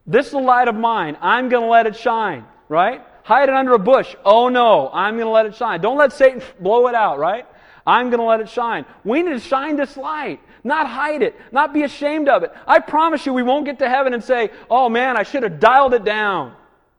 This 0.07 0.25
is 0.25 0.33
the 0.33 0.39
light 0.39 0.69
of 0.69 0.75
mine. 0.75 1.19
I'm 1.21 1.51
going 1.51 1.65
to 1.65 1.69
let 1.69 1.87
it 1.87 1.97
shine, 1.97 2.47
right? 2.71 3.03
Hide 3.25 3.51
it 3.51 3.55
under 3.55 3.75
a 3.75 3.79
bush. 3.79 4.17
Oh 4.25 4.49
no, 4.49 4.89
I'm 4.91 5.17
going 5.17 5.27
to 5.27 5.33
let 5.33 5.45
it 5.45 5.55
shine. 5.55 5.83
Don't 5.83 5.99
let 5.99 6.15
Satan 6.15 6.41
blow 6.61 6.87
it 6.87 6.95
out, 6.95 7.19
right? 7.19 7.47
I'm 7.87 8.09
going 8.09 8.21
to 8.21 8.25
let 8.25 8.41
it 8.41 8.49
shine. 8.49 8.87
We 9.05 9.23
need 9.23 9.33
to 9.33 9.39
shine 9.39 9.77
this 9.77 9.99
light, 9.99 10.41
not 10.65 10.87
hide 10.87 11.23
it, 11.23 11.35
not 11.51 11.73
be 11.73 11.83
ashamed 11.83 12.29
of 12.29 12.43
it. 12.43 12.53
I 12.67 12.79
promise 12.79 13.27
you, 13.27 13.33
we 13.33 13.43
won't 13.43 13.65
get 13.65 13.79
to 13.81 13.89
heaven 13.89 14.15
and 14.15 14.23
say, 14.23 14.51
oh 14.71 14.89
man, 14.89 15.17
I 15.17 15.23
should 15.23 15.43
have 15.43 15.59
dialed 15.61 15.95
it 15.95 16.05
down. 16.05 16.55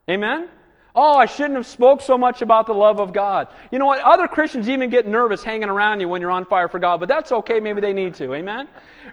Amen? 0.09 0.49
Oh, 0.95 1.17
I 1.17 1.25
shouldn't 1.25 1.55
have 1.55 1.65
spoke 1.65 2.01
so 2.01 2.17
much 2.17 2.41
about 2.41 2.67
the 2.67 2.73
love 2.73 2.99
of 2.99 3.13
God. 3.13 3.47
You 3.71 3.79
know 3.79 3.85
what? 3.85 3.99
Other 4.01 4.27
Christians 4.27 4.69
even 4.69 4.89
get 4.89 5.07
nervous 5.07 5.43
hanging 5.43 5.69
around 5.69 6.01
you 6.01 6.07
when 6.07 6.21
you're 6.21 6.29
on 6.29 6.45
fire 6.45 6.67
for 6.67 6.77
God, 6.77 6.99
but 6.99 7.09
that's 7.09 7.31
okay. 7.31 7.59
Maybe 7.59 7.81
they 7.81 7.93
need 7.93 8.13
to. 8.15 8.33
Amen? 8.35 8.67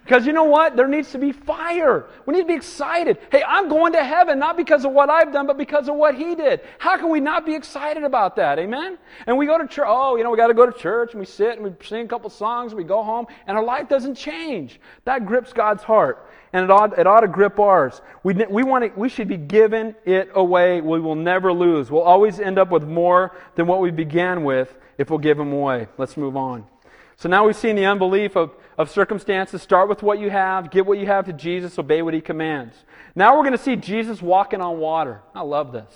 Because 0.05 0.27
you 0.27 0.33
know 0.33 0.45
what? 0.45 0.77
There 0.77 0.89
needs 0.89 1.13
to 1.13 1.19
be 1.19 1.31
fire. 1.33 2.07
We 2.27 2.35
need 2.35 2.41
to 2.41 2.47
be 2.47 2.55
excited. 2.55 3.19
Hey, 3.31 3.43
I'm 3.47 3.69
going 3.69 3.93
to 3.93 4.03
heaven 4.03 4.39
not 4.39 4.57
because 4.57 4.85
of 4.85 4.93
what 4.93 5.11
I've 5.11 5.33
done, 5.33 5.47
but 5.47 5.59
because 5.59 5.89
of 5.89 5.95
what 5.95 6.15
He 6.15 6.35
did. 6.35 6.61
How 6.79 6.97
can 6.97 7.11
we 7.11 7.21
not 7.21 7.47
be 7.47 7.55
excited 7.55 8.03
about 8.03 8.37
that? 8.37 8.59
Amen? 8.59 8.99
And 9.27 9.37
we 9.37 9.47
go 9.47 9.59
to 9.59 9.67
church. 9.67 9.87
Oh, 9.89 10.17
you 10.17 10.25
know, 10.25 10.31
we 10.31 10.37
got 10.37 10.49
to 10.49 10.55
go 10.55 10.67
to 10.67 10.77
church 10.77 11.13
and 11.13 11.21
we 11.21 11.27
sit 11.27 11.59
and 11.59 11.65
we 11.65 11.73
sing 11.85 12.07
a 12.07 12.09
couple 12.09 12.31
songs 12.31 12.73
and 12.73 12.79
we 12.79 12.85
go 12.85 13.03
home 13.03 13.27
and 13.47 13.57
our 13.57 13.65
life 13.65 13.89
doesn't 13.89 14.15
change. 14.15 14.81
That 15.05 15.27
grips 15.27 15.53
God's 15.53 15.83
heart 15.83 16.27
and 16.53 16.65
it 16.65 16.71
ought, 16.71 16.99
it 16.99 17.07
ought 17.07 17.21
to 17.21 17.29
grip 17.29 17.59
ours. 17.61 18.01
We, 18.23 18.35
we, 18.35 18.65
want 18.65 18.85
to, 18.85 18.99
we 18.99 19.09
should 19.09 19.29
be 19.29 19.37
giving 19.37 19.95
it 20.05 20.31
away. 20.35 20.81
We 20.81 21.01
will 21.01 21.15
never 21.15 21.53
lose. 21.53 21.91
We'll 21.91 22.03
always 22.03 22.41
end 22.41 22.59
up 22.59 22.71
with 22.71 22.85
more 22.85 23.37
than 23.55 23.67
what 23.67 23.81
we 23.81 23.91
began 23.91 24.45
with 24.45 24.75
if 24.99 25.11
we'll 25.11 25.19
give 25.19 25.37
them 25.37 25.53
away. 25.53 25.89
Let's 25.99 26.17
move 26.17 26.37
on. 26.37 26.67
So 27.17 27.29
now 27.29 27.47
we've 27.47 27.57
seen 27.57 27.77
the 27.77 27.85
unbelief 27.85 28.37
of, 28.37 28.51
of 28.81 28.91
circumstances. 28.91 29.61
Start 29.61 29.91
with 29.91 30.03
what 30.03 30.19
you 30.19 30.31
have, 30.31 30.71
give 30.71 30.87
what 30.87 30.99
you 30.99 31.05
have 31.05 31.27
to 31.27 31.35
Jesus, 31.35 31.79
obey 31.79 32.01
what 32.01 32.15
he 32.15 32.23
commands. 32.23 32.75
Now 33.15 33.37
we're 33.37 33.43
going 33.43 33.57
to 33.57 33.63
see 33.63 33.77
Jesus 33.77 34.23
walking 34.23 34.63
on 34.63 34.79
water. 34.79 35.21
I 35.35 35.43
love 35.43 35.71
this. 35.71 35.93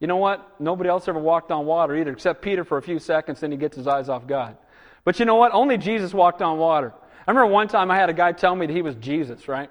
You 0.00 0.06
know 0.06 0.18
what? 0.18 0.60
Nobody 0.60 0.90
else 0.90 1.08
ever 1.08 1.18
walked 1.18 1.50
on 1.50 1.64
water 1.64 1.96
either, 1.96 2.12
except 2.12 2.42
Peter 2.42 2.62
for 2.62 2.76
a 2.76 2.82
few 2.82 2.98
seconds, 2.98 3.40
then 3.40 3.50
he 3.50 3.56
gets 3.56 3.74
his 3.74 3.86
eyes 3.86 4.10
off 4.10 4.26
God. 4.26 4.58
But 5.02 5.18
you 5.18 5.24
know 5.24 5.36
what? 5.36 5.52
Only 5.54 5.78
Jesus 5.78 6.12
walked 6.12 6.42
on 6.42 6.58
water. 6.58 6.92
I 7.26 7.30
remember 7.30 7.50
one 7.50 7.68
time 7.68 7.90
I 7.90 7.96
had 7.96 8.10
a 8.10 8.14
guy 8.14 8.32
tell 8.32 8.54
me 8.54 8.66
that 8.66 8.72
he 8.72 8.82
was 8.82 8.96
Jesus, 8.96 9.48
right? 9.48 9.70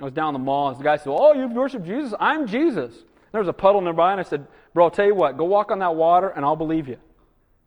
I 0.00 0.04
was 0.04 0.12
down 0.12 0.34
the 0.34 0.38
mall, 0.38 0.68
and 0.68 0.78
the 0.78 0.84
guy 0.84 0.98
said, 0.98 1.08
Oh, 1.08 1.32
you 1.32 1.48
worship 1.48 1.84
Jesus? 1.84 2.14
I'm 2.20 2.46
Jesus. 2.46 2.94
There 3.32 3.40
was 3.40 3.48
a 3.48 3.52
puddle 3.52 3.80
nearby, 3.80 4.12
and 4.12 4.20
I 4.20 4.24
said, 4.24 4.46
Bro, 4.72 4.84
I'll 4.84 4.90
tell 4.92 5.06
you 5.06 5.16
what, 5.16 5.36
go 5.36 5.44
walk 5.44 5.72
on 5.72 5.80
that 5.80 5.96
water, 5.96 6.28
and 6.28 6.44
I'll 6.44 6.54
believe 6.54 6.86
you. 6.86 6.98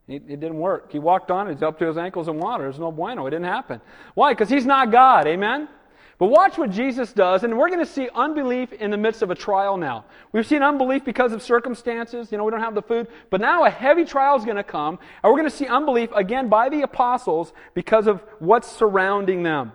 It, 0.10 0.24
it 0.28 0.39
didn't 0.39 0.58
work. 0.58 0.91
He 0.91 0.98
walked 0.98 1.30
on, 1.30 1.50
he's 1.50 1.62
up 1.62 1.78
to 1.80 1.86
his 1.86 1.98
ankles 1.98 2.28
in 2.28 2.38
water. 2.38 2.63
There's 2.63 2.80
no 2.80 2.91
bueno. 2.91 3.28
It 3.28 3.30
didn't 3.30 3.45
happen. 3.45 3.80
Why? 4.15 4.34
Because 4.34 4.50
he's 4.50 4.65
not 4.65 4.91
God. 4.91 5.28
Amen? 5.28 5.69
But 6.17 6.28
watch 6.28 6.58
what 6.58 6.72
Jesus 6.72 7.13
does, 7.13 7.45
and 7.45 7.58
we're 7.58 7.69
going 7.69 7.80
to 7.80 7.86
see 7.86 8.10
unbelief 8.13 8.74
in 8.74 8.91
the 8.91 8.98
midst 8.98 9.22
of 9.22 9.32
a 9.32 9.36
trial 9.36 9.78
now. 9.78 10.04
We've 10.34 10.45
seen 10.45 10.62
unbelief 10.62 11.06
because 11.06 11.32
of 11.32 11.41
circumstances. 11.41 12.30
You 12.30 12.38
know, 12.38 12.43
we 12.43 12.52
don't 12.52 12.60
have 12.60 12.76
the 12.76 12.82
food. 12.82 13.08
But 13.30 13.39
now 13.39 13.63
a 13.63 13.69
heavy 13.69 14.04
trial 14.04 14.36
is 14.36 14.43
going 14.43 14.58
to 14.58 14.63
come, 14.63 15.00
and 15.24 15.32
we're 15.32 15.39
going 15.39 15.50
to 15.50 15.56
see 15.56 15.67
unbelief 15.67 16.10
again 16.13 16.50
by 16.50 16.67
the 16.67 16.82
apostles 16.82 17.54
because 17.74 18.06
of 18.08 18.22
what's 18.39 18.69
surrounding 18.69 19.43
them. 19.43 19.72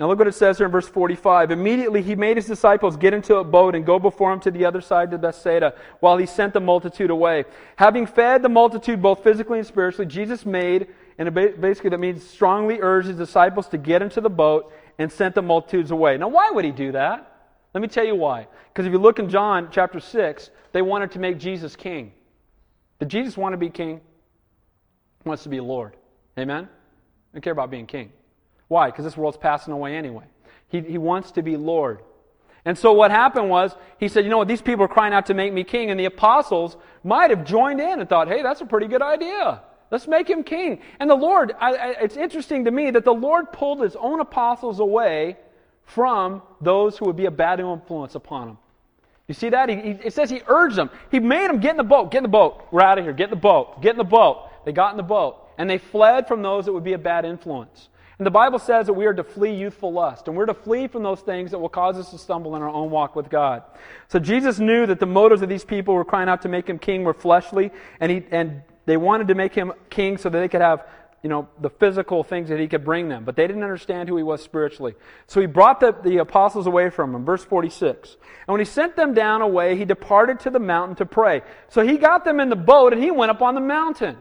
Now 0.00 0.06
look 0.06 0.18
what 0.18 0.26
it 0.26 0.34
says 0.34 0.56
here 0.56 0.64
in 0.64 0.72
verse 0.72 0.88
45. 0.88 1.50
Immediately 1.50 2.00
he 2.00 2.16
made 2.16 2.38
his 2.38 2.46
disciples 2.46 2.96
get 2.96 3.12
into 3.12 3.36
a 3.36 3.44
boat 3.44 3.74
and 3.74 3.84
go 3.84 3.98
before 3.98 4.32
him 4.32 4.40
to 4.40 4.50
the 4.50 4.64
other 4.64 4.80
side 4.80 5.12
of 5.12 5.20
Bethsaida 5.20 5.74
while 6.00 6.16
he 6.16 6.24
sent 6.24 6.54
the 6.54 6.60
multitude 6.60 7.10
away. 7.10 7.44
Having 7.76 8.06
fed 8.06 8.40
the 8.40 8.48
multitude 8.48 9.02
both 9.02 9.22
physically 9.22 9.58
and 9.58 9.66
spiritually, 9.66 10.06
Jesus 10.06 10.46
made, 10.46 10.86
and 11.18 11.34
basically 11.34 11.90
that 11.90 12.00
means 12.00 12.26
strongly 12.26 12.78
urged 12.80 13.08
his 13.08 13.18
disciples 13.18 13.68
to 13.68 13.76
get 13.76 14.00
into 14.00 14.22
the 14.22 14.30
boat 14.30 14.72
and 14.98 15.12
sent 15.12 15.34
the 15.34 15.42
multitudes 15.42 15.90
away. 15.90 16.16
Now 16.16 16.28
why 16.28 16.50
would 16.50 16.64
he 16.64 16.70
do 16.70 16.92
that? 16.92 17.50
Let 17.74 17.82
me 17.82 17.88
tell 17.88 18.06
you 18.06 18.14
why. 18.14 18.48
Because 18.72 18.86
if 18.86 18.92
you 18.92 18.98
look 18.98 19.18
in 19.18 19.28
John 19.28 19.68
chapter 19.70 20.00
6, 20.00 20.50
they 20.72 20.80
wanted 20.80 21.10
to 21.10 21.18
make 21.18 21.36
Jesus 21.36 21.76
king. 21.76 22.12
Did 23.00 23.10
Jesus 23.10 23.36
want 23.36 23.52
to 23.52 23.58
be 23.58 23.68
king? 23.68 24.00
He 25.22 25.28
wants 25.28 25.42
to 25.42 25.50
be 25.50 25.60
Lord. 25.60 25.94
Amen? 26.38 26.70
Don't 27.34 27.42
care 27.42 27.52
about 27.52 27.70
being 27.70 27.86
king. 27.86 28.12
Why? 28.70 28.86
Because 28.86 29.04
this 29.04 29.16
world's 29.16 29.36
passing 29.36 29.72
away 29.72 29.96
anyway. 29.96 30.22
He, 30.68 30.80
he 30.80 30.96
wants 30.96 31.32
to 31.32 31.42
be 31.42 31.56
Lord. 31.56 32.02
And 32.64 32.78
so 32.78 32.92
what 32.92 33.10
happened 33.10 33.50
was, 33.50 33.74
he 33.98 34.06
said, 34.06 34.22
you 34.22 34.30
know 34.30 34.38
what, 34.38 34.46
these 34.46 34.62
people 34.62 34.84
are 34.84 34.88
crying 34.88 35.12
out 35.12 35.26
to 35.26 35.34
make 35.34 35.52
me 35.52 35.64
king. 35.64 35.90
And 35.90 35.98
the 35.98 36.04
apostles 36.04 36.76
might 37.02 37.30
have 37.30 37.44
joined 37.44 37.80
in 37.80 37.98
and 37.98 38.08
thought, 38.08 38.28
hey, 38.28 38.44
that's 38.44 38.60
a 38.60 38.64
pretty 38.66 38.86
good 38.86 39.02
idea. 39.02 39.60
Let's 39.90 40.06
make 40.06 40.30
him 40.30 40.44
king. 40.44 40.82
And 41.00 41.10
the 41.10 41.16
Lord, 41.16 41.52
I, 41.58 41.72
I, 41.72 41.86
it's 42.00 42.16
interesting 42.16 42.66
to 42.66 42.70
me 42.70 42.92
that 42.92 43.04
the 43.04 43.12
Lord 43.12 43.50
pulled 43.52 43.80
his 43.80 43.96
own 43.96 44.20
apostles 44.20 44.78
away 44.78 45.36
from 45.82 46.40
those 46.60 46.96
who 46.96 47.06
would 47.06 47.16
be 47.16 47.26
a 47.26 47.30
bad 47.32 47.58
influence 47.58 48.14
upon 48.14 48.50
him. 48.50 48.58
You 49.26 49.34
see 49.34 49.48
that? 49.48 49.68
He, 49.68 49.74
he, 49.74 49.90
it 50.04 50.12
says 50.12 50.30
he 50.30 50.42
urged 50.46 50.76
them. 50.76 50.90
He 51.10 51.18
made 51.18 51.50
them 51.50 51.58
get 51.58 51.72
in 51.72 51.76
the 51.76 51.82
boat. 51.82 52.12
Get 52.12 52.18
in 52.18 52.22
the 52.22 52.28
boat. 52.28 52.68
We're 52.70 52.82
out 52.82 52.98
of 52.98 53.04
here. 53.04 53.12
Get 53.12 53.24
in 53.24 53.30
the 53.30 53.36
boat. 53.36 53.82
Get 53.82 53.90
in 53.90 53.98
the 53.98 54.04
boat. 54.04 54.48
They 54.64 54.70
got 54.70 54.92
in 54.92 54.96
the 54.96 55.02
boat. 55.02 55.48
And 55.58 55.68
they 55.68 55.78
fled 55.78 56.28
from 56.28 56.40
those 56.40 56.66
that 56.66 56.72
would 56.72 56.84
be 56.84 56.92
a 56.92 56.98
bad 56.98 57.24
influence. 57.24 57.88
And 58.20 58.26
the 58.26 58.30
Bible 58.30 58.58
says 58.58 58.84
that 58.84 58.92
we 58.92 59.06
are 59.06 59.14
to 59.14 59.24
flee 59.24 59.54
youthful 59.54 59.94
lust, 59.94 60.28
and 60.28 60.36
we're 60.36 60.44
to 60.44 60.52
flee 60.52 60.88
from 60.88 61.02
those 61.02 61.22
things 61.22 61.52
that 61.52 61.58
will 61.58 61.70
cause 61.70 61.96
us 61.96 62.10
to 62.10 62.18
stumble 62.18 62.54
in 62.54 62.60
our 62.60 62.68
own 62.68 62.90
walk 62.90 63.16
with 63.16 63.30
God. 63.30 63.62
So 64.08 64.18
Jesus 64.18 64.58
knew 64.58 64.84
that 64.84 65.00
the 65.00 65.06
motives 65.06 65.40
of 65.40 65.48
these 65.48 65.64
people 65.64 65.94
were 65.94 66.04
crying 66.04 66.28
out 66.28 66.42
to 66.42 66.50
make 66.50 66.68
him 66.68 66.78
king 66.78 67.02
were 67.02 67.14
fleshly, 67.14 67.70
and, 67.98 68.12
he, 68.12 68.22
and 68.30 68.60
they 68.84 68.98
wanted 68.98 69.28
to 69.28 69.34
make 69.34 69.54
him 69.54 69.72
king 69.88 70.18
so 70.18 70.28
that 70.28 70.38
they 70.38 70.48
could 70.48 70.60
have 70.60 70.86
you 71.22 71.30
know, 71.30 71.48
the 71.62 71.70
physical 71.70 72.22
things 72.22 72.50
that 72.50 72.60
he 72.60 72.68
could 72.68 72.84
bring 72.84 73.08
them. 73.08 73.24
But 73.24 73.36
they 73.36 73.46
didn't 73.46 73.62
understand 73.62 74.10
who 74.10 74.18
he 74.18 74.22
was 74.22 74.42
spiritually. 74.42 74.96
So 75.26 75.40
he 75.40 75.46
brought 75.46 75.80
the, 75.80 75.96
the 76.04 76.18
apostles 76.18 76.66
away 76.66 76.90
from 76.90 77.14
him. 77.14 77.24
Verse 77.24 77.42
46. 77.42 78.18
And 78.46 78.52
when 78.52 78.60
he 78.60 78.66
sent 78.66 78.96
them 78.96 79.14
down 79.14 79.40
away, 79.40 79.78
he 79.78 79.86
departed 79.86 80.40
to 80.40 80.50
the 80.50 80.58
mountain 80.58 80.96
to 80.96 81.06
pray. 81.06 81.40
So 81.70 81.86
he 81.86 81.96
got 81.96 82.26
them 82.26 82.38
in 82.38 82.50
the 82.50 82.56
boat 82.56 82.92
and 82.92 83.02
he 83.02 83.10
went 83.10 83.30
up 83.30 83.40
on 83.40 83.54
the 83.54 83.62
mountain. 83.62 84.18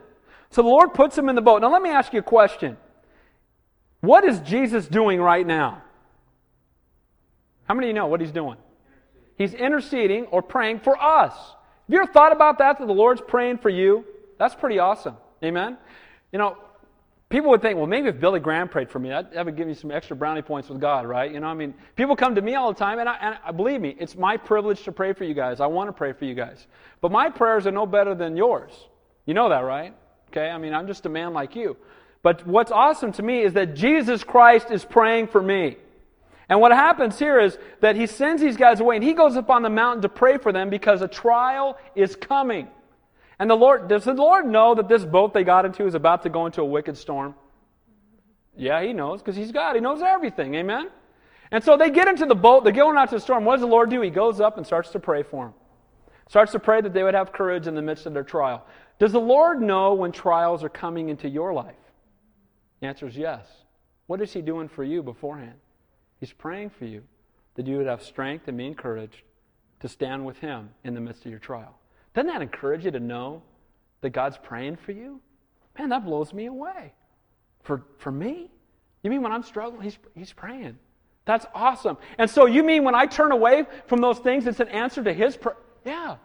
So 0.52 0.62
the 0.62 0.70
Lord 0.70 0.94
puts 0.94 1.18
them 1.18 1.28
in 1.28 1.36
the 1.36 1.42
boat. 1.42 1.62
Now 1.62 1.70
let 1.70 1.82
me 1.82 1.90
ask 1.90 2.14
you 2.14 2.20
a 2.20 2.24
question. 2.24 2.78
What 4.02 4.24
is 4.24 4.40
Jesus 4.40 4.88
doing 4.88 5.22
right 5.22 5.46
now? 5.46 5.82
How 7.68 7.74
many 7.74 7.88
of 7.88 7.90
you 7.90 7.94
know 7.94 8.08
what 8.08 8.22
he's 8.22 8.32
doing? 8.32 8.58
He's 9.38 9.54
interceding 9.54 10.26
or 10.28 10.42
praying 10.42 10.80
for 10.80 11.02
us. 11.02 11.34
Have 11.34 11.94
you 11.94 12.02
ever 12.02 12.12
thought 12.12 12.32
about 12.32 12.58
that, 12.60 12.80
that 12.80 12.88
the 12.88 12.94
Lord's 12.94 13.22
praying 13.22 13.60
for 13.60 13.70
you? 13.70 14.06
That's 14.38 14.56
pretty 14.56 14.80
awesome. 14.80 15.18
Amen? 15.44 15.78
You 16.32 16.40
know, 16.40 16.58
people 17.30 17.50
would 17.52 17.62
think, 17.62 17.78
well, 17.78 17.88
maybe 17.88 18.10
if 18.10 18.20
Billy 18.20 18.40
Graham 18.40 18.68
prayed 18.68 18.90
for 18.90 19.00
me, 19.00 19.10
that, 19.10 19.34
that 19.34 19.46
would 19.46 19.56
give 19.56 19.68
me 19.68 19.74
some 19.74 19.92
extra 19.92 20.16
brownie 20.16 20.42
points 20.42 20.70
with 20.70 20.82
God, 20.82 21.06
right? 21.06 21.32
You 21.32 21.40
know, 21.40 21.48
I 21.48 21.54
mean, 21.54 21.74
people 21.96 22.16
come 22.16 22.36
to 22.36 22.42
me 22.42 22.56
all 22.56 22.74
the 22.74 22.80
time, 22.80 23.00
and, 23.00 23.08
I, 23.08 23.18
and 23.22 23.38
I, 23.46 23.52
believe 23.52 23.82
me, 23.82 23.96
it's 24.00 24.16
my 24.16 24.36
privilege 24.36 24.84
to 24.84 24.92
pray 24.92 25.14
for 25.14 25.24
you 25.24 25.34
guys. 25.34 25.60
I 25.60 25.68
want 25.68 25.88
to 25.90 25.94
pray 25.94 26.14
for 26.14 26.26
you 26.26 26.36
guys. 26.36 26.68
But 27.02 27.12
my 27.12 27.30
prayers 27.30 27.68
are 27.68 27.72
no 27.72 27.86
better 27.86 28.16
than 28.16 28.36
yours. 28.36 28.72
You 29.26 29.34
know 29.34 29.50
that, 29.50 29.60
right? 29.60 29.96
Okay? 30.30 30.50
I 30.50 30.58
mean, 30.58 30.74
I'm 30.74 30.88
just 30.88 31.06
a 31.06 31.10
man 31.10 31.34
like 31.34 31.56
you. 31.56 31.78
But 32.22 32.46
what's 32.46 32.72
awesome 32.72 33.12
to 33.14 33.24
me 33.24 33.42
is 33.42 33.54
that 33.54 33.76
Jesus 33.76 34.24
Christ 34.24 34.72
is 34.72 34.84
praying 34.84 35.28
for 35.28 35.42
me. 35.42 35.78
And 36.50 36.60
what 36.60 36.72
happens 36.72 37.20
here 37.20 37.40
is 37.40 37.58
that 37.80 37.96
he 37.96 38.08
sends 38.08 38.42
these 38.42 38.58
guys 38.58 38.80
away 38.80 38.96
and 38.96 39.04
he 39.04 39.14
goes 39.14 39.38
up 39.38 39.50
on 39.50 39.62
the 39.62 39.70
mountain 39.70 40.02
to 40.02 40.10
pray 40.10 40.38
for 40.38 40.52
them 40.52 40.70
because 40.70 41.02
a 41.02 41.08
trial 41.08 41.78
is 41.96 42.16
coming. 42.16 42.68
And 43.38 43.50
the 43.50 43.56
Lord, 43.56 43.88
does 43.88 44.04
the 44.04 44.14
Lord 44.14 44.46
know 44.46 44.76
that 44.76 44.90
this 44.90 45.06
boat 45.06 45.34
they 45.34 45.44
got 45.44 45.66
into 45.66 45.86
is 45.86 45.94
about 45.94 46.24
to 46.24 46.30
go 46.30 46.46
into 46.46 46.62
a 46.62 46.66
wicked 46.66 46.98
storm? 46.98 47.36
Yeah, 48.58 48.82
he 48.82 48.92
knows 48.92 49.22
because 49.22 49.36
he's 49.36 49.52
God. 49.52 49.76
He 49.76 49.82
knows 49.82 50.02
everything. 50.02 50.56
Amen? 50.56 50.90
And 51.52 51.64
so 51.64 51.78
they 51.78 51.90
get 51.90 52.08
into 52.08 52.26
the 52.26 52.36
boat, 52.36 52.64
they're 52.64 52.74
going 52.74 52.98
out 52.98 53.10
to 53.10 53.16
the 53.16 53.22
storm. 53.22 53.46
What 53.46 53.56
does 53.56 53.62
the 53.62 53.68
Lord 53.68 53.90
do? 53.90 54.02
He 54.02 54.10
goes 54.10 54.42
up 54.42 54.58
and 54.58 54.66
starts 54.66 54.90
to 54.92 55.00
pray 55.00 55.24
for 55.24 55.46
them. 55.46 55.54
Starts 56.28 56.52
to 56.52 56.60
pray 56.60 56.82
that 56.82 56.94
they 56.94 57.02
would 57.02 57.16
have 57.16 57.32
courage 57.32 57.66
in 57.66 57.74
the 57.74 57.82
midst 57.82 58.06
of 58.06 58.14
their 58.14 58.24
trial. 58.24 58.66
Does 59.00 59.14
the 59.14 59.20
Lord 59.20 59.62
know 59.62 59.94
when 59.94 60.12
trials 60.12 60.64
are 60.64 60.70
coming 60.70 61.10
into 61.10 61.30
your 61.30 61.54
life? 61.54 61.76
The 62.80 62.88
answer 62.88 63.08
is 63.08 63.16
yes. 63.16 63.46
What 64.08 64.22
is 64.22 64.34
He 64.34 64.42
doing 64.42 64.68
for 64.68 64.84
you 64.84 65.04
beforehand? 65.04 65.56
He's 66.20 66.34
praying 66.34 66.72
for 66.72 66.86
you 66.86 67.04
that 67.56 67.68
you 67.68 67.78
would 67.78 67.88
have 67.88 68.04
strength 68.04 68.48
and 68.48 68.58
be 68.58 68.66
encouraged 68.66 69.22
to 69.82 69.88
stand 69.88 70.26
with 70.26 70.38
Him 70.40 70.70
in 70.84 70.94
the 70.94 71.02
midst 71.02 71.26
of 71.26 71.32
your 71.32 71.40
trial. 71.40 71.78
Doesn't 72.14 72.28
that 72.28 72.42
encourage 72.42 72.86
you 72.86 72.92
to 72.92 73.00
know 73.00 73.42
that 74.02 74.12
God's 74.12 74.38
praying 74.38 74.78
for 74.78 74.92
you? 74.92 75.22
Man, 75.78 75.90
that 75.90 76.06
blows 76.06 76.34
me 76.34 76.48
away. 76.48 76.94
For, 77.64 77.84
for 77.98 78.12
me? 78.12 78.50
You 79.04 79.10
mean 79.10 79.22
when 79.22 79.32
I'm 79.32 79.44
struggling, 79.44 79.82
he's, 79.82 79.98
he's 80.16 80.34
praying. 80.34 80.78
That's 81.26 81.46
awesome. 81.54 81.98
And 82.18 82.30
so 82.30 82.48
you 82.48 82.64
mean 82.64 82.84
when 82.84 82.96
I 82.96 83.06
turn 83.06 83.32
away 83.32 83.66
from 83.86 84.02
those 84.02 84.20
things, 84.20 84.48
it's 84.48 84.60
an 84.60 84.70
answer 84.70 85.04
to 85.04 85.14
His 85.14 85.38
prayer? 85.38 85.58
Yeah. 85.86 86.18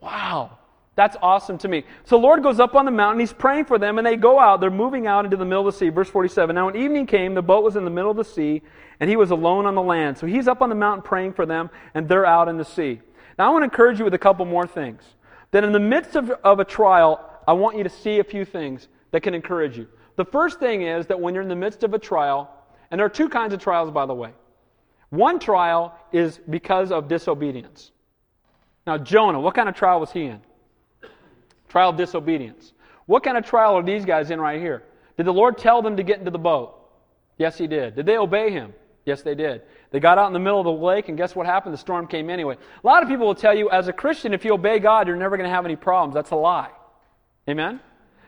Wow. 0.00 0.58
That's 1.00 1.16
awesome 1.22 1.56
to 1.56 1.68
me. 1.68 1.84
So 2.04 2.18
Lord 2.18 2.42
goes 2.42 2.60
up 2.60 2.74
on 2.74 2.84
the 2.84 2.90
mountain, 2.90 3.20
he's 3.20 3.32
praying 3.32 3.64
for 3.64 3.78
them, 3.78 3.96
and 3.96 4.06
they 4.06 4.16
go 4.16 4.38
out. 4.38 4.60
They're 4.60 4.70
moving 4.70 5.06
out 5.06 5.24
into 5.24 5.34
the 5.34 5.46
middle 5.46 5.66
of 5.66 5.72
the 5.72 5.78
sea. 5.78 5.88
Verse 5.88 6.10
47. 6.10 6.54
Now 6.54 6.66
when 6.66 6.76
evening 6.76 7.06
came, 7.06 7.32
the 7.32 7.40
boat 7.40 7.64
was 7.64 7.74
in 7.74 7.86
the 7.86 7.90
middle 7.90 8.10
of 8.10 8.18
the 8.18 8.24
sea, 8.24 8.60
and 9.00 9.08
he 9.08 9.16
was 9.16 9.30
alone 9.30 9.64
on 9.64 9.74
the 9.74 9.80
land. 9.80 10.18
So 10.18 10.26
he's 10.26 10.46
up 10.46 10.60
on 10.60 10.68
the 10.68 10.74
mountain 10.74 11.00
praying 11.00 11.32
for 11.32 11.46
them, 11.46 11.70
and 11.94 12.06
they're 12.06 12.26
out 12.26 12.48
in 12.48 12.58
the 12.58 12.66
sea. 12.66 13.00
Now 13.38 13.46
I 13.46 13.50
want 13.50 13.62
to 13.62 13.64
encourage 13.64 13.98
you 13.98 14.04
with 14.04 14.12
a 14.12 14.18
couple 14.18 14.44
more 14.44 14.66
things. 14.66 15.02
That 15.52 15.64
in 15.64 15.72
the 15.72 15.80
midst 15.80 16.16
of, 16.16 16.28
of 16.44 16.60
a 16.60 16.66
trial, 16.66 17.18
I 17.48 17.54
want 17.54 17.78
you 17.78 17.82
to 17.84 17.88
see 17.88 18.18
a 18.18 18.24
few 18.24 18.44
things 18.44 18.88
that 19.12 19.22
can 19.22 19.32
encourage 19.32 19.78
you. 19.78 19.88
The 20.16 20.26
first 20.26 20.60
thing 20.60 20.82
is 20.82 21.06
that 21.06 21.18
when 21.18 21.32
you're 21.32 21.42
in 21.42 21.48
the 21.48 21.56
midst 21.56 21.82
of 21.82 21.94
a 21.94 21.98
trial, 21.98 22.50
and 22.90 22.98
there 22.98 23.06
are 23.06 23.08
two 23.08 23.30
kinds 23.30 23.54
of 23.54 23.60
trials, 23.60 23.90
by 23.90 24.04
the 24.04 24.12
way. 24.12 24.32
One 25.08 25.38
trial 25.38 25.96
is 26.12 26.38
because 26.50 26.92
of 26.92 27.08
disobedience. 27.08 27.90
Now, 28.86 28.98
Jonah, 28.98 29.40
what 29.40 29.54
kind 29.54 29.66
of 29.66 29.74
trial 29.74 29.98
was 29.98 30.12
he 30.12 30.24
in? 30.24 30.42
Trial 31.70 31.90
of 31.90 31.96
disobedience. 31.96 32.74
What 33.06 33.22
kind 33.22 33.38
of 33.38 33.46
trial 33.46 33.78
are 33.78 33.82
these 33.82 34.04
guys 34.04 34.30
in 34.30 34.40
right 34.40 34.60
here? 34.60 34.82
Did 35.16 35.26
the 35.26 35.32
Lord 35.32 35.56
tell 35.56 35.80
them 35.80 35.96
to 35.96 36.02
get 36.02 36.18
into 36.18 36.30
the 36.30 36.38
boat? 36.38 36.76
Yes, 37.38 37.56
He 37.56 37.66
did. 37.66 37.96
Did 37.96 38.04
they 38.04 38.18
obey 38.18 38.50
Him? 38.50 38.74
Yes, 39.06 39.22
they 39.22 39.34
did. 39.34 39.62
They 39.90 40.00
got 40.00 40.18
out 40.18 40.26
in 40.26 40.32
the 40.32 40.38
middle 40.38 40.60
of 40.60 40.64
the 40.64 40.72
lake, 40.72 41.08
and 41.08 41.16
guess 41.16 41.34
what 41.34 41.46
happened? 41.46 41.72
The 41.72 41.78
storm 41.78 42.06
came 42.06 42.28
anyway. 42.28 42.56
A 42.82 42.86
lot 42.86 43.02
of 43.02 43.08
people 43.08 43.26
will 43.26 43.34
tell 43.34 43.56
you, 43.56 43.70
as 43.70 43.88
a 43.88 43.92
Christian, 43.92 44.34
if 44.34 44.44
you 44.44 44.52
obey 44.52 44.78
God, 44.78 45.08
you're 45.08 45.16
never 45.16 45.36
going 45.36 45.48
to 45.48 45.54
have 45.54 45.64
any 45.64 45.76
problems. 45.76 46.14
That's 46.14 46.32
a 46.32 46.36
lie. 46.36 46.70
Amen? 47.48 47.80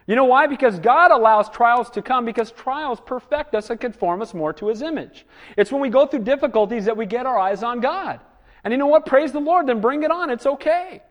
You 0.06 0.16
know 0.16 0.24
why? 0.24 0.46
Because 0.46 0.78
God 0.78 1.10
allows 1.10 1.48
trials 1.50 1.90
to 1.90 2.02
come 2.02 2.24
because 2.24 2.50
trials 2.50 3.00
perfect 3.04 3.54
us 3.54 3.70
and 3.70 3.80
conform 3.80 4.22
us 4.22 4.34
more 4.34 4.52
to 4.54 4.68
His 4.68 4.82
image. 4.82 5.26
It's 5.56 5.70
when 5.70 5.80
we 5.80 5.90
go 5.90 6.06
through 6.06 6.24
difficulties 6.24 6.86
that 6.86 6.96
we 6.96 7.06
get 7.06 7.26
our 7.26 7.38
eyes 7.38 7.62
on 7.62 7.80
God. 7.80 8.20
And 8.64 8.72
you 8.72 8.78
know 8.78 8.86
what? 8.86 9.06
Praise 9.06 9.32
the 9.32 9.40
Lord, 9.40 9.66
then 9.66 9.80
bring 9.80 10.02
it 10.02 10.10
on. 10.10 10.30
It's 10.30 10.46
okay. 10.46 11.02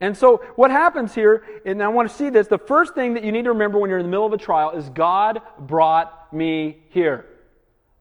And 0.00 0.16
so, 0.16 0.38
what 0.56 0.70
happens 0.70 1.14
here, 1.14 1.44
and 1.66 1.82
I 1.82 1.88
want 1.88 2.08
to 2.08 2.14
see 2.14 2.30
this, 2.30 2.46
the 2.46 2.58
first 2.58 2.94
thing 2.94 3.14
that 3.14 3.24
you 3.24 3.32
need 3.32 3.44
to 3.44 3.50
remember 3.50 3.78
when 3.78 3.90
you're 3.90 3.98
in 3.98 4.06
the 4.06 4.10
middle 4.10 4.26
of 4.26 4.32
a 4.32 4.38
trial 4.38 4.70
is 4.70 4.88
God 4.88 5.42
brought 5.58 6.32
me 6.32 6.78
here. 6.88 7.26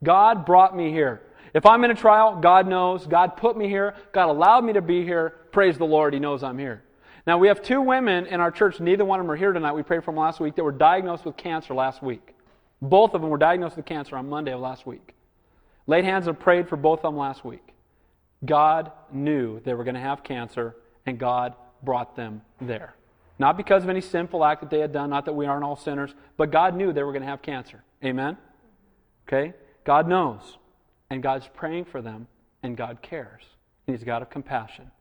God 0.02 0.46
brought 0.46 0.76
me 0.76 0.92
here. 0.92 1.22
If 1.54 1.66
I'm 1.66 1.84
in 1.84 1.92
a 1.92 1.96
trial, 1.96 2.40
God 2.40 2.68
knows. 2.68 3.06
God 3.06 3.36
put 3.36 3.58
me 3.58 3.68
here. 3.68 3.96
God 4.14 4.30
allowed 4.30 4.64
me 4.64 4.74
to 4.74 4.82
be 4.82 5.04
here. 5.04 5.32
Praise 5.52 5.78
the 5.78 5.86
Lord. 5.86 6.14
He 6.14 6.20
knows 6.20 6.42
I'm 6.42 6.58
here. 6.58 6.84
Now, 7.28 7.38
we 7.38 7.50
have 7.50 7.62
two 7.62 7.82
women 7.82 8.28
in 8.28 8.40
our 8.40 8.50
church, 8.50 8.80
neither 8.80 9.04
one 9.04 9.20
of 9.20 9.26
them 9.26 9.32
are 9.32 9.36
here 9.36 9.52
tonight. 9.52 9.74
We 9.74 9.84
prayed 9.84 10.04
for 10.04 10.12
them 10.12 10.20
last 10.20 10.40
week, 10.40 10.56
that 10.56 10.64
were 10.64 10.72
diagnosed 10.72 11.26
with 11.26 11.36
cancer 11.36 11.74
last 11.74 12.02
week. 12.02 12.34
Both 12.82 13.14
of 13.14 13.22
them 13.22 13.30
were 13.30 13.38
diagnosed 13.38 13.76
with 13.76 13.86
cancer 13.86 14.16
on 14.16 14.30
Monday 14.30 14.54
of 14.54 14.62
last 14.62 14.86
week. 14.86 15.14
Laid 15.86 16.06
hands 16.06 16.28
and 16.28 16.40
prayed 16.40 16.70
for 16.70 16.78
both 16.78 17.00
of 17.00 17.12
them 17.12 17.18
last 17.18 17.44
week. 17.44 17.74
God 18.46 18.92
knew 19.12 19.60
they 19.60 19.74
were 19.74 19.84
going 19.84 19.96
to 19.96 20.02
have 20.02 20.24
cancer, 20.24 20.76
and 21.06 21.20
God 21.20 21.56
brought 21.84 22.16
them 22.16 22.42
there. 22.60 22.96
Not 23.38 23.56
because 23.56 23.84
of 23.84 23.90
any 23.90 24.02
sinful 24.02 24.44
act 24.44 24.62
that 24.62 24.70
they 24.70 24.80
had 24.80 24.92
done, 24.92 25.10
not 25.10 25.26
that 25.26 25.34
we 25.34 25.46
aren't 25.46 25.64
all 25.64 25.78
sinners, 25.78 26.14
but 26.36 26.52
God 26.52 26.76
knew 26.76 26.92
they 26.92 27.04
were 27.04 27.14
going 27.14 27.22
to 27.22 27.28
have 27.28 27.42
cancer. 27.42 27.84
Amen? 28.04 28.38
Okay? 29.28 29.54
God 29.86 30.08
knows. 30.08 30.58
And 31.10 31.24
God's 31.24 31.48
praying 31.54 31.86
for 31.86 32.02
them 32.02 32.28
and 32.64 32.76
God 32.76 33.02
cares. 33.02 33.44
And 33.88 33.96
He's 33.96 34.04
God 34.04 34.22
of 34.22 34.30
compassion. 34.30 34.92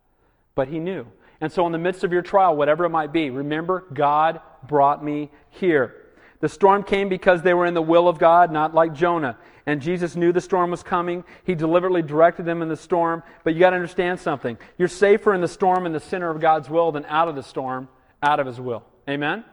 But 0.55 0.69
He 0.69 0.79
knew. 0.79 1.05
And 1.41 1.51
so, 1.51 1.65
in 1.65 1.71
the 1.71 1.77
midst 1.77 2.03
of 2.03 2.11
your 2.11 2.21
trial, 2.21 2.55
whatever 2.55 2.85
it 2.85 2.89
might 2.89 3.13
be, 3.13 3.29
remember, 3.29 3.85
God 3.93 4.41
brought 4.67 5.03
me 5.03 5.29
here. 5.49 5.95
The 6.41 6.49
storm 6.49 6.83
came 6.83 7.09
because 7.09 7.41
they 7.41 7.53
were 7.53 7.65
in 7.65 7.73
the 7.73 7.81
will 7.81 8.07
of 8.07 8.17
God, 8.17 8.51
not 8.51 8.73
like 8.73 8.93
Jonah. 8.93 9.37
And 9.65 9.81
Jesus 9.81 10.15
knew 10.15 10.31
the 10.31 10.41
storm 10.41 10.71
was 10.71 10.81
coming. 10.81 11.23
He 11.43 11.53
deliberately 11.53 12.01
directed 12.01 12.45
them 12.45 12.61
in 12.61 12.69
the 12.69 12.77
storm. 12.77 13.23
But 13.43 13.53
you 13.53 13.59
got 13.59 13.71
to 13.71 13.75
understand 13.75 14.19
something. 14.19 14.57
You're 14.77 14.87
safer 14.87 15.33
in 15.33 15.41
the 15.41 15.47
storm 15.47 15.85
in 15.85 15.91
the 15.91 15.99
center 15.99 16.29
of 16.29 16.39
God's 16.39 16.69
will 16.69 16.91
than 16.91 17.05
out 17.05 17.27
of 17.27 17.35
the 17.35 17.43
storm, 17.43 17.89
out 18.23 18.39
of 18.39 18.47
His 18.47 18.59
will. 18.59 18.83
Amen? 19.07 19.43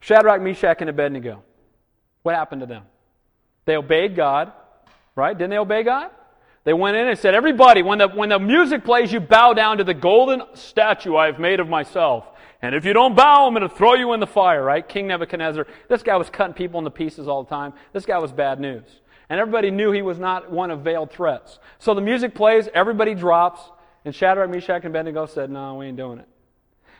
Shadrach, 0.00 0.40
Meshach, 0.40 0.80
and 0.80 0.90
Abednego. 0.90 1.42
What 2.22 2.36
happened 2.36 2.60
to 2.60 2.66
them? 2.66 2.84
They 3.64 3.76
obeyed 3.76 4.14
God, 4.14 4.52
right? 5.16 5.36
Didn't 5.36 5.50
they 5.50 5.58
obey 5.58 5.82
God? 5.82 6.10
They 6.62 6.72
went 6.72 6.96
in 6.96 7.08
and 7.08 7.18
said, 7.18 7.34
Everybody, 7.34 7.82
when 7.82 7.98
the, 7.98 8.08
when 8.08 8.28
the 8.28 8.38
music 8.38 8.84
plays, 8.84 9.12
you 9.12 9.20
bow 9.20 9.52
down 9.52 9.78
to 9.78 9.84
the 9.84 9.94
golden 9.94 10.42
statue 10.54 11.16
I 11.16 11.26
have 11.26 11.38
made 11.38 11.60
of 11.60 11.68
myself. 11.68 12.26
And 12.62 12.74
if 12.74 12.84
you 12.84 12.92
don't 12.92 13.14
bow, 13.14 13.46
I'm 13.46 13.54
going 13.54 13.68
to 13.68 13.74
throw 13.74 13.94
you 13.94 14.12
in 14.14 14.20
the 14.20 14.26
fire, 14.26 14.62
right? 14.62 14.86
King 14.86 15.06
Nebuchadnezzar. 15.08 15.66
This 15.88 16.02
guy 16.02 16.16
was 16.16 16.30
cutting 16.30 16.54
people 16.54 16.78
into 16.78 16.90
pieces 16.90 17.28
all 17.28 17.44
the 17.44 17.50
time. 17.50 17.74
This 17.92 18.06
guy 18.06 18.18
was 18.18 18.32
bad 18.32 18.60
news. 18.60 18.84
And 19.28 19.40
everybody 19.40 19.70
knew 19.70 19.92
he 19.92 20.02
was 20.02 20.18
not 20.18 20.50
one 20.50 20.70
of 20.70 20.80
veiled 20.80 21.10
threats. 21.10 21.58
So 21.78 21.94
the 21.94 22.00
music 22.00 22.34
plays, 22.34 22.68
everybody 22.72 23.14
drops, 23.14 23.60
and 24.04 24.14
Shadrach, 24.14 24.48
Meshach, 24.50 24.84
and 24.84 24.86
Abednego 24.86 25.26
said, 25.26 25.50
No, 25.50 25.74
we 25.74 25.86
ain't 25.86 25.96
doing 25.96 26.20
it. 26.20 26.28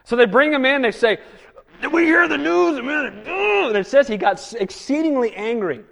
So 0.04 0.16
they 0.16 0.26
bring 0.26 0.52
him 0.52 0.64
in, 0.64 0.82
they 0.82 0.90
say, 0.90 1.18
Did 1.80 1.92
we 1.92 2.04
hear 2.04 2.28
the 2.28 2.36
news? 2.36 2.78
And 2.78 3.76
it 3.76 3.86
says 3.86 4.08
he 4.08 4.16
got 4.16 4.54
exceedingly 4.58 5.34
angry. 5.34 5.84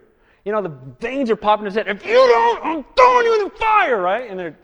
You 0.44 0.52
know, 0.52 0.60
the 0.60 0.76
veins 1.00 1.30
are 1.30 1.36
popping 1.36 1.62
in 1.62 1.66
his 1.66 1.74
head. 1.74 1.88
If 1.88 2.04
you 2.04 2.14
don't, 2.14 2.64
I'm 2.64 2.84
throwing 2.96 3.26
you 3.26 3.34
in 3.40 3.44
the 3.44 3.54
fire, 3.58 4.00
right? 4.00 4.28
And 4.28 4.38
they're 4.38 4.58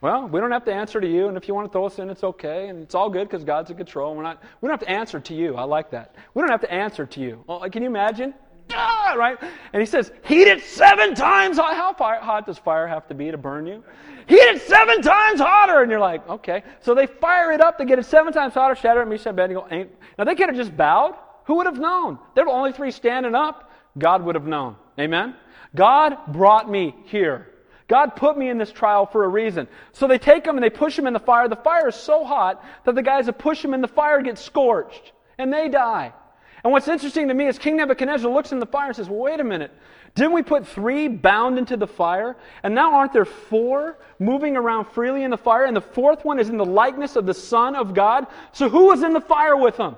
well, 0.00 0.28
we 0.28 0.40
don't 0.40 0.52
have 0.52 0.64
to 0.66 0.72
answer 0.72 1.00
to 1.00 1.08
you, 1.08 1.28
and 1.28 1.36
if 1.36 1.48
you 1.48 1.54
want 1.54 1.66
to 1.66 1.72
throw 1.72 1.86
us 1.86 1.98
in, 1.98 2.08
it's 2.08 2.22
okay, 2.22 2.68
and 2.68 2.82
it's 2.82 2.94
all 2.94 3.10
good 3.10 3.28
because 3.28 3.44
God's 3.44 3.70
in 3.70 3.76
control. 3.76 4.14
We're 4.14 4.22
not, 4.22 4.42
we 4.60 4.68
don't 4.68 4.78
have 4.78 4.86
to 4.86 4.90
answer 4.90 5.18
to 5.18 5.34
you. 5.34 5.56
I 5.56 5.64
like 5.64 5.90
that. 5.90 6.14
We 6.34 6.42
don't 6.42 6.50
have 6.50 6.60
to 6.60 6.72
answer 6.72 7.06
to 7.06 7.20
you. 7.20 7.42
Well, 7.46 7.68
can 7.70 7.82
you 7.82 7.88
imagine? 7.88 8.34
Ah, 8.72 9.14
right? 9.16 9.38
And 9.72 9.80
he 9.80 9.86
says, 9.86 10.12
heat 10.24 10.46
it 10.46 10.62
seven 10.62 11.14
times 11.14 11.56
hot. 11.56 11.74
How 11.74 11.92
fire, 11.94 12.20
hot 12.20 12.46
does 12.46 12.58
fire 12.58 12.86
have 12.86 13.06
to 13.08 13.14
be 13.14 13.30
to 13.30 13.38
burn 13.38 13.66
you? 13.66 13.82
Heat 14.26 14.36
it 14.36 14.62
seven 14.62 15.00
times 15.00 15.40
hotter. 15.40 15.80
And 15.80 15.90
you're 15.90 16.00
like, 16.00 16.28
okay. 16.28 16.62
So 16.80 16.94
they 16.94 17.06
fire 17.06 17.50
it 17.52 17.60
up 17.60 17.78
to 17.78 17.84
get 17.84 17.98
it 17.98 18.04
seven 18.04 18.32
times 18.32 18.54
hotter. 18.54 18.74
Shadrach, 18.74 19.08
Meshach, 19.08 19.28
Abednego. 19.28 19.66
Ain't. 19.70 19.90
Now 20.18 20.24
they 20.24 20.34
could 20.34 20.48
have 20.48 20.56
just 20.56 20.76
bowed. 20.76 21.14
Who 21.46 21.56
would 21.56 21.66
have 21.66 21.78
known? 21.78 22.18
There 22.34 22.44
were 22.44 22.52
only 22.52 22.72
three 22.72 22.90
standing 22.90 23.34
up. 23.34 23.72
God 23.96 24.22
would 24.24 24.34
have 24.34 24.46
known. 24.46 24.76
Amen? 25.00 25.34
God 25.74 26.18
brought 26.28 26.70
me 26.70 26.94
here. 27.06 27.50
God 27.88 28.16
put 28.16 28.36
me 28.36 28.50
in 28.50 28.58
this 28.58 28.70
trial 28.70 29.06
for 29.06 29.24
a 29.24 29.28
reason. 29.28 29.66
So 29.92 30.06
they 30.06 30.18
take 30.18 30.46
him 30.46 30.56
and 30.56 30.62
they 30.62 30.70
push 30.70 30.98
him 30.98 31.06
in 31.06 31.14
the 31.14 31.20
fire. 31.20 31.48
The 31.48 31.56
fire 31.56 31.88
is 31.88 31.96
so 31.96 32.24
hot 32.24 32.62
that 32.84 32.94
the 32.94 33.02
guys 33.02 33.26
that 33.26 33.38
push 33.38 33.64
him 33.64 33.72
in 33.72 33.80
the 33.80 33.88
fire 33.88 34.20
get 34.22 34.38
scorched 34.38 35.12
and 35.38 35.52
they 35.52 35.68
die. 35.68 36.12
And 36.62 36.72
what's 36.72 36.88
interesting 36.88 37.28
to 37.28 37.34
me 37.34 37.46
is 37.46 37.58
King 37.58 37.76
Nebuchadnezzar 37.76 38.30
looks 38.30 38.52
in 38.52 38.58
the 38.58 38.66
fire 38.66 38.88
and 38.88 38.96
says, 38.96 39.08
well, 39.08 39.20
wait 39.20 39.40
a 39.40 39.44
minute. 39.44 39.72
Didn't 40.14 40.32
we 40.32 40.42
put 40.42 40.66
three 40.66 41.08
bound 41.08 41.56
into 41.56 41.76
the 41.76 41.86
fire? 41.86 42.36
And 42.62 42.74
now 42.74 42.94
aren't 42.94 43.12
there 43.12 43.24
four 43.24 43.98
moving 44.18 44.56
around 44.56 44.86
freely 44.86 45.22
in 45.22 45.30
the 45.30 45.38
fire? 45.38 45.64
And 45.64 45.76
the 45.76 45.80
fourth 45.80 46.24
one 46.24 46.38
is 46.38 46.48
in 46.48 46.56
the 46.56 46.64
likeness 46.66 47.16
of 47.16 47.24
the 47.24 47.34
Son 47.34 47.74
of 47.74 47.94
God. 47.94 48.26
So 48.52 48.68
who 48.68 48.86
was 48.86 49.02
in 49.02 49.12
the 49.12 49.20
fire 49.20 49.56
with 49.56 49.76
them? 49.76 49.96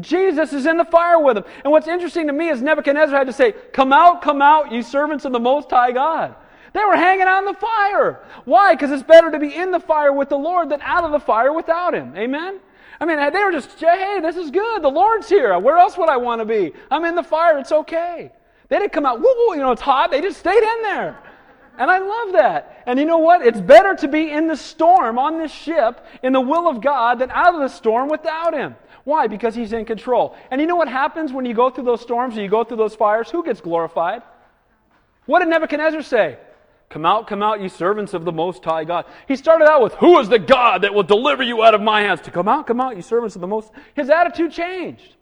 Jesus 0.00 0.52
is 0.52 0.66
in 0.66 0.76
the 0.76 0.84
fire 0.84 1.18
with 1.18 1.36
them. 1.36 1.44
And 1.64 1.70
what's 1.70 1.88
interesting 1.88 2.26
to 2.26 2.32
me 2.32 2.48
is 2.48 2.60
Nebuchadnezzar 2.60 3.16
had 3.16 3.28
to 3.28 3.32
say, 3.32 3.52
Come 3.72 3.92
out, 3.92 4.20
come 4.20 4.42
out, 4.42 4.72
you 4.72 4.82
servants 4.82 5.24
of 5.24 5.32
the 5.32 5.40
Most 5.40 5.70
High 5.70 5.92
God. 5.92 6.34
They 6.76 6.84
were 6.84 6.96
hanging 6.96 7.26
on 7.26 7.46
the 7.46 7.54
fire. 7.54 8.20
Why? 8.44 8.74
Because 8.74 8.90
it's 8.90 9.02
better 9.02 9.30
to 9.30 9.38
be 9.38 9.56
in 9.56 9.70
the 9.70 9.80
fire 9.80 10.12
with 10.12 10.28
the 10.28 10.36
Lord 10.36 10.68
than 10.68 10.82
out 10.82 11.04
of 11.04 11.10
the 11.10 11.18
fire 11.18 11.54
without 11.54 11.94
Him. 11.94 12.14
Amen? 12.14 12.60
I 13.00 13.06
mean, 13.06 13.16
they 13.16 13.44
were 13.44 13.50
just, 13.50 13.80
hey, 13.80 14.20
this 14.20 14.36
is 14.36 14.50
good. 14.50 14.82
The 14.82 14.90
Lord's 14.90 15.26
here. 15.26 15.58
Where 15.58 15.78
else 15.78 15.96
would 15.96 16.10
I 16.10 16.18
want 16.18 16.42
to 16.42 16.44
be? 16.44 16.74
I'm 16.90 17.06
in 17.06 17.14
the 17.14 17.22
fire. 17.22 17.56
It's 17.56 17.72
okay. 17.72 18.30
They 18.68 18.78
didn't 18.78 18.92
come 18.92 19.06
out, 19.06 19.20
woo 19.20 19.34
woo, 19.38 19.54
you 19.54 19.62
know, 19.62 19.72
it's 19.72 19.80
hot. 19.80 20.10
They 20.10 20.20
just 20.20 20.38
stayed 20.38 20.62
in 20.62 20.82
there. 20.82 21.18
And 21.78 21.90
I 21.90 21.96
love 21.96 22.32
that. 22.34 22.82
And 22.84 22.98
you 22.98 23.06
know 23.06 23.18
what? 23.18 23.40
It's 23.40 23.60
better 23.60 23.94
to 23.94 24.08
be 24.08 24.30
in 24.30 24.46
the 24.46 24.56
storm 24.56 25.18
on 25.18 25.38
this 25.38 25.52
ship 25.52 26.04
in 26.22 26.34
the 26.34 26.42
will 26.42 26.68
of 26.68 26.82
God 26.82 27.20
than 27.20 27.30
out 27.30 27.54
of 27.54 27.62
the 27.62 27.68
storm 27.68 28.10
without 28.10 28.52
Him. 28.52 28.76
Why? 29.04 29.28
Because 29.28 29.54
He's 29.54 29.72
in 29.72 29.86
control. 29.86 30.36
And 30.50 30.60
you 30.60 30.66
know 30.66 30.76
what 30.76 30.88
happens 30.88 31.32
when 31.32 31.46
you 31.46 31.54
go 31.54 31.70
through 31.70 31.84
those 31.84 32.02
storms 32.02 32.36
or 32.36 32.42
you 32.42 32.50
go 32.50 32.64
through 32.64 32.76
those 32.76 32.94
fires? 32.94 33.30
Who 33.30 33.42
gets 33.42 33.62
glorified? 33.62 34.20
What 35.24 35.38
did 35.38 35.48
Nebuchadnezzar 35.48 36.02
say? 36.02 36.36
Come 36.88 37.04
out, 37.04 37.26
come 37.26 37.42
out, 37.42 37.60
ye 37.60 37.68
servants 37.68 38.14
of 38.14 38.24
the 38.24 38.32
Most 38.32 38.64
High 38.64 38.84
God. 38.84 39.06
He 39.26 39.36
started 39.36 39.68
out 39.68 39.82
with, 39.82 39.94
Who 39.94 40.18
is 40.20 40.28
the 40.28 40.38
God 40.38 40.82
that 40.82 40.94
will 40.94 41.02
deliver 41.02 41.42
you 41.42 41.62
out 41.64 41.74
of 41.74 41.82
my 41.82 42.02
hands? 42.02 42.20
To 42.22 42.30
come 42.30 42.48
out, 42.48 42.66
come 42.66 42.80
out, 42.80 42.96
ye 42.96 43.02
servants 43.02 43.34
of 43.34 43.40
the 43.40 43.46
Most. 43.46 43.72
His 43.94 44.08
attitude 44.08 44.52
changed. 44.52 45.14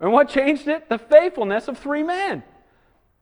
And 0.00 0.12
what 0.12 0.28
changed 0.28 0.66
it? 0.66 0.88
The 0.88 0.98
faithfulness 0.98 1.68
of 1.68 1.78
three 1.78 2.02
men. 2.02 2.42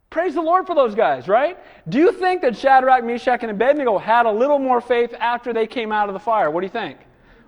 Praise 0.08 0.34
the 0.34 0.42
Lord 0.42 0.66
for 0.66 0.74
those 0.74 0.94
guys, 0.94 1.28
right? 1.28 1.56
Do 1.88 1.98
you 1.98 2.10
think 2.10 2.42
that 2.42 2.56
Shadrach, 2.56 3.04
Meshach, 3.04 3.42
and 3.42 3.50
Abednego 3.50 3.96
had 3.98 4.26
a 4.26 4.32
little 4.32 4.58
more 4.58 4.80
faith 4.80 5.14
after 5.20 5.52
they 5.52 5.68
came 5.68 5.92
out 5.92 6.08
of 6.08 6.14
the 6.14 6.18
fire? 6.18 6.50
What 6.50 6.62
do 6.62 6.66
you 6.66 6.72
think? 6.72 6.98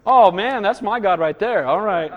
Oh 0.07 0.31
man, 0.31 0.63
that's 0.63 0.83
my 0.83 1.01
God 1.01 1.19
right 1.19 1.39
there. 1.39 1.67
All 1.67 1.81
right. 1.81 2.13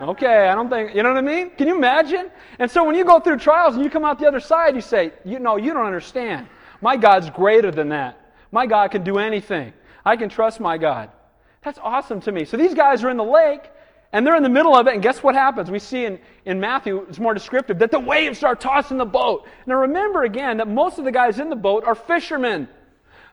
Okay, 0.00 0.48
I 0.48 0.54
don't 0.54 0.70
think, 0.70 0.94
you 0.94 1.02
know 1.02 1.10
what 1.10 1.18
I 1.18 1.22
mean? 1.22 1.50
Can 1.50 1.68
you 1.68 1.76
imagine? 1.76 2.30
And 2.58 2.70
so 2.70 2.82
when 2.84 2.96
you 2.96 3.04
go 3.04 3.20
through 3.20 3.38
trials 3.38 3.74
and 3.74 3.84
you 3.84 3.90
come 3.90 4.04
out 4.04 4.18
the 4.18 4.26
other 4.26 4.40
side, 4.40 4.74
you 4.74 4.80
say, 4.80 5.12
you 5.24 5.38
know, 5.38 5.56
you 5.56 5.72
don't 5.72 5.86
understand. 5.86 6.48
My 6.80 6.96
God's 6.96 7.30
greater 7.30 7.70
than 7.70 7.90
that. 7.90 8.20
My 8.52 8.66
God 8.66 8.90
can 8.90 9.04
do 9.04 9.18
anything. 9.18 9.72
I 10.04 10.16
can 10.16 10.28
trust 10.28 10.60
my 10.60 10.78
God. 10.78 11.10
That's 11.62 11.78
awesome 11.82 12.20
to 12.22 12.32
me. 12.32 12.44
So 12.44 12.56
these 12.56 12.74
guys 12.74 13.02
are 13.04 13.10
in 13.10 13.16
the 13.16 13.24
lake, 13.24 13.70
and 14.12 14.24
they're 14.24 14.36
in 14.36 14.42
the 14.42 14.48
middle 14.48 14.76
of 14.76 14.86
it, 14.86 14.94
and 14.94 15.02
guess 15.02 15.22
what 15.22 15.34
happens? 15.34 15.70
We 15.70 15.80
see 15.80 16.04
in, 16.04 16.20
in 16.44 16.60
Matthew, 16.60 17.04
it's 17.08 17.18
more 17.18 17.34
descriptive, 17.34 17.80
that 17.80 17.90
the 17.90 17.98
waves 17.98 18.38
start 18.38 18.60
tossing 18.60 18.98
the 18.98 19.04
boat. 19.04 19.46
Now 19.66 19.74
remember 19.80 20.22
again 20.22 20.58
that 20.58 20.68
most 20.68 20.98
of 20.98 21.04
the 21.04 21.10
guys 21.10 21.40
in 21.40 21.50
the 21.50 21.56
boat 21.56 21.84
are 21.84 21.94
fishermen. 21.94 22.68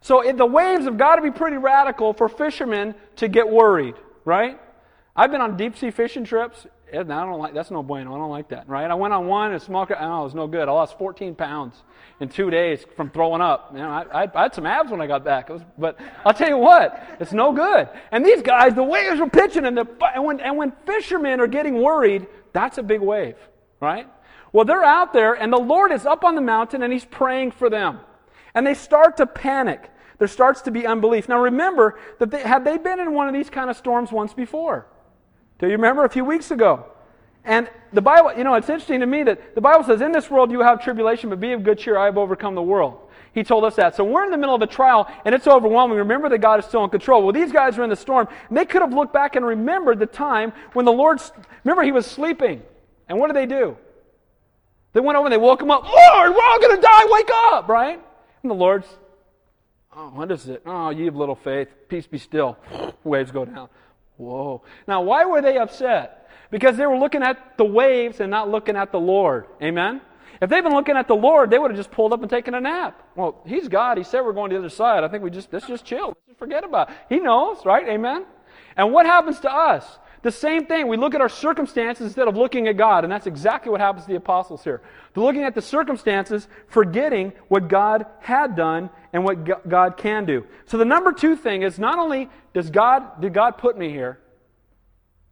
So 0.01 0.23
the 0.35 0.45
waves 0.45 0.85
have 0.85 0.97
got 0.97 1.17
to 1.17 1.21
be 1.21 1.29
pretty 1.29 1.57
radical 1.57 2.13
for 2.13 2.27
fishermen 2.27 2.95
to 3.17 3.27
get 3.27 3.47
worried, 3.47 3.93
right? 4.25 4.59
I've 5.15 5.29
been 5.29 5.41
on 5.41 5.55
deep 5.57 5.77
sea 5.77 5.91
fishing 5.91 6.23
trips, 6.23 6.65
I 6.93 7.03
don't 7.03 7.39
like 7.39 7.53
that's 7.53 7.71
no 7.71 7.83
bueno. 7.83 8.13
I 8.13 8.17
don't 8.17 8.29
like 8.29 8.49
that, 8.49 8.67
right? 8.67 8.89
I 8.89 8.93
went 8.93 9.13
on 9.13 9.27
one 9.27 9.53
and 9.53 9.61
smoked. 9.61 9.91
Oh, 9.97 10.21
it 10.21 10.23
was 10.23 10.35
no 10.35 10.47
good. 10.47 10.67
I 10.67 10.71
lost 10.71 10.97
14 10.97 11.35
pounds 11.35 11.81
in 12.19 12.29
two 12.29 12.49
days 12.49 12.85
from 12.95 13.09
throwing 13.09 13.41
up. 13.41 13.71
You 13.73 13.79
know, 13.79 13.89
I, 13.89 14.23
I, 14.23 14.31
I 14.33 14.41
had 14.43 14.53
some 14.53 14.65
abs 14.65 14.91
when 14.91 15.01
I 15.01 15.07
got 15.07 15.23
back. 15.23 15.49
Was, 15.49 15.61
but 15.77 15.99
I'll 16.25 16.33
tell 16.33 16.49
you 16.49 16.57
what, 16.57 17.01
it's 17.19 17.33
no 17.33 17.53
good. 17.53 17.87
And 18.11 18.25
these 18.25 18.41
guys, 18.41 18.73
the 18.75 18.83
waves 18.83 19.19
were 19.19 19.29
pitching, 19.29 19.65
and, 19.65 19.77
the, 19.77 19.87
and 20.13 20.23
when 20.25 20.39
and 20.41 20.57
when 20.57 20.73
fishermen 20.85 21.39
are 21.39 21.47
getting 21.47 21.81
worried, 21.81 22.27
that's 22.53 22.77
a 22.77 22.83
big 22.83 23.01
wave, 23.01 23.35
right? 23.79 24.07
Well, 24.53 24.65
they're 24.65 24.83
out 24.83 25.13
there, 25.13 25.33
and 25.33 25.51
the 25.51 25.59
Lord 25.59 25.91
is 25.91 26.05
up 26.05 26.23
on 26.25 26.35
the 26.35 26.41
mountain, 26.41 26.83
and 26.83 26.91
He's 26.91 27.05
praying 27.05 27.51
for 27.51 27.69
them, 27.69 27.99
and 28.53 28.67
they 28.67 28.73
start 28.73 29.17
to 29.17 29.25
panic. 29.25 29.89
There 30.19 30.27
starts 30.27 30.61
to 30.63 30.71
be 30.71 30.85
unbelief. 30.85 31.27
Now, 31.27 31.41
remember 31.41 31.97
that 32.19 32.29
they, 32.29 32.41
had 32.43 32.63
they 32.63 32.77
been 32.77 32.99
in 32.99 33.13
one 33.13 33.27
of 33.27 33.33
these 33.33 33.49
kind 33.49 33.71
of 33.71 33.77
storms 33.77 34.11
once 34.11 34.33
before? 34.33 34.85
Do 35.61 35.67
you 35.67 35.73
remember 35.73 36.03
a 36.03 36.09
few 36.09 36.25
weeks 36.25 36.49
ago? 36.51 36.85
And 37.45 37.69
the 37.93 38.01
Bible, 38.01 38.33
you 38.35 38.43
know, 38.43 38.55
it's 38.55 38.67
interesting 38.67 38.99
to 38.99 39.05
me 39.05 39.23
that 39.23 39.55
the 39.55 39.61
Bible 39.61 39.83
says, 39.83 40.01
In 40.01 40.11
this 40.11 40.29
world 40.29 40.51
you 40.51 40.61
have 40.61 40.83
tribulation, 40.83 41.29
but 41.29 41.39
be 41.39 41.53
of 41.53 41.63
good 41.63 41.77
cheer, 41.77 41.97
I 41.97 42.05
have 42.05 42.17
overcome 42.17 42.55
the 42.55 42.61
world. 42.61 42.99
He 43.33 43.43
told 43.43 43.63
us 43.63 43.75
that. 43.75 43.95
So 43.95 44.03
we're 44.03 44.25
in 44.25 44.31
the 44.31 44.37
middle 44.37 44.55
of 44.55 44.61
a 44.61 44.67
trial, 44.67 45.07
and 45.23 45.33
it's 45.33 45.47
overwhelming. 45.47 45.97
Remember 45.97 46.27
that 46.29 46.39
God 46.39 46.59
is 46.59 46.65
still 46.65 46.83
in 46.83 46.89
control. 46.89 47.23
Well, 47.23 47.31
these 47.31 47.51
guys 47.51 47.77
are 47.77 47.83
in 47.83 47.89
the 47.89 47.95
storm, 47.95 48.27
and 48.49 48.57
they 48.57 48.65
could 48.65 48.81
have 48.81 48.93
looked 48.93 49.13
back 49.13 49.35
and 49.35 49.45
remembered 49.45 49.99
the 49.99 50.05
time 50.05 50.51
when 50.73 50.83
the 50.83 50.91
Lord, 50.91 51.21
remember, 51.63 51.83
he 51.83 51.91
was 51.91 52.05
sleeping. 52.05 52.61
And 53.07 53.19
what 53.19 53.27
did 53.27 53.35
they 53.35 53.45
do? 53.45 53.77
They 54.93 54.99
went 54.99 55.17
over 55.17 55.27
and 55.27 55.33
they 55.33 55.37
woke 55.37 55.61
him 55.61 55.71
up. 55.71 55.83
Lord, 55.83 56.31
we're 56.31 56.43
all 56.43 56.59
going 56.59 56.75
to 56.75 56.81
die. 56.81 57.05
Wake 57.09 57.29
up, 57.53 57.69
right? 57.69 58.01
And 58.41 58.49
the 58.49 58.55
Lord's, 58.55 58.87
oh, 59.95 60.09
what 60.09 60.31
is 60.31 60.49
it? 60.49 60.63
Oh, 60.65 60.89
ye 60.89 61.05
have 61.05 61.15
little 61.15 61.35
faith. 61.35 61.69
Peace 61.87 62.07
be 62.07 62.17
still. 62.17 62.57
Waves 63.03 63.31
go 63.31 63.45
down. 63.45 63.69
Whoa. 64.21 64.61
Now, 64.87 65.01
why 65.01 65.25
were 65.25 65.41
they 65.41 65.57
upset? 65.57 66.29
Because 66.51 66.77
they 66.77 66.85
were 66.85 66.97
looking 66.97 67.23
at 67.23 67.57
the 67.57 67.65
waves 67.65 68.19
and 68.19 68.29
not 68.29 68.49
looking 68.49 68.75
at 68.75 68.91
the 68.91 68.99
Lord. 68.99 69.47
Amen? 69.61 69.99
If 70.39 70.49
they'd 70.49 70.61
been 70.61 70.73
looking 70.73 70.95
at 70.95 71.07
the 71.07 71.15
Lord, 71.15 71.49
they 71.49 71.57
would 71.57 71.71
have 71.71 71.77
just 71.77 71.91
pulled 71.91 72.13
up 72.13 72.21
and 72.21 72.29
taken 72.29 72.53
a 72.53 72.61
nap. 72.61 73.01
Well, 73.15 73.41
He's 73.45 73.67
God. 73.67 73.97
He 73.97 74.03
said 74.03 74.21
we're 74.21 74.33
going 74.33 74.51
to 74.51 74.55
the 74.55 74.59
other 74.59 74.69
side. 74.69 75.03
I 75.03 75.07
think 75.07 75.23
we 75.23 75.31
just, 75.31 75.51
let's 75.51 75.65
just 75.65 75.85
chill. 75.85 76.09
Let's 76.09 76.19
just 76.27 76.39
forget 76.39 76.63
about 76.63 76.89
it. 76.89 76.95
He 77.09 77.19
knows, 77.19 77.65
right? 77.65 77.87
Amen? 77.87 78.25
And 78.77 78.93
what 78.93 79.07
happens 79.07 79.39
to 79.39 79.51
us? 79.51 79.97
The 80.23 80.31
same 80.31 80.65
thing. 80.65 80.87
We 80.87 80.97
look 80.97 81.15
at 81.15 81.21
our 81.21 81.29
circumstances 81.29 82.05
instead 82.05 82.27
of 82.27 82.37
looking 82.37 82.67
at 82.67 82.77
God. 82.77 83.03
And 83.03 83.11
that's 83.11 83.25
exactly 83.25 83.71
what 83.71 83.81
happens 83.81 84.05
to 84.05 84.11
the 84.11 84.17
apostles 84.17 84.63
here. 84.63 84.81
They're 85.13 85.23
looking 85.23 85.43
at 85.43 85.55
the 85.55 85.61
circumstances, 85.61 86.47
forgetting 86.67 87.33
what 87.47 87.67
God 87.67 88.05
had 88.19 88.55
done 88.55 88.89
and 89.13 89.23
what 89.23 89.67
God 89.67 89.97
can 89.97 90.25
do. 90.25 90.45
So 90.65 90.77
the 90.77 90.85
number 90.85 91.11
two 91.11 91.35
thing 91.35 91.63
is 91.63 91.79
not 91.79 91.97
only 91.97 92.29
does 92.53 92.69
God, 92.69 93.19
did 93.19 93.33
God 93.33 93.57
put 93.57 93.77
me 93.77 93.89
here, 93.89 94.19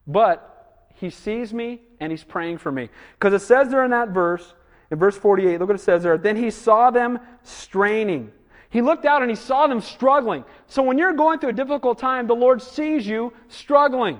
but 0.07 0.85
He 0.95 1.11
sees 1.11 1.53
me 1.53 1.81
and 1.99 2.11
He's 2.11 2.23
praying 2.23 2.57
for 2.57 2.71
me. 2.71 2.89
Because 3.19 3.33
it 3.33 3.45
says 3.45 3.69
there 3.69 3.85
in 3.85 3.91
that 3.91 4.09
verse, 4.09 4.55
in 4.89 4.97
verse 4.97 5.15
48, 5.17 5.59
look 5.59 5.69
what 5.69 5.75
it 5.75 5.83
says 5.83 6.01
there. 6.01 6.17
Then 6.17 6.35
He 6.35 6.49
saw 6.49 6.89
them 6.89 7.19
straining. 7.43 8.31
He 8.71 8.81
looked 8.81 9.05
out 9.05 9.21
and 9.21 9.31
he 9.31 9.35
saw 9.35 9.65
them 9.65 9.81
struggling. 9.81 10.45
So 10.67 10.83
when 10.83 10.99
you're 10.99 11.13
going 11.13 11.39
through 11.39 11.49
a 11.49 11.53
difficult 11.53 11.97
time, 11.97 12.27
the 12.27 12.35
Lord 12.35 12.61
sees 12.61 13.05
you 13.05 13.33
struggling. 13.47 14.19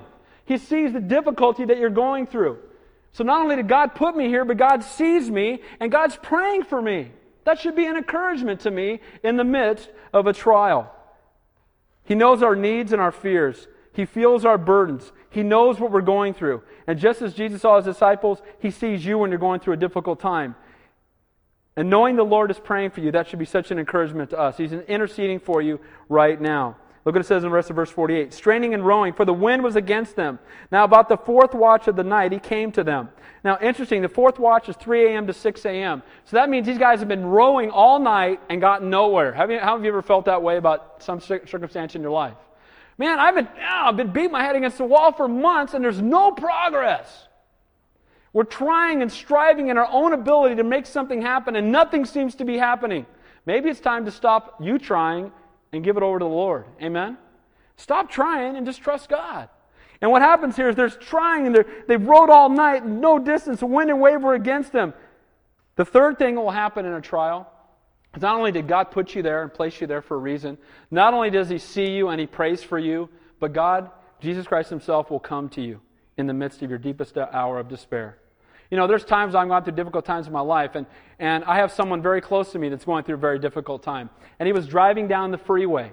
He 0.50 0.58
sees 0.58 0.92
the 0.92 0.98
difficulty 0.98 1.64
that 1.64 1.78
you're 1.78 1.90
going 1.90 2.26
through. 2.26 2.58
So 3.12 3.22
not 3.22 3.40
only 3.40 3.54
did 3.54 3.68
God 3.68 3.94
put 3.94 4.16
me 4.16 4.26
here, 4.26 4.44
but 4.44 4.56
God 4.56 4.82
sees 4.82 5.30
me 5.30 5.62
and 5.78 5.92
God's 5.92 6.16
praying 6.20 6.64
for 6.64 6.82
me. 6.82 7.12
That 7.44 7.60
should 7.60 7.76
be 7.76 7.86
an 7.86 7.96
encouragement 7.96 8.58
to 8.62 8.72
me 8.72 8.98
in 9.22 9.36
the 9.36 9.44
midst 9.44 9.88
of 10.12 10.26
a 10.26 10.32
trial. 10.32 10.92
He 12.02 12.16
knows 12.16 12.42
our 12.42 12.56
needs 12.56 12.92
and 12.92 13.00
our 13.00 13.12
fears. 13.12 13.68
He 13.92 14.04
feels 14.04 14.44
our 14.44 14.58
burdens. 14.58 15.12
He 15.30 15.44
knows 15.44 15.78
what 15.78 15.92
we're 15.92 16.00
going 16.00 16.34
through. 16.34 16.64
And 16.88 16.98
just 16.98 17.22
as 17.22 17.32
Jesus 17.32 17.62
saw 17.62 17.76
his 17.76 17.84
disciples, 17.84 18.42
he 18.58 18.72
sees 18.72 19.04
you 19.04 19.18
when 19.18 19.30
you're 19.30 19.38
going 19.38 19.60
through 19.60 19.74
a 19.74 19.76
difficult 19.76 20.18
time. 20.18 20.56
And 21.76 21.88
knowing 21.88 22.16
the 22.16 22.24
Lord 22.24 22.50
is 22.50 22.58
praying 22.58 22.90
for 22.90 23.02
you, 23.02 23.12
that 23.12 23.28
should 23.28 23.38
be 23.38 23.44
such 23.44 23.70
an 23.70 23.78
encouragement 23.78 24.30
to 24.30 24.38
us. 24.40 24.56
He's 24.56 24.72
interceding 24.72 25.38
for 25.38 25.62
you 25.62 25.78
right 26.08 26.40
now. 26.40 26.76
Look 27.04 27.14
what 27.14 27.22
it 27.22 27.26
says 27.26 27.44
in 27.44 27.50
the 27.50 27.54
rest 27.54 27.70
of 27.70 27.76
verse 27.76 27.90
48. 27.90 28.32
Straining 28.34 28.74
and 28.74 28.86
rowing, 28.86 29.14
for 29.14 29.24
the 29.24 29.32
wind 29.32 29.62
was 29.62 29.74
against 29.74 30.16
them. 30.16 30.38
Now, 30.70 30.84
about 30.84 31.08
the 31.08 31.16
fourth 31.16 31.54
watch 31.54 31.88
of 31.88 31.96
the 31.96 32.04
night, 32.04 32.30
he 32.30 32.38
came 32.38 32.70
to 32.72 32.84
them. 32.84 33.08
Now, 33.42 33.58
interesting, 33.62 34.02
the 34.02 34.08
fourth 34.08 34.38
watch 34.38 34.68
is 34.68 34.76
3 34.76 35.06
a.m. 35.06 35.26
to 35.26 35.32
6 35.32 35.64
a.m. 35.64 36.02
So 36.26 36.36
that 36.36 36.50
means 36.50 36.66
these 36.66 36.78
guys 36.78 36.98
have 36.98 37.08
been 37.08 37.24
rowing 37.24 37.70
all 37.70 37.98
night 37.98 38.40
and 38.50 38.60
gotten 38.60 38.90
nowhere. 38.90 39.32
Have 39.32 39.50
you, 39.50 39.58
how 39.58 39.76
have 39.76 39.84
you 39.84 39.88
ever 39.88 40.02
felt 40.02 40.26
that 40.26 40.42
way 40.42 40.58
about 40.58 41.02
some 41.02 41.20
circumstance 41.20 41.94
in 41.94 42.02
your 42.02 42.10
life? 42.10 42.36
Man, 42.98 43.18
I've 43.18 43.34
been, 43.34 43.48
oh, 43.48 43.82
I've 43.86 43.96
been 43.96 44.12
beating 44.12 44.32
my 44.32 44.42
head 44.42 44.56
against 44.56 44.76
the 44.76 44.84
wall 44.84 45.10
for 45.10 45.26
months 45.26 45.72
and 45.72 45.82
there's 45.82 46.02
no 46.02 46.32
progress. 46.32 47.28
We're 48.34 48.44
trying 48.44 49.00
and 49.00 49.10
striving 49.10 49.68
in 49.68 49.78
our 49.78 49.88
own 49.90 50.12
ability 50.12 50.56
to 50.56 50.64
make 50.64 50.84
something 50.84 51.22
happen 51.22 51.56
and 51.56 51.72
nothing 51.72 52.04
seems 52.04 52.34
to 52.34 52.44
be 52.44 52.58
happening. 52.58 53.06
Maybe 53.46 53.70
it's 53.70 53.80
time 53.80 54.04
to 54.04 54.10
stop 54.10 54.56
you 54.60 54.78
trying 54.78 55.32
and 55.72 55.84
give 55.84 55.96
it 55.96 56.02
over 56.02 56.18
to 56.18 56.24
the 56.24 56.28
Lord. 56.28 56.66
Amen? 56.82 57.16
Stop 57.76 58.10
trying 58.10 58.56
and 58.56 58.66
just 58.66 58.82
trust 58.82 59.08
God. 59.08 59.48
And 60.00 60.10
what 60.10 60.22
happens 60.22 60.56
here 60.56 60.68
is 60.68 60.76
there's 60.76 60.96
trying 60.96 61.46
and 61.46 61.64
they 61.86 61.96
rode 61.96 62.30
all 62.30 62.48
night, 62.48 62.86
no 62.86 63.18
distance, 63.18 63.62
wind 63.62 63.90
and 63.90 64.00
wave 64.00 64.22
were 64.22 64.34
against 64.34 64.72
them. 64.72 64.94
The 65.76 65.84
third 65.84 66.18
thing 66.18 66.34
that 66.34 66.40
will 66.40 66.50
happen 66.50 66.86
in 66.86 66.92
a 66.92 67.00
trial 67.00 67.50
is 68.14 68.22
not 68.22 68.36
only 68.36 68.52
did 68.52 68.66
God 68.66 68.90
put 68.90 69.14
you 69.14 69.22
there 69.22 69.42
and 69.42 69.52
place 69.52 69.80
you 69.80 69.86
there 69.86 70.02
for 70.02 70.16
a 70.16 70.20
reason, 70.20 70.58
not 70.90 71.14
only 71.14 71.30
does 71.30 71.48
He 71.48 71.58
see 71.58 71.90
you 71.90 72.08
and 72.08 72.20
He 72.20 72.26
prays 72.26 72.62
for 72.62 72.78
you, 72.78 73.08
but 73.38 73.52
God, 73.52 73.90
Jesus 74.20 74.46
Christ 74.46 74.70
Himself, 74.70 75.10
will 75.10 75.20
come 75.20 75.48
to 75.50 75.62
you 75.62 75.80
in 76.16 76.26
the 76.26 76.34
midst 76.34 76.62
of 76.62 76.70
your 76.70 76.78
deepest 76.78 77.16
hour 77.16 77.58
of 77.58 77.68
despair. 77.68 78.18
You 78.70 78.76
know, 78.76 78.86
there's 78.86 79.04
times 79.04 79.34
I've 79.34 79.48
gone 79.48 79.64
through 79.64 79.74
difficult 79.74 80.04
times 80.04 80.28
in 80.28 80.32
my 80.32 80.40
life, 80.40 80.76
and, 80.76 80.86
and 81.18 81.44
I 81.44 81.56
have 81.56 81.72
someone 81.72 82.02
very 82.02 82.20
close 82.20 82.52
to 82.52 82.58
me 82.58 82.68
that's 82.68 82.84
going 82.84 83.04
through 83.04 83.16
a 83.16 83.18
very 83.18 83.38
difficult 83.38 83.82
time. 83.82 84.10
And 84.38 84.46
he 84.46 84.52
was 84.52 84.68
driving 84.68 85.08
down 85.08 85.32
the 85.32 85.38
freeway, 85.38 85.92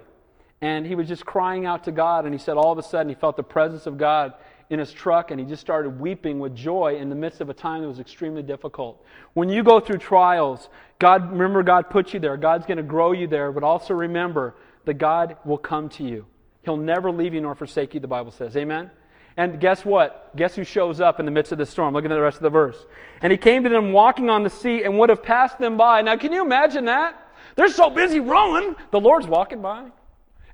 and 0.61 0.85
he 0.85 0.93
was 0.93 1.07
just 1.07 1.25
crying 1.25 1.65
out 1.65 1.85
to 1.85 1.91
God, 1.91 2.25
and 2.25 2.33
he 2.33 2.37
said 2.37 2.55
all 2.55 2.71
of 2.71 2.77
a 2.77 2.83
sudden 2.83 3.09
he 3.09 3.15
felt 3.15 3.35
the 3.35 3.43
presence 3.43 3.87
of 3.87 3.97
God 3.97 4.33
in 4.69 4.77
his 4.77 4.91
truck, 4.91 5.31
and 5.31 5.39
he 5.39 5.45
just 5.45 5.61
started 5.61 5.99
weeping 5.99 6.39
with 6.39 6.55
joy 6.55 6.97
in 6.99 7.09
the 7.09 7.15
midst 7.15 7.41
of 7.41 7.49
a 7.49 7.53
time 7.53 7.81
that 7.81 7.87
was 7.87 7.99
extremely 7.99 8.43
difficult. 8.43 9.03
When 9.33 9.49
you 9.49 9.63
go 9.63 9.79
through 9.79 9.97
trials, 9.97 10.69
God, 10.99 11.31
remember 11.31 11.63
God 11.63 11.89
put 11.89 12.13
you 12.13 12.19
there. 12.19 12.37
God's 12.37 12.65
going 12.65 12.77
to 12.77 12.83
grow 12.83 13.11
you 13.11 13.27
there, 13.27 13.51
but 13.51 13.63
also 13.63 13.93
remember 13.95 14.55
that 14.85 14.95
God 14.95 15.37
will 15.45 15.57
come 15.57 15.89
to 15.89 16.03
you. 16.03 16.25
He'll 16.63 16.77
never 16.77 17.11
leave 17.11 17.33
you 17.33 17.41
nor 17.41 17.55
forsake 17.55 17.93
you, 17.93 18.01
the 18.01 18.07
Bible 18.07 18.31
says. 18.31 18.55
Amen? 18.57 18.91
And 19.37 19.59
guess 19.59 19.85
what? 19.85 20.35
Guess 20.35 20.55
who 20.55 20.63
shows 20.63 20.99
up 20.99 21.19
in 21.19 21.25
the 21.25 21.31
midst 21.31 21.51
of 21.51 21.59
the 21.59 21.65
storm? 21.65 21.93
Look 21.93 22.03
at 22.03 22.09
the 22.09 22.19
rest 22.19 22.37
of 22.37 22.43
the 22.43 22.49
verse. 22.49 22.77
And 23.21 23.31
he 23.31 23.37
came 23.37 23.63
to 23.63 23.69
them 23.69 23.93
walking 23.93 24.31
on 24.31 24.43
the 24.43 24.49
sea 24.49 24.83
and 24.83 24.97
would 24.97 25.09
have 25.09 25.21
passed 25.21 25.59
them 25.59 25.77
by. 25.77 26.01
Now, 26.01 26.17
can 26.17 26.33
you 26.33 26.41
imagine 26.41 26.85
that? 26.85 27.23
They're 27.55 27.69
so 27.69 27.91
busy 27.91 28.19
rowing, 28.19 28.75
the 28.91 28.99
Lord's 28.99 29.27
walking 29.27 29.61
by. 29.61 29.85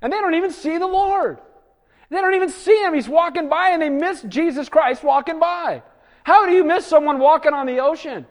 And 0.02 0.12
they 0.12 0.18
don't 0.18 0.34
even 0.34 0.52
see 0.52 0.76
the 0.76 0.86
Lord. 0.86 1.38
They 2.10 2.20
don't 2.20 2.34
even 2.34 2.50
see 2.50 2.76
him. 2.82 2.92
He's 2.92 3.08
walking 3.08 3.48
by 3.48 3.70
and 3.70 3.80
they 3.80 3.88
miss 3.88 4.22
Jesus 4.22 4.68
Christ 4.68 5.02
walking 5.02 5.40
by. 5.40 5.82
How 6.22 6.46
do 6.46 6.52
you 6.52 6.62
miss 6.62 6.86
someone 6.86 7.18
walking 7.18 7.54
on 7.54 7.66
the 7.66 7.80
ocean? 7.80 8.26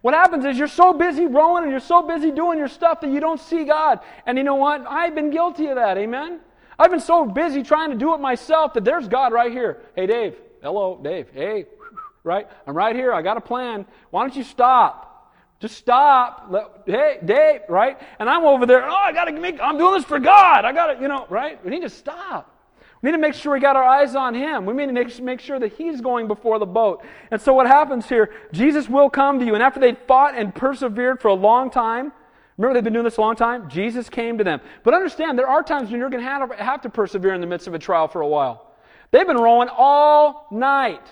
What 0.00 0.14
happens 0.14 0.44
is 0.44 0.58
you're 0.58 0.68
so 0.68 0.92
busy 0.92 1.26
rowing 1.26 1.64
and 1.64 1.70
you're 1.70 1.80
so 1.80 2.02
busy 2.02 2.30
doing 2.30 2.58
your 2.58 2.68
stuff 2.68 3.00
that 3.02 3.10
you 3.10 3.20
don't 3.20 3.38
see 3.38 3.64
God. 3.64 4.00
And 4.26 4.36
you 4.36 4.44
know 4.44 4.56
what? 4.56 4.84
I've 4.88 5.14
been 5.14 5.30
guilty 5.30 5.66
of 5.68 5.76
that. 5.76 5.96
Amen? 5.98 6.40
I've 6.82 6.90
been 6.90 6.98
so 6.98 7.24
busy 7.24 7.62
trying 7.62 7.90
to 7.90 7.96
do 7.96 8.12
it 8.12 8.18
myself 8.18 8.74
that 8.74 8.84
there's 8.84 9.06
God 9.06 9.32
right 9.32 9.52
here. 9.52 9.82
Hey, 9.94 10.08
Dave. 10.08 10.34
Hello, 10.62 10.98
Dave. 11.00 11.28
Hey, 11.32 11.66
right? 12.24 12.48
I'm 12.66 12.76
right 12.76 12.96
here. 12.96 13.12
I 13.12 13.22
got 13.22 13.36
a 13.36 13.40
plan. 13.40 13.86
Why 14.10 14.22
don't 14.22 14.34
you 14.34 14.42
stop? 14.42 15.32
Just 15.60 15.76
stop. 15.76 16.48
Let, 16.50 16.82
hey, 16.84 17.20
Dave, 17.24 17.60
right? 17.68 18.00
And 18.18 18.28
I'm 18.28 18.44
over 18.44 18.66
there. 18.66 18.84
Oh, 18.84 18.92
I 18.92 19.12
got 19.12 19.26
to 19.26 19.32
make, 19.32 19.60
I'm 19.60 19.78
doing 19.78 19.94
this 19.94 20.04
for 20.04 20.18
God. 20.18 20.64
I 20.64 20.72
got 20.72 20.94
to, 20.94 21.00
you 21.00 21.06
know, 21.06 21.24
right? 21.30 21.64
We 21.64 21.70
need 21.70 21.82
to 21.82 21.88
stop. 21.88 22.52
We 23.00 23.10
need 23.10 23.16
to 23.16 23.20
make 23.20 23.34
sure 23.34 23.52
we 23.52 23.60
got 23.60 23.76
our 23.76 23.84
eyes 23.84 24.16
on 24.16 24.34
Him. 24.34 24.66
We 24.66 24.74
need 24.74 24.86
to 24.86 24.92
make, 24.92 25.20
make 25.20 25.38
sure 25.38 25.60
that 25.60 25.74
He's 25.74 26.00
going 26.00 26.26
before 26.26 26.58
the 26.58 26.66
boat. 26.66 27.04
And 27.30 27.40
so 27.40 27.54
what 27.54 27.68
happens 27.68 28.08
here, 28.08 28.30
Jesus 28.52 28.88
will 28.88 29.08
come 29.08 29.38
to 29.38 29.44
you. 29.44 29.54
And 29.54 29.62
after 29.62 29.78
they 29.78 29.94
fought 30.08 30.34
and 30.34 30.52
persevered 30.52 31.20
for 31.20 31.28
a 31.28 31.34
long 31.34 31.70
time, 31.70 32.10
Remember, 32.58 32.74
they've 32.74 32.84
been 32.84 32.92
doing 32.92 33.04
this 33.04 33.16
a 33.16 33.20
long 33.20 33.36
time? 33.36 33.68
Jesus 33.70 34.08
came 34.08 34.38
to 34.38 34.44
them. 34.44 34.60
But 34.84 34.94
understand, 34.94 35.38
there 35.38 35.48
are 35.48 35.62
times 35.62 35.90
when 35.90 36.00
you're 36.00 36.10
going 36.10 36.22
to 36.22 36.56
have, 36.56 36.82
to 36.82 36.90
persevere 36.90 37.34
in 37.34 37.40
the 37.40 37.46
midst 37.46 37.66
of 37.66 37.74
a 37.74 37.78
trial 37.78 38.08
for 38.08 38.20
a 38.20 38.28
while. 38.28 38.72
They've 39.10 39.26
been 39.26 39.38
rowing 39.38 39.68
all 39.70 40.46
night. 40.50 41.06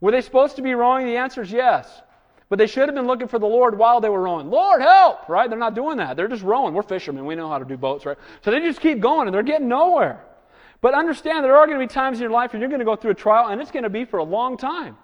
Were 0.00 0.12
they 0.12 0.20
supposed 0.20 0.56
to 0.56 0.62
be 0.62 0.74
rowing? 0.74 1.06
The 1.06 1.16
answer 1.16 1.42
is 1.42 1.52
yes. 1.52 2.02
But 2.48 2.58
they 2.58 2.66
should 2.66 2.88
have 2.88 2.94
been 2.94 3.06
looking 3.06 3.28
for 3.28 3.38
the 3.38 3.46
Lord 3.46 3.76
while 3.76 4.00
they 4.00 4.08
were 4.08 4.22
rowing. 4.22 4.48
Lord, 4.48 4.80
help! 4.80 5.28
Right? 5.28 5.50
They're 5.50 5.58
not 5.58 5.74
doing 5.74 5.98
that. 5.98 6.16
They're 6.16 6.28
just 6.28 6.42
rowing. 6.42 6.72
We're 6.72 6.82
fishermen. 6.82 7.26
We 7.26 7.34
know 7.34 7.48
how 7.48 7.58
to 7.58 7.64
do 7.64 7.76
boats, 7.76 8.06
right? 8.06 8.16
So 8.42 8.50
they 8.50 8.60
just 8.60 8.80
keep 8.80 9.00
going 9.00 9.28
and 9.28 9.34
they're 9.34 9.42
getting 9.42 9.68
nowhere. 9.68 10.24
But 10.80 10.94
understand 10.94 11.44
there 11.44 11.56
are 11.56 11.66
going 11.66 11.78
to 11.78 11.86
be 11.86 11.92
times 11.92 12.18
in 12.18 12.22
your 12.22 12.30
life 12.30 12.52
when 12.52 12.60
you're 12.60 12.70
going 12.70 12.78
to 12.78 12.84
go 12.84 12.96
through 12.96 13.10
a 13.10 13.14
trial 13.14 13.48
and 13.48 13.60
it's 13.60 13.70
going 13.70 13.82
to 13.82 13.90
be 13.90 14.04
for 14.04 14.18
a 14.18 14.24
long 14.24 14.56
time. 14.56 14.96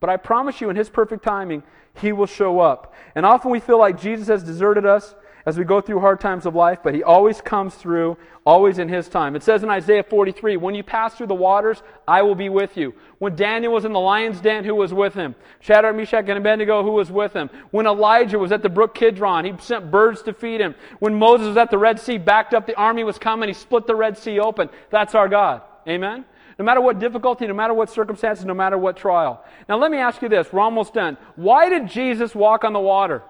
But 0.00 0.10
I 0.10 0.16
promise 0.16 0.60
you, 0.60 0.70
in 0.70 0.76
His 0.76 0.88
perfect 0.88 1.24
timing, 1.24 1.62
He 2.00 2.12
will 2.12 2.26
show 2.26 2.60
up. 2.60 2.94
And 3.14 3.26
often 3.26 3.50
we 3.50 3.60
feel 3.60 3.78
like 3.78 4.00
Jesus 4.00 4.28
has 4.28 4.42
deserted 4.42 4.86
us 4.86 5.14
as 5.48 5.56
we 5.56 5.64
go 5.64 5.80
through 5.80 5.98
hard 5.98 6.20
times 6.20 6.44
of 6.44 6.54
life, 6.54 6.80
but 6.84 6.94
he 6.94 7.02
always 7.02 7.40
comes 7.40 7.74
through, 7.74 8.18
always 8.44 8.78
in 8.78 8.86
his 8.86 9.08
time. 9.08 9.34
It 9.34 9.42
says 9.42 9.62
in 9.62 9.70
Isaiah 9.70 10.02
43, 10.02 10.58
when 10.58 10.74
you 10.74 10.82
pass 10.82 11.14
through 11.14 11.28
the 11.28 11.34
waters, 11.34 11.82
I 12.06 12.20
will 12.20 12.34
be 12.34 12.50
with 12.50 12.76
you. 12.76 12.92
When 13.18 13.34
Daniel 13.34 13.72
was 13.72 13.86
in 13.86 13.94
the 13.94 13.98
lion's 13.98 14.42
den, 14.42 14.66
who 14.66 14.74
was 14.74 14.92
with 14.92 15.14
him? 15.14 15.34
Shadrach, 15.60 15.96
Meshach, 15.96 16.28
and 16.28 16.36
Abednego, 16.36 16.82
who 16.82 16.90
was 16.90 17.10
with 17.10 17.32
him? 17.32 17.48
When 17.70 17.86
Elijah 17.86 18.38
was 18.38 18.52
at 18.52 18.62
the 18.62 18.68
brook 18.68 18.94
Kidron, 18.94 19.46
he 19.46 19.54
sent 19.58 19.90
birds 19.90 20.20
to 20.24 20.34
feed 20.34 20.60
him. 20.60 20.74
When 20.98 21.14
Moses 21.14 21.46
was 21.46 21.56
at 21.56 21.70
the 21.70 21.78
Red 21.78 21.98
Sea, 21.98 22.18
backed 22.18 22.52
up, 22.52 22.66
the 22.66 22.76
army 22.76 23.02
was 23.02 23.18
coming, 23.18 23.48
he 23.48 23.54
split 23.54 23.86
the 23.86 23.96
Red 23.96 24.18
Sea 24.18 24.40
open. 24.40 24.68
That's 24.90 25.14
our 25.14 25.30
God. 25.30 25.62
Amen? 25.88 26.26
No 26.58 26.64
matter 26.66 26.82
what 26.82 26.98
difficulty, 26.98 27.46
no 27.46 27.54
matter 27.54 27.72
what 27.72 27.88
circumstances, 27.88 28.44
no 28.44 28.52
matter 28.52 28.76
what 28.76 28.98
trial. 28.98 29.42
Now 29.66 29.78
let 29.78 29.90
me 29.90 29.96
ask 29.96 30.20
you 30.20 30.28
this. 30.28 30.52
We're 30.52 30.60
almost 30.60 30.92
done. 30.92 31.16
Why 31.36 31.70
did 31.70 31.88
Jesus 31.88 32.34
walk 32.34 32.64
on 32.64 32.74
the 32.74 32.80
water? 32.80 33.22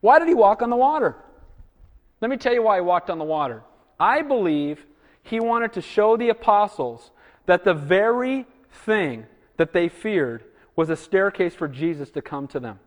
Why 0.00 0.18
did 0.18 0.28
he 0.28 0.34
walk 0.34 0.62
on 0.62 0.70
the 0.70 0.76
water? 0.76 1.16
Let 2.20 2.30
me 2.30 2.36
tell 2.36 2.52
you 2.52 2.62
why 2.62 2.76
he 2.76 2.82
walked 2.82 3.10
on 3.10 3.18
the 3.18 3.24
water. 3.24 3.62
I 3.98 4.22
believe 4.22 4.84
he 5.22 5.40
wanted 5.40 5.74
to 5.74 5.82
show 5.82 6.16
the 6.16 6.30
apostles 6.30 7.10
that 7.46 7.64
the 7.64 7.74
very 7.74 8.46
thing 8.84 9.26
that 9.56 9.72
they 9.72 9.88
feared 9.88 10.44
was 10.76 10.90
a 10.90 10.96
staircase 10.96 11.54
for 11.54 11.68
Jesus 11.68 12.10
to 12.10 12.22
come 12.22 12.46
to 12.48 12.60
them. 12.60 12.78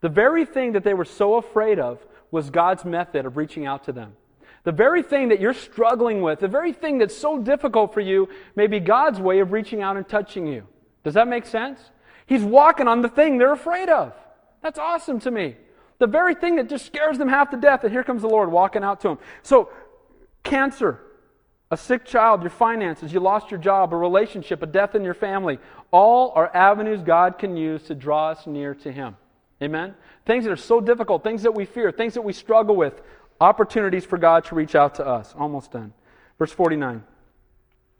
The 0.00 0.08
very 0.08 0.44
thing 0.44 0.72
that 0.72 0.84
they 0.84 0.94
were 0.94 1.04
so 1.04 1.34
afraid 1.34 1.78
of 1.78 2.04
was 2.30 2.50
God's 2.50 2.84
method 2.84 3.26
of 3.26 3.36
reaching 3.36 3.66
out 3.66 3.84
to 3.84 3.92
them. 3.92 4.14
The 4.62 4.72
very 4.72 5.02
thing 5.02 5.28
that 5.28 5.40
you're 5.40 5.54
struggling 5.54 6.22
with, 6.22 6.40
the 6.40 6.48
very 6.48 6.72
thing 6.72 6.98
that's 6.98 7.16
so 7.16 7.38
difficult 7.38 7.94
for 7.94 8.00
you, 8.00 8.28
may 8.56 8.66
be 8.66 8.78
God's 8.78 9.18
way 9.18 9.40
of 9.40 9.52
reaching 9.52 9.82
out 9.82 9.96
and 9.96 10.08
touching 10.08 10.46
you. 10.46 10.66
Does 11.02 11.14
that 11.14 11.28
make 11.28 11.46
sense? 11.46 11.80
He's 12.26 12.42
walking 12.42 12.86
on 12.86 13.00
the 13.00 13.08
thing 13.08 13.38
they're 13.38 13.52
afraid 13.52 13.88
of. 13.88 14.12
That's 14.62 14.78
awesome 14.78 15.18
to 15.20 15.30
me. 15.30 15.56
The 16.00 16.06
very 16.06 16.34
thing 16.34 16.56
that 16.56 16.68
just 16.68 16.86
scares 16.86 17.18
them 17.18 17.28
half 17.28 17.50
to 17.50 17.58
death, 17.58 17.84
and 17.84 17.92
here 17.92 18.02
comes 18.02 18.22
the 18.22 18.28
Lord 18.28 18.50
walking 18.50 18.82
out 18.82 19.00
to 19.02 19.08
them. 19.08 19.18
So, 19.42 19.68
cancer, 20.42 20.98
a 21.70 21.76
sick 21.76 22.06
child, 22.06 22.40
your 22.40 22.50
finances, 22.50 23.12
you 23.12 23.20
lost 23.20 23.50
your 23.50 23.60
job, 23.60 23.92
a 23.92 23.96
relationship, 23.96 24.62
a 24.62 24.66
death 24.66 24.94
in 24.94 25.04
your 25.04 25.14
family, 25.14 25.58
all 25.90 26.32
are 26.34 26.50
avenues 26.56 27.02
God 27.02 27.38
can 27.38 27.54
use 27.54 27.82
to 27.84 27.94
draw 27.94 28.30
us 28.30 28.46
near 28.46 28.74
to 28.76 28.90
Him. 28.90 29.14
Amen? 29.62 29.94
Things 30.24 30.44
that 30.44 30.50
are 30.50 30.56
so 30.56 30.80
difficult, 30.80 31.22
things 31.22 31.42
that 31.42 31.54
we 31.54 31.66
fear, 31.66 31.92
things 31.92 32.14
that 32.14 32.22
we 32.22 32.32
struggle 32.32 32.76
with, 32.76 33.02
opportunities 33.38 34.06
for 34.06 34.16
God 34.16 34.44
to 34.46 34.54
reach 34.54 34.74
out 34.74 34.94
to 34.94 35.06
us. 35.06 35.34
Almost 35.38 35.72
done. 35.72 35.92
Verse 36.38 36.50
49. 36.50 36.88
I'm 36.88 37.04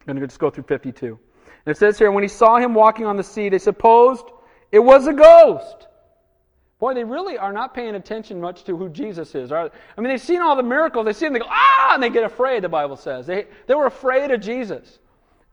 going 0.06 0.18
to 0.18 0.26
just 0.26 0.40
go 0.40 0.48
through 0.48 0.64
52. 0.64 1.18
And 1.66 1.76
it 1.76 1.76
says 1.76 1.98
here, 1.98 2.10
when 2.10 2.24
he 2.24 2.28
saw 2.28 2.56
him 2.56 2.72
walking 2.72 3.04
on 3.04 3.18
the 3.18 3.22
sea, 3.22 3.50
they 3.50 3.58
supposed 3.58 4.24
it 4.72 4.78
was 4.78 5.06
a 5.06 5.12
ghost. 5.12 5.86
Boy, 6.80 6.94
they 6.94 7.04
really 7.04 7.36
are 7.36 7.52
not 7.52 7.74
paying 7.74 7.94
attention 7.94 8.40
much 8.40 8.64
to 8.64 8.74
who 8.74 8.88
Jesus 8.88 9.34
is. 9.34 9.52
I 9.52 9.70
mean, 9.98 10.08
they've 10.08 10.20
seen 10.20 10.40
all 10.40 10.56
the 10.56 10.62
miracles. 10.62 11.04
They 11.04 11.12
see 11.12 11.26
him, 11.26 11.34
they 11.34 11.38
go, 11.40 11.46
ah, 11.48 11.92
and 11.94 12.02
they 12.02 12.08
get 12.08 12.24
afraid, 12.24 12.64
the 12.64 12.70
Bible 12.70 12.96
says. 12.96 13.26
They, 13.26 13.46
they 13.66 13.74
were 13.74 13.86
afraid 13.86 14.30
of 14.30 14.40
Jesus. 14.40 14.98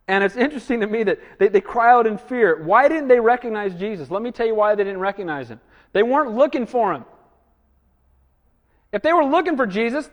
And 0.07 0.23
it's 0.23 0.37
interesting 0.37 0.79
to 0.79 0.87
me 0.87 1.03
that 1.03 1.19
they, 1.37 1.49
they 1.49 1.59
cry 1.59 1.91
out 1.91 2.07
in 2.07 2.17
fear. 2.17 2.63
Why 2.63 2.87
didn't 2.87 3.09
they 3.09 3.19
recognize 3.19 3.75
Jesus? 3.75 4.09
Let 4.09 4.21
me 4.21 4.31
tell 4.31 4.47
you 4.47 4.55
why 4.55 4.73
they 4.75 4.85
didn't 4.85 5.01
recognize 5.01 5.49
him. 5.49 5.59
They 5.91 6.01
weren't 6.01 6.31
looking 6.31 6.65
for 6.65 6.93
him. 6.93 7.03
If 8.93 9.01
they 9.01 9.11
were 9.11 9.25
looking 9.25 9.57
for 9.57 9.67
Jesus, 9.67 10.09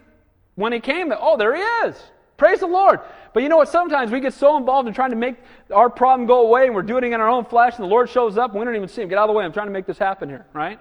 when 0.56 0.72
he 0.72 0.80
came, 0.80 1.12
oh, 1.16 1.36
there 1.36 1.54
he 1.54 1.62
is. 1.88 1.96
Praise 2.36 2.58
the 2.58 2.66
Lord. 2.66 2.98
But 3.32 3.44
you 3.44 3.48
know 3.48 3.56
what? 3.56 3.68
Sometimes 3.68 4.10
we 4.10 4.18
get 4.18 4.34
so 4.34 4.56
involved 4.56 4.88
in 4.88 4.94
trying 4.94 5.10
to 5.10 5.16
make 5.16 5.36
our 5.72 5.88
problem 5.88 6.26
go 6.26 6.44
away 6.44 6.66
and 6.66 6.74
we're 6.74 6.82
doing 6.82 7.04
it 7.04 7.12
in 7.12 7.20
our 7.20 7.28
own 7.28 7.44
flesh 7.44 7.76
and 7.76 7.84
the 7.84 7.88
Lord 7.88 8.10
shows 8.10 8.36
up 8.36 8.50
and 8.50 8.58
we 8.58 8.64
don't 8.64 8.74
even 8.74 8.88
see 8.88 9.02
him. 9.02 9.08
Get 9.08 9.18
out 9.18 9.28
of 9.28 9.28
the 9.28 9.38
way. 9.38 9.44
I'm 9.44 9.52
trying 9.52 9.68
to 9.68 9.72
make 9.72 9.86
this 9.86 9.98
happen 9.98 10.28
here, 10.28 10.44
right? 10.52 10.80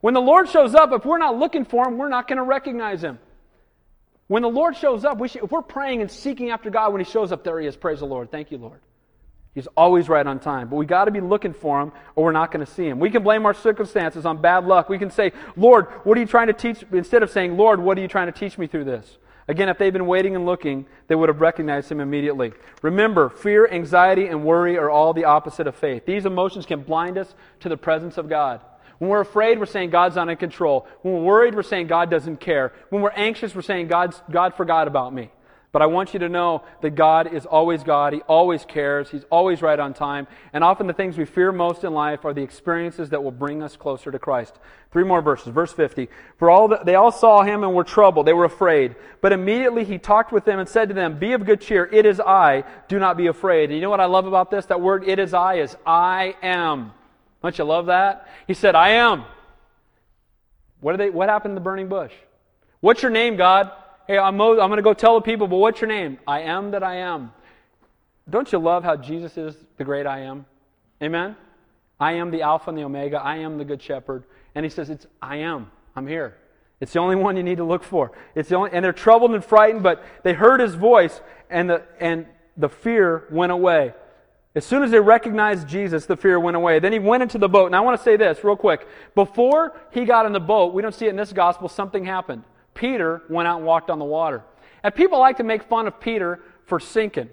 When 0.00 0.14
the 0.14 0.20
Lord 0.20 0.48
shows 0.48 0.74
up, 0.74 0.92
if 0.92 1.04
we're 1.04 1.18
not 1.18 1.38
looking 1.38 1.64
for 1.64 1.86
him, 1.86 1.98
we're 1.98 2.08
not 2.08 2.26
going 2.26 2.38
to 2.38 2.42
recognize 2.42 3.02
him. 3.02 3.18
When 4.28 4.42
the 4.42 4.48
Lord 4.48 4.76
shows 4.76 5.04
up, 5.04 5.18
we 5.18 5.28
should, 5.28 5.44
if 5.44 5.50
we're 5.50 5.60
praying 5.60 6.00
and 6.00 6.10
seeking 6.10 6.50
after 6.50 6.70
God, 6.70 6.92
when 6.92 7.04
he 7.04 7.10
shows 7.10 7.32
up, 7.32 7.42
there 7.42 7.60
he 7.60 7.66
is. 7.66 7.76
Praise 7.76 7.98
the 7.98 8.06
Lord. 8.06 8.30
Thank 8.30 8.50
you, 8.50 8.58
Lord. 8.58 8.80
He's 9.54 9.66
always 9.76 10.08
right 10.08 10.24
on 10.24 10.38
time. 10.38 10.68
But 10.68 10.76
we 10.76 10.86
got 10.86 11.06
to 11.06 11.10
be 11.10 11.20
looking 11.20 11.52
for 11.52 11.80
him 11.80 11.92
or 12.14 12.26
we're 12.26 12.32
not 12.32 12.52
going 12.52 12.64
to 12.64 12.72
see 12.72 12.86
him. 12.86 13.00
We 13.00 13.10
can 13.10 13.24
blame 13.24 13.44
our 13.44 13.54
circumstances 13.54 14.24
on 14.24 14.40
bad 14.40 14.64
luck. 14.64 14.88
We 14.88 14.98
can 14.98 15.10
say, 15.10 15.32
Lord, 15.56 15.86
what 16.04 16.16
are 16.16 16.20
you 16.20 16.26
trying 16.26 16.46
to 16.46 16.52
teach? 16.52 16.84
Instead 16.92 17.24
of 17.24 17.30
saying, 17.30 17.56
Lord, 17.56 17.80
what 17.80 17.98
are 17.98 18.00
you 18.00 18.08
trying 18.08 18.32
to 18.32 18.38
teach 18.38 18.56
me 18.56 18.68
through 18.68 18.84
this? 18.84 19.18
Again, 19.48 19.68
if 19.68 19.78
they'd 19.78 19.92
been 19.92 20.06
waiting 20.06 20.36
and 20.36 20.46
looking, 20.46 20.86
they 21.08 21.16
would 21.16 21.28
have 21.28 21.40
recognized 21.40 21.90
him 21.90 21.98
immediately. 21.98 22.52
Remember, 22.82 23.28
fear, 23.28 23.66
anxiety, 23.66 24.28
and 24.28 24.44
worry 24.44 24.78
are 24.78 24.88
all 24.88 25.12
the 25.12 25.24
opposite 25.24 25.66
of 25.66 25.74
faith. 25.74 26.06
These 26.06 26.24
emotions 26.24 26.66
can 26.66 26.82
blind 26.82 27.18
us 27.18 27.34
to 27.58 27.68
the 27.68 27.76
presence 27.76 28.16
of 28.16 28.28
God. 28.28 28.60
When 29.00 29.08
we're 29.08 29.22
afraid, 29.22 29.58
we're 29.58 29.64
saying 29.64 29.88
God's 29.88 30.16
not 30.16 30.28
in 30.28 30.36
control. 30.36 30.86
When 31.00 31.14
we're 31.14 31.22
worried, 31.22 31.54
we're 31.54 31.62
saying 31.62 31.86
God 31.86 32.10
doesn't 32.10 32.36
care. 32.38 32.74
When 32.90 33.00
we're 33.00 33.08
anxious, 33.12 33.54
we're 33.54 33.62
saying 33.62 33.88
God's, 33.88 34.20
God 34.30 34.54
forgot 34.54 34.88
about 34.88 35.14
me. 35.14 35.30
But 35.72 35.80
I 35.80 35.86
want 35.86 36.12
you 36.12 36.20
to 36.20 36.28
know 36.28 36.64
that 36.82 36.96
God 36.96 37.32
is 37.32 37.46
always 37.46 37.82
God. 37.82 38.12
He 38.12 38.20
always 38.22 38.66
cares. 38.66 39.08
He's 39.08 39.24
always 39.30 39.62
right 39.62 39.78
on 39.78 39.94
time. 39.94 40.26
And 40.52 40.62
often 40.62 40.86
the 40.86 40.92
things 40.92 41.16
we 41.16 41.24
fear 41.24 41.50
most 41.50 41.82
in 41.82 41.94
life 41.94 42.26
are 42.26 42.34
the 42.34 42.42
experiences 42.42 43.08
that 43.08 43.24
will 43.24 43.30
bring 43.30 43.62
us 43.62 43.74
closer 43.74 44.10
to 44.10 44.18
Christ. 44.18 44.58
Three 44.92 45.04
more 45.04 45.22
verses. 45.22 45.48
Verse 45.48 45.72
50. 45.72 46.10
For 46.38 46.50
all 46.50 46.68
the, 46.68 46.80
they 46.84 46.96
all 46.96 47.12
saw 47.12 47.42
him 47.42 47.64
and 47.64 47.72
were 47.72 47.84
troubled. 47.84 48.26
They 48.26 48.34
were 48.34 48.44
afraid. 48.44 48.96
But 49.22 49.32
immediately 49.32 49.84
he 49.84 49.96
talked 49.96 50.30
with 50.30 50.44
them 50.44 50.58
and 50.58 50.68
said 50.68 50.88
to 50.88 50.94
them, 50.94 51.18
Be 51.18 51.32
of 51.32 51.46
good 51.46 51.62
cheer. 51.62 51.86
It 51.90 52.04
is 52.04 52.20
I. 52.20 52.64
Do 52.88 52.98
not 52.98 53.16
be 53.16 53.28
afraid. 53.28 53.70
And 53.70 53.76
you 53.76 53.80
know 53.80 53.90
what 53.90 54.00
I 54.00 54.06
love 54.06 54.26
about 54.26 54.50
this? 54.50 54.66
That 54.66 54.82
word, 54.82 55.08
it 55.08 55.18
is 55.18 55.32
I, 55.32 55.54
is 55.54 55.74
I 55.86 56.34
am. 56.42 56.92
Don't 57.42 57.56
you 57.56 57.64
love 57.64 57.86
that? 57.86 58.28
He 58.46 58.54
said, 58.54 58.74
I 58.74 58.90
am. 58.90 59.24
What, 60.80 60.96
they, 60.98 61.10
what 61.10 61.28
happened 61.28 61.52
in 61.52 61.54
the 61.54 61.60
burning 61.60 61.88
bush? 61.88 62.12
What's 62.80 63.02
your 63.02 63.10
name, 63.10 63.36
God? 63.36 63.70
Hey, 64.06 64.18
I'm, 64.18 64.40
I'm 64.40 64.56
going 64.56 64.76
to 64.76 64.82
go 64.82 64.94
tell 64.94 65.14
the 65.14 65.20
people, 65.20 65.46
but 65.46 65.56
what's 65.56 65.80
your 65.80 65.88
name? 65.88 66.18
I 66.26 66.40
am 66.40 66.72
that 66.72 66.82
I 66.82 66.96
am. 66.96 67.32
Don't 68.28 68.50
you 68.52 68.58
love 68.58 68.84
how 68.84 68.96
Jesus 68.96 69.36
is 69.36 69.56
the 69.76 69.84
great 69.84 70.06
I 70.06 70.20
am? 70.20 70.46
Amen? 71.02 71.36
I 71.98 72.12
am 72.12 72.30
the 72.30 72.42
Alpha 72.42 72.70
and 72.70 72.78
the 72.78 72.84
Omega. 72.84 73.18
I 73.18 73.36
am 73.36 73.58
the 73.58 73.64
Good 73.64 73.82
Shepherd. 73.82 74.24
And 74.54 74.64
he 74.64 74.70
says, 74.70 74.90
It's 74.90 75.06
I 75.20 75.36
am. 75.36 75.70
I'm 75.94 76.06
here. 76.06 76.36
It's 76.80 76.94
the 76.94 76.98
only 76.98 77.16
one 77.16 77.36
you 77.36 77.42
need 77.42 77.58
to 77.58 77.64
look 77.64 77.84
for. 77.84 78.12
It's 78.34 78.48
the 78.48 78.56
only, 78.56 78.70
and 78.72 78.84
they're 78.84 78.92
troubled 78.92 79.32
and 79.32 79.44
frightened, 79.44 79.82
but 79.82 80.02
they 80.22 80.32
heard 80.32 80.60
his 80.60 80.74
voice, 80.74 81.20
and 81.50 81.68
the, 81.68 81.82
and 81.98 82.26
the 82.56 82.70
fear 82.70 83.24
went 83.30 83.52
away. 83.52 83.92
As 84.54 84.64
soon 84.64 84.82
as 84.82 84.90
they 84.90 84.98
recognized 84.98 85.68
Jesus, 85.68 86.06
the 86.06 86.16
fear 86.16 86.40
went 86.40 86.56
away. 86.56 86.80
Then 86.80 86.92
he 86.92 86.98
went 86.98 87.22
into 87.22 87.38
the 87.38 87.48
boat. 87.48 87.66
And 87.66 87.76
I 87.76 87.80
want 87.80 87.96
to 87.98 88.02
say 88.02 88.16
this 88.16 88.42
real 88.42 88.56
quick. 88.56 88.86
Before 89.14 89.80
he 89.92 90.04
got 90.04 90.26
in 90.26 90.32
the 90.32 90.40
boat, 90.40 90.74
we 90.74 90.82
don't 90.82 90.94
see 90.94 91.06
it 91.06 91.10
in 91.10 91.16
this 91.16 91.32
gospel, 91.32 91.68
something 91.68 92.04
happened. 92.04 92.42
Peter 92.74 93.22
went 93.28 93.46
out 93.46 93.58
and 93.58 93.66
walked 93.66 93.90
on 93.90 93.98
the 93.98 94.04
water. 94.04 94.42
And 94.82 94.94
people 94.94 95.20
like 95.20 95.36
to 95.36 95.44
make 95.44 95.62
fun 95.64 95.86
of 95.86 96.00
Peter 96.00 96.40
for 96.66 96.80
sinking. 96.80 97.28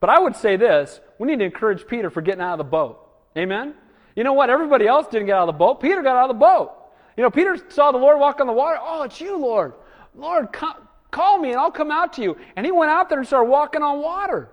But 0.00 0.10
I 0.10 0.18
would 0.18 0.34
say 0.34 0.56
this 0.56 1.00
we 1.18 1.28
need 1.28 1.40
to 1.40 1.44
encourage 1.44 1.86
Peter 1.86 2.10
for 2.10 2.22
getting 2.22 2.40
out 2.40 2.52
of 2.52 2.58
the 2.58 2.64
boat. 2.64 2.98
Amen? 3.36 3.74
You 4.16 4.24
know 4.24 4.32
what? 4.32 4.50
Everybody 4.50 4.86
else 4.86 5.06
didn't 5.08 5.26
get 5.26 5.36
out 5.36 5.48
of 5.48 5.54
the 5.54 5.58
boat. 5.58 5.80
Peter 5.80 6.02
got 6.02 6.16
out 6.16 6.30
of 6.30 6.36
the 6.36 6.40
boat. 6.40 6.72
You 7.16 7.22
know, 7.22 7.30
Peter 7.30 7.58
saw 7.68 7.92
the 7.92 7.98
Lord 7.98 8.18
walk 8.18 8.40
on 8.40 8.46
the 8.46 8.52
water. 8.52 8.78
Oh, 8.80 9.02
it's 9.02 9.20
you, 9.20 9.36
Lord. 9.36 9.74
Lord, 10.14 10.52
come, 10.52 10.74
call 11.10 11.38
me 11.38 11.50
and 11.50 11.58
I'll 11.58 11.70
come 11.70 11.90
out 11.90 12.14
to 12.14 12.22
you. 12.22 12.36
And 12.56 12.64
he 12.64 12.72
went 12.72 12.90
out 12.90 13.08
there 13.08 13.18
and 13.18 13.26
started 13.26 13.50
walking 13.50 13.82
on 13.82 14.00
water. 14.00 14.50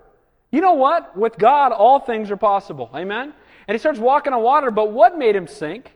You 0.50 0.60
know 0.60 0.74
what? 0.74 1.16
With 1.16 1.38
God, 1.38 1.72
all 1.72 2.00
things 2.00 2.30
are 2.30 2.36
possible. 2.36 2.90
Amen? 2.94 3.32
And 3.68 3.74
he 3.74 3.78
starts 3.78 3.98
walking 3.98 4.32
on 4.32 4.42
water, 4.42 4.70
but 4.70 4.90
what 4.90 5.16
made 5.16 5.36
him 5.36 5.46
sink? 5.46 5.92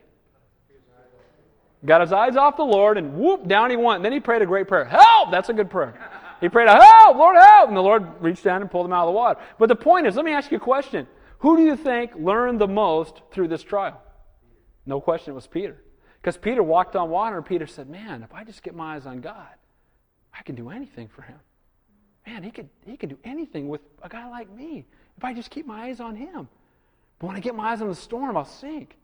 Got 1.85 2.01
his 2.01 2.11
eyes 2.11 2.35
off 2.35 2.57
the 2.57 2.63
Lord, 2.63 2.97
and 2.97 3.15
whoop, 3.15 3.47
down 3.47 3.69
he 3.69 3.75
went. 3.75 3.97
And 3.97 4.05
then 4.05 4.11
he 4.11 4.19
prayed 4.19 4.41
a 4.41 4.45
great 4.45 4.67
prayer. 4.67 4.85
Help! 4.85 5.29
That's 5.29 5.49
a 5.49 5.53
good 5.53 5.69
prayer. 5.69 5.93
He 6.41 6.49
prayed, 6.49 6.67
Help! 6.67 7.17
Lord, 7.17 7.35
help! 7.35 7.67
And 7.67 7.77
the 7.77 7.81
Lord 7.81 8.21
reached 8.21 8.43
down 8.43 8.61
and 8.61 8.71
pulled 8.71 8.85
him 8.85 8.93
out 8.93 9.03
of 9.03 9.13
the 9.13 9.17
water. 9.17 9.39
But 9.59 9.69
the 9.69 9.75
point 9.75 10.07
is, 10.07 10.15
let 10.15 10.25
me 10.25 10.31
ask 10.31 10.51
you 10.51 10.57
a 10.57 10.61
question. 10.61 11.07
Who 11.39 11.57
do 11.57 11.63
you 11.63 11.75
think 11.75 12.11
learned 12.15 12.59
the 12.59 12.67
most 12.67 13.21
through 13.31 13.49
this 13.49 13.61
trial? 13.61 14.01
No 14.85 15.01
question, 15.01 15.31
it 15.31 15.35
was 15.35 15.47
Peter. 15.47 15.77
Because 16.21 16.37
Peter 16.37 16.63
walked 16.63 16.95
on 16.95 17.09
water, 17.09 17.37
and 17.37 17.45
Peter 17.45 17.67
said, 17.67 17.89
Man, 17.89 18.23
if 18.23 18.33
I 18.33 18.43
just 18.43 18.63
get 18.63 18.73
my 18.73 18.95
eyes 18.95 19.05
on 19.05 19.21
God, 19.21 19.47
I 20.33 20.41
can 20.43 20.55
do 20.55 20.69
anything 20.69 21.07
for 21.07 21.21
him. 21.21 21.39
Man, 22.25 22.43
he 22.43 22.51
could, 22.51 22.69
he 22.85 22.97
could 22.97 23.09
do 23.09 23.17
anything 23.23 23.67
with 23.67 23.81
a 24.01 24.09
guy 24.09 24.29
like 24.29 24.49
me 24.49 24.85
if 25.17 25.23
I 25.23 25.33
just 25.33 25.49
keep 25.49 25.65
my 25.65 25.85
eyes 25.85 25.99
on 25.99 26.15
him. 26.15 26.47
But 27.19 27.27
when 27.27 27.35
I 27.35 27.39
get 27.39 27.55
my 27.55 27.71
eyes 27.71 27.81
on 27.81 27.87
the 27.87 27.95
storm, 27.95 28.35
I'll 28.35 28.45
sink. 28.45 28.97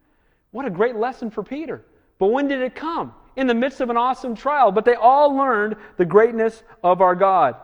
What 0.50 0.66
a 0.66 0.70
great 0.70 0.96
lesson 0.96 1.30
for 1.30 1.42
Peter. 1.42 1.84
But 2.18 2.26
when 2.26 2.48
did 2.48 2.60
it 2.60 2.74
come? 2.74 3.14
In 3.36 3.46
the 3.46 3.54
midst 3.54 3.80
of 3.80 3.90
an 3.90 3.96
awesome 3.96 4.34
trial. 4.34 4.70
But 4.70 4.84
they 4.84 4.94
all 4.94 5.34
learned 5.34 5.76
the 5.96 6.04
greatness 6.04 6.62
of 6.84 7.00
our 7.00 7.14
God. 7.14 7.56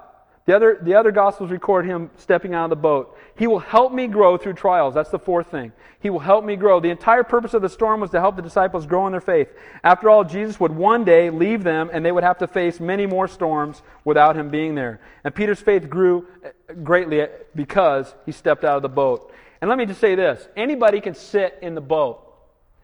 The 0.48 0.56
other, 0.56 0.78
the 0.80 0.94
other 0.94 1.12
Gospels 1.12 1.50
record 1.50 1.84
him 1.84 2.10
stepping 2.16 2.54
out 2.54 2.64
of 2.64 2.70
the 2.70 2.76
boat. 2.76 3.18
He 3.36 3.46
will 3.46 3.58
help 3.58 3.92
me 3.92 4.06
grow 4.06 4.38
through 4.38 4.54
trials. 4.54 4.94
That's 4.94 5.10
the 5.10 5.18
fourth 5.18 5.50
thing. 5.50 5.72
He 6.00 6.08
will 6.08 6.20
help 6.20 6.42
me 6.42 6.56
grow. 6.56 6.80
The 6.80 6.88
entire 6.88 7.22
purpose 7.22 7.52
of 7.52 7.60
the 7.60 7.68
storm 7.68 8.00
was 8.00 8.08
to 8.12 8.20
help 8.20 8.36
the 8.36 8.40
disciples 8.40 8.86
grow 8.86 9.04
in 9.04 9.12
their 9.12 9.20
faith. 9.20 9.52
After 9.84 10.08
all, 10.08 10.24
Jesus 10.24 10.58
would 10.58 10.72
one 10.72 11.04
day 11.04 11.28
leave 11.28 11.64
them 11.64 11.90
and 11.92 12.02
they 12.02 12.10
would 12.10 12.24
have 12.24 12.38
to 12.38 12.46
face 12.46 12.80
many 12.80 13.04
more 13.04 13.28
storms 13.28 13.82
without 14.06 14.36
him 14.36 14.48
being 14.48 14.74
there. 14.74 15.02
And 15.22 15.34
Peter's 15.34 15.60
faith 15.60 15.90
grew 15.90 16.26
greatly 16.82 17.26
because 17.54 18.14
he 18.24 18.32
stepped 18.32 18.64
out 18.64 18.76
of 18.76 18.82
the 18.82 18.88
boat. 18.88 19.30
And 19.60 19.68
let 19.68 19.76
me 19.76 19.84
just 19.84 20.00
say 20.00 20.14
this 20.14 20.48
anybody 20.56 21.02
can 21.02 21.14
sit 21.14 21.58
in 21.60 21.74
the 21.74 21.82
boat. 21.82 22.24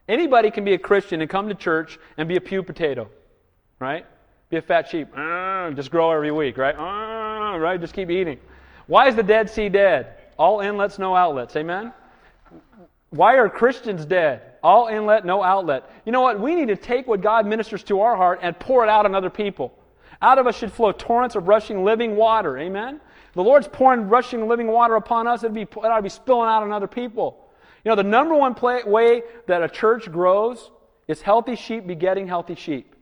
Anybody 0.07 0.51
can 0.51 0.67
be 0.67 0.75
a 0.75 0.79
Christian 0.79 1.23
and 1.23 1.31
come 1.31 1.49
to 1.49 1.55
church 1.55 1.99
and 2.19 2.29
be 2.29 2.37
a 2.37 2.43
pew 2.43 2.63
potato, 2.63 3.09
right? 3.79 4.05
Be 4.51 4.59
a 4.59 4.63
fat 4.63 4.87
sheep. 4.91 5.09
Uh, 5.17 5.71
just 5.71 5.91
grow 5.91 6.11
every 6.11 6.31
week, 6.31 6.59
right? 6.59 6.77
Right? 7.61 7.81
Just 7.81 7.95
keep 7.95 8.11
eating. 8.11 8.39
Why 8.87 9.09
is 9.09 9.17
the 9.17 9.23
Dead 9.23 9.49
Sea 9.51 9.69
dead? 9.69 10.15
All 10.39 10.61
inlets, 10.61 10.99
no 10.99 11.15
outlets. 11.15 11.57
Amen? 11.57 11.93
Why 13.11 13.37
are 13.37 13.49
Christians 13.49 14.05
dead? 14.05 14.43
All 14.63 14.89
inlet, 14.89 15.25
no 15.25 15.43
outlet. 15.43 15.89
You 16.05 16.11
know 16.11 16.21
what? 16.21 16.41
We 16.41 16.55
need 16.55 16.69
to 16.69 16.77
take 16.77 17.07
what 17.07 17.21
God 17.21 17.47
ministers 17.47 17.85
to 17.85 18.01
our 18.01 18.17
heart 18.17 18.41
and 18.43 18.59
pour 18.59 18.83
it 18.83 18.91
out 18.91 19.05
on 19.05 19.15
other 19.15 19.31
people. 19.31 19.73
Out 20.21 20.39
of 20.39 20.47
us 20.47 20.57
should 20.57 20.73
flow 20.73 20.91
torrents 20.91 21.37
of 21.37 21.47
rushing 21.47 21.85
living 21.85 22.17
water. 22.17 22.59
Amen? 22.59 23.01
The 23.35 23.43
Lord's 23.43 23.69
pouring 23.69 24.09
rushing 24.09 24.49
living 24.49 24.67
water 24.67 24.97
upon 24.97 25.27
us. 25.27 25.45
It'd 25.45 25.55
be, 25.55 25.63
it 25.63 25.77
ought 25.77 25.97
to 25.97 26.03
be 26.03 26.09
spilling 26.09 26.49
out 26.49 26.63
on 26.63 26.73
other 26.73 26.87
people. 26.87 27.51
You 27.85 27.91
know, 27.91 27.97
the 27.97 28.03
number 28.03 28.35
one 28.35 28.55
play, 28.55 28.83
way 28.85 29.23
that 29.47 29.63
a 29.63 29.69
church 29.69 30.11
grows 30.11 30.71
is 31.07 31.21
healthy 31.21 31.55
sheep 31.55 31.87
begetting 31.87 32.27
healthy 32.27 32.55
sheep. 32.55 32.97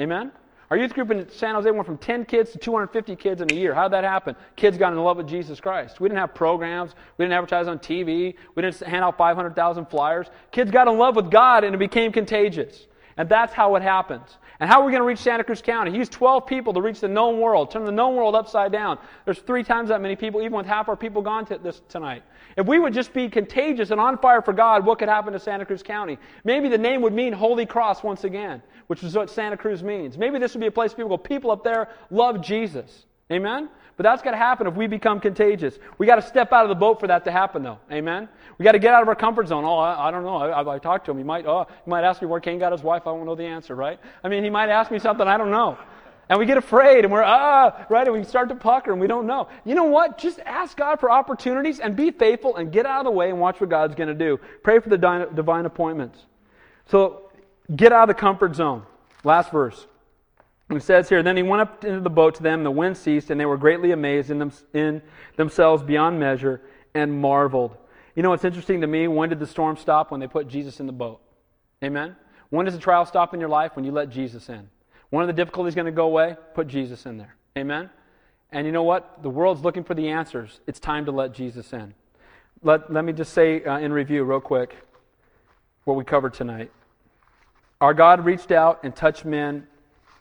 Amen? 0.00 0.32
Our 0.70 0.76
youth 0.76 0.94
group 0.94 1.10
in 1.12 1.30
San 1.30 1.54
Jose 1.54 1.70
went 1.70 1.86
from 1.86 1.98
10 1.98 2.24
kids 2.24 2.50
to 2.52 2.58
250 2.58 3.14
kids 3.16 3.40
in 3.40 3.50
a 3.52 3.54
year. 3.54 3.72
How 3.72 3.84
did 3.84 3.92
that 3.92 4.04
happen? 4.04 4.34
Kids 4.56 4.76
got 4.76 4.92
in 4.92 4.98
love 4.98 5.16
with 5.16 5.28
Jesus 5.28 5.60
Christ. 5.60 6.00
We 6.00 6.08
didn't 6.08 6.18
have 6.18 6.34
programs. 6.34 6.94
We 7.18 7.24
didn't 7.24 7.34
advertise 7.34 7.68
on 7.68 7.78
TV. 7.78 8.34
We 8.54 8.62
didn't 8.62 8.80
hand 8.80 9.04
out 9.04 9.16
500,000 9.16 9.86
flyers. 9.86 10.26
Kids 10.50 10.72
got 10.72 10.88
in 10.88 10.98
love 10.98 11.14
with 11.14 11.30
God 11.30 11.62
and 11.62 11.74
it 11.74 11.78
became 11.78 12.10
contagious. 12.10 12.86
And 13.16 13.28
that's 13.28 13.52
how 13.52 13.76
it 13.76 13.82
happens. 13.82 14.38
And 14.58 14.68
how 14.68 14.80
are 14.80 14.86
we 14.86 14.90
going 14.90 15.02
to 15.02 15.06
reach 15.06 15.18
Santa 15.18 15.44
Cruz 15.44 15.62
County? 15.62 15.90
He 15.90 15.98
used 15.98 16.12
12 16.12 16.46
people 16.46 16.72
to 16.72 16.80
reach 16.80 17.00
the 17.00 17.08
known 17.08 17.40
world, 17.40 17.70
turn 17.70 17.84
the 17.84 17.92
known 17.92 18.16
world 18.16 18.34
upside 18.34 18.72
down. 18.72 18.98
There's 19.24 19.38
three 19.38 19.62
times 19.62 19.90
that 19.90 20.00
many 20.00 20.16
people, 20.16 20.40
even 20.40 20.56
with 20.56 20.66
half 20.66 20.88
our 20.88 20.96
people 20.96 21.22
gone 21.22 21.44
to 21.46 21.58
this 21.58 21.82
tonight. 21.88 22.22
If 22.56 22.66
we 22.66 22.78
would 22.78 22.94
just 22.94 23.12
be 23.12 23.28
contagious 23.28 23.90
and 23.90 24.00
on 24.00 24.16
fire 24.18 24.40
for 24.40 24.54
God, 24.54 24.86
what 24.86 24.98
could 24.98 25.08
happen 25.08 25.34
to 25.34 25.38
Santa 25.38 25.66
Cruz 25.66 25.82
County? 25.82 26.18
Maybe 26.42 26.68
the 26.68 26.78
name 26.78 27.02
would 27.02 27.12
mean 27.12 27.32
Holy 27.32 27.66
Cross 27.66 28.02
once 28.02 28.24
again, 28.24 28.62
which 28.86 29.02
is 29.04 29.14
what 29.14 29.28
Santa 29.28 29.56
Cruz 29.58 29.82
means. 29.82 30.16
Maybe 30.16 30.38
this 30.38 30.54
would 30.54 30.60
be 30.60 30.66
a 30.66 30.70
place 30.70 30.94
people 30.94 31.10
go, 31.10 31.18
people 31.18 31.50
up 31.50 31.62
there 31.62 31.88
love 32.10 32.40
Jesus. 32.40 33.04
Amen? 33.30 33.68
But 33.96 34.04
that's 34.04 34.22
got 34.22 34.32
to 34.32 34.36
happen 34.36 34.66
if 34.66 34.74
we 34.74 34.86
become 34.86 35.20
contagious. 35.20 35.78
We 35.98 36.06
got 36.06 36.16
to 36.16 36.22
step 36.22 36.52
out 36.52 36.64
of 36.64 36.68
the 36.68 36.74
boat 36.74 37.00
for 37.00 37.06
that 37.08 37.24
to 37.24 37.32
happen, 37.32 37.62
though. 37.62 37.78
Amen? 37.90 38.28
We 38.58 38.64
got 38.64 38.72
to 38.72 38.78
get 38.78 38.94
out 38.94 39.02
of 39.02 39.08
our 39.08 39.14
comfort 39.14 39.48
zone. 39.48 39.64
Oh, 39.64 39.78
I, 39.78 40.08
I 40.08 40.10
don't 40.10 40.22
know. 40.22 40.36
I, 40.36 40.74
I, 40.74 40.78
talked 40.78 41.06
to 41.06 41.10
him. 41.10 41.18
He 41.18 41.24
might, 41.24 41.46
oh, 41.46 41.66
he 41.84 41.90
might 41.90 42.04
ask 42.04 42.22
me 42.22 42.28
where 42.28 42.40
Cain 42.40 42.58
got 42.58 42.72
his 42.72 42.82
wife. 42.82 43.02
I 43.06 43.12
won't 43.12 43.26
know 43.26 43.34
the 43.34 43.44
answer, 43.44 43.74
right? 43.74 43.98
I 44.22 44.28
mean, 44.28 44.44
he 44.44 44.50
might 44.50 44.68
ask 44.68 44.90
me 44.90 44.98
something 44.98 45.26
I 45.26 45.36
don't 45.38 45.50
know. 45.50 45.78
And 46.28 46.38
we 46.38 46.46
get 46.46 46.56
afraid 46.56 47.04
and 47.04 47.12
we're, 47.12 47.22
ah, 47.22 47.86
right? 47.88 48.06
And 48.06 48.16
we 48.16 48.24
start 48.24 48.48
to 48.48 48.56
pucker 48.56 48.90
and 48.90 49.00
we 49.00 49.06
don't 49.06 49.26
know. 49.26 49.48
You 49.64 49.74
know 49.76 49.84
what? 49.84 50.18
Just 50.18 50.40
ask 50.40 50.76
God 50.76 50.98
for 50.98 51.10
opportunities 51.10 51.78
and 51.78 51.94
be 51.94 52.10
faithful 52.10 52.56
and 52.56 52.72
get 52.72 52.84
out 52.84 53.00
of 53.00 53.04
the 53.04 53.12
way 53.12 53.30
and 53.30 53.40
watch 53.40 53.60
what 53.60 53.70
God's 53.70 53.94
going 53.94 54.08
to 54.08 54.14
do. 54.14 54.40
Pray 54.64 54.80
for 54.80 54.88
the 54.88 54.98
divine 54.98 55.66
appointments. 55.66 56.26
So 56.86 57.30
get 57.74 57.92
out 57.92 58.08
of 58.08 58.08
the 58.08 58.20
comfort 58.20 58.56
zone. 58.56 58.82
Last 59.22 59.52
verse. 59.52 59.86
It 60.70 60.82
says 60.82 61.08
here, 61.08 61.22
Then 61.22 61.36
he 61.36 61.44
went 61.44 61.62
up 61.62 61.84
into 61.84 62.00
the 62.00 62.10
boat 62.10 62.34
to 62.36 62.42
them, 62.42 62.64
the 62.64 62.72
wind 62.72 62.96
ceased, 62.96 63.30
and 63.30 63.40
they 63.40 63.46
were 63.46 63.56
greatly 63.56 63.92
amazed 63.92 64.30
in, 64.30 64.40
them, 64.40 64.52
in 64.74 65.00
themselves 65.36 65.82
beyond 65.84 66.18
measure 66.18 66.60
and 66.92 67.20
marveled. 67.20 67.76
You 68.16 68.22
know 68.24 68.30
what's 68.30 68.44
interesting 68.44 68.80
to 68.80 68.86
me? 68.88 69.06
When 69.06 69.28
did 69.28 69.38
the 69.38 69.46
storm 69.46 69.76
stop? 69.76 70.10
When 70.10 70.18
they 70.18 70.26
put 70.26 70.48
Jesus 70.48 70.80
in 70.80 70.86
the 70.86 70.92
boat. 70.92 71.20
Amen? 71.84 72.16
When 72.50 72.64
does 72.64 72.74
the 72.74 72.80
trial 72.80 73.04
stop 73.04 73.32
in 73.32 73.38
your 73.38 73.48
life? 73.48 73.76
When 73.76 73.84
you 73.84 73.92
let 73.92 74.08
Jesus 74.08 74.48
in. 74.48 74.68
One 75.16 75.22
of 75.22 75.28
the 75.28 75.32
difficulties 75.32 75.70
is 75.70 75.74
going 75.74 75.86
to 75.86 75.92
go 75.92 76.04
away. 76.04 76.36
Put 76.52 76.68
Jesus 76.68 77.06
in 77.06 77.16
there. 77.16 77.34
Amen? 77.56 77.88
And 78.52 78.66
you 78.66 78.72
know 78.72 78.82
what? 78.82 79.22
The 79.22 79.30
world's 79.30 79.62
looking 79.62 79.82
for 79.82 79.94
the 79.94 80.10
answers. 80.10 80.60
It's 80.66 80.78
time 80.78 81.06
to 81.06 81.10
let 81.10 81.32
Jesus 81.32 81.72
in. 81.72 81.94
Let, 82.62 82.92
let 82.92 83.02
me 83.02 83.14
just 83.14 83.32
say 83.32 83.64
uh, 83.64 83.78
in 83.78 83.94
review, 83.94 84.24
real 84.24 84.42
quick, 84.42 84.76
what 85.84 85.96
we 85.96 86.04
covered 86.04 86.34
tonight. 86.34 86.70
Our 87.80 87.94
God 87.94 88.26
reached 88.26 88.52
out 88.52 88.80
and 88.84 88.94
touched 88.94 89.24
men 89.24 89.66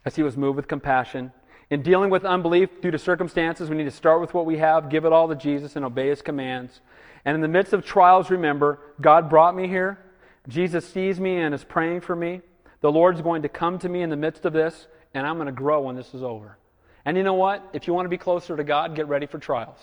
as 0.05 0.15
he 0.15 0.23
was 0.23 0.37
moved 0.37 0.55
with 0.55 0.69
compassion. 0.69 1.33
In 1.69 1.81
dealing 1.81 2.09
with 2.09 2.23
unbelief 2.23 2.69
due 2.81 2.91
to 2.91 2.97
circumstances, 2.97 3.69
we 3.69 3.75
need 3.75 3.83
to 3.83 3.91
start 3.91 4.21
with 4.21 4.33
what 4.33 4.45
we 4.45 4.59
have, 4.59 4.89
give 4.89 5.03
it 5.03 5.11
all 5.11 5.27
to 5.27 5.35
Jesus, 5.35 5.75
and 5.75 5.83
obey 5.83 6.07
his 6.07 6.21
commands. 6.21 6.79
And 7.25 7.35
in 7.35 7.41
the 7.41 7.49
midst 7.49 7.73
of 7.73 7.83
trials, 7.83 8.29
remember, 8.29 8.79
God 9.01 9.29
brought 9.29 9.57
me 9.57 9.67
here. 9.67 9.99
Jesus 10.47 10.87
sees 10.87 11.19
me 11.19 11.35
and 11.35 11.53
is 11.53 11.65
praying 11.65 11.99
for 11.99 12.15
me. 12.15 12.39
The 12.85 12.91
Lord's 12.91 13.19
going 13.19 13.41
to 13.41 13.49
come 13.49 13.79
to 13.79 13.89
me 13.89 14.03
in 14.03 14.11
the 14.11 14.15
midst 14.15 14.45
of 14.45 14.53
this, 14.53 14.85
and 15.15 15.25
I'm 15.25 15.37
going 15.37 15.47
to 15.47 15.51
grow 15.51 15.81
when 15.81 15.95
this 15.95 16.13
is 16.13 16.21
over. 16.21 16.55
And 17.03 17.17
you 17.17 17.23
know 17.23 17.33
what? 17.33 17.67
If 17.73 17.87
you 17.87 17.95
want 17.95 18.05
to 18.05 18.11
be 18.11 18.17
closer 18.19 18.55
to 18.55 18.63
God, 18.63 18.95
get 18.95 19.07
ready 19.07 19.25
for 19.25 19.39
trials. 19.39 19.79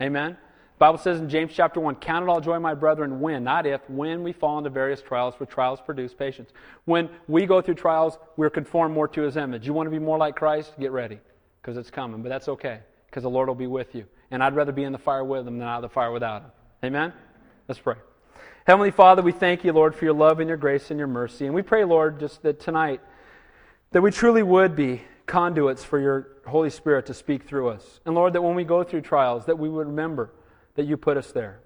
Amen? 0.00 0.30
The 0.30 0.78
Bible 0.78 0.96
says 0.96 1.20
in 1.20 1.28
James 1.28 1.52
chapter 1.54 1.78
1, 1.78 1.96
Count 1.96 2.22
it 2.22 2.30
all 2.30 2.40
joy, 2.40 2.58
my 2.58 2.72
brethren, 2.72 3.20
when, 3.20 3.44
not 3.44 3.66
if, 3.66 3.82
when 3.90 4.22
we 4.22 4.32
fall 4.32 4.56
into 4.56 4.70
various 4.70 5.02
trials, 5.02 5.34
for 5.34 5.44
trials 5.44 5.78
produce 5.84 6.14
patience. 6.14 6.48
When 6.86 7.10
we 7.26 7.44
go 7.44 7.60
through 7.60 7.74
trials, 7.74 8.16
we're 8.38 8.48
conformed 8.48 8.94
more 8.94 9.08
to 9.08 9.20
his 9.20 9.36
image. 9.36 9.66
You 9.66 9.74
want 9.74 9.86
to 9.86 9.90
be 9.90 9.98
more 9.98 10.16
like 10.16 10.34
Christ? 10.34 10.72
Get 10.80 10.90
ready, 10.90 11.18
because 11.60 11.76
it's 11.76 11.90
coming. 11.90 12.22
But 12.22 12.30
that's 12.30 12.48
okay, 12.48 12.80
because 13.10 13.24
the 13.24 13.28
Lord 13.28 13.48
will 13.48 13.56
be 13.56 13.66
with 13.66 13.94
you. 13.94 14.06
And 14.30 14.42
I'd 14.42 14.56
rather 14.56 14.72
be 14.72 14.84
in 14.84 14.92
the 14.92 14.98
fire 14.98 15.22
with 15.22 15.46
him 15.46 15.58
than 15.58 15.68
out 15.68 15.76
of 15.76 15.82
the 15.82 15.90
fire 15.90 16.12
without 16.12 16.40
him. 16.40 16.50
Amen? 16.82 17.12
Let's 17.68 17.78
pray. 17.78 17.96
Heavenly 18.68 18.90
Father, 18.90 19.22
we 19.22 19.32
thank 19.32 19.64
you, 19.64 19.72
Lord, 19.72 19.94
for 19.94 20.04
your 20.04 20.12
love 20.12 20.40
and 20.40 20.48
your 20.48 20.58
grace 20.58 20.90
and 20.90 20.98
your 20.98 21.08
mercy. 21.08 21.46
And 21.46 21.54
we 21.54 21.62
pray, 21.62 21.84
Lord, 21.84 22.20
just 22.20 22.42
that 22.42 22.60
tonight, 22.60 23.00
that 23.92 24.02
we 24.02 24.10
truly 24.10 24.42
would 24.42 24.76
be 24.76 25.00
conduits 25.24 25.84
for 25.84 25.98
your 25.98 26.28
Holy 26.46 26.68
Spirit 26.68 27.06
to 27.06 27.14
speak 27.14 27.44
through 27.44 27.70
us. 27.70 28.00
And 28.04 28.14
Lord, 28.14 28.34
that 28.34 28.42
when 28.42 28.54
we 28.54 28.64
go 28.64 28.84
through 28.84 29.00
trials, 29.00 29.46
that 29.46 29.58
we 29.58 29.70
would 29.70 29.86
remember 29.86 30.32
that 30.74 30.84
you 30.84 30.98
put 30.98 31.16
us 31.16 31.32
there. 31.32 31.60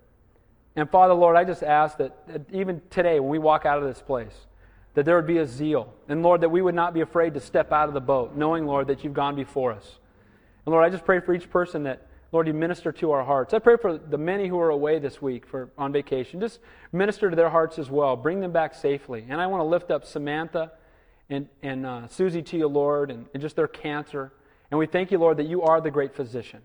And 0.77 0.89
Father, 0.89 1.13
Lord, 1.13 1.35
I 1.35 1.43
just 1.43 1.65
ask 1.65 1.99
that, 1.99 2.25
that 2.29 2.43
even 2.53 2.81
today, 2.89 3.19
when 3.19 3.31
we 3.31 3.39
walk 3.41 3.67
out 3.67 3.79
of 3.79 3.85
this 3.85 4.01
place, 4.01 4.47
that 4.95 5.05
there 5.05 5.17
would 5.17 5.27
be 5.27 5.39
a 5.39 5.47
zeal. 5.47 5.93
And 6.09 6.23
Lord, 6.23 6.41
that 6.43 6.51
we 6.51 6.63
would 6.63 6.77
not 6.77 6.95
be 6.95 7.01
afraid 7.01 7.35
to 7.35 7.41
step 7.41 7.73
out 7.73 7.89
of 7.89 7.95
the 7.95 8.01
boat, 8.01 8.37
knowing, 8.37 8.65
Lord, 8.65 8.87
that 8.87 9.03
you've 9.03 9.13
gone 9.13 9.35
before 9.35 9.73
us. 9.73 9.99
And 10.65 10.73
Lord, 10.73 10.85
I 10.85 10.89
just 10.89 11.05
pray 11.05 11.19
for 11.19 11.35
each 11.35 11.51
person 11.51 11.83
that 11.83 12.07
Lord, 12.33 12.47
you 12.47 12.55
minister 12.55 12.93
to 12.93 13.11
our 13.11 13.23
hearts. 13.23 13.53
I 13.53 13.59
pray 13.59 13.77
for 13.77 13.99
the 13.99 14.17
many 14.17 14.49
who 14.49 14.59
are 14.59 14.71
away 14.71 14.99
this 14.99 15.21
week 15.21 15.47
for 15.47 15.71
on 15.77 15.93
vacation. 15.93 16.41
Just 16.41 16.61
minister 16.91 17.29
to 17.29 17.37
their 17.37 17.51
hearts 17.51 17.79
as 17.79 17.91
well. 17.91 18.17
Bring 18.17 18.41
them 18.41 18.53
back 18.53 18.75
safely. 18.75 19.27
And 19.29 19.39
I 19.39 19.47
want 19.47 19.61
to 19.61 19.65
lift 19.65 19.91
up 19.91 20.07
Samantha 20.07 20.73
and, 21.29 21.47
and 21.63 21.85
uh, 21.85 22.09
Susie 22.09 22.41
to 22.41 22.57
you, 22.57 22.69
Lord, 22.69 23.11
and, 23.11 23.27
and 23.35 23.43
just 23.43 23.55
their 23.55 23.69
cancer. 23.69 24.33
And 24.71 24.79
we 24.79 24.87
thank 24.87 25.11
you, 25.11 25.19
Lord, 25.19 25.37
that 25.37 25.47
you 25.47 25.61
are 25.61 25.83
the 25.83 25.91
great 25.91 26.17
physician. 26.17 26.61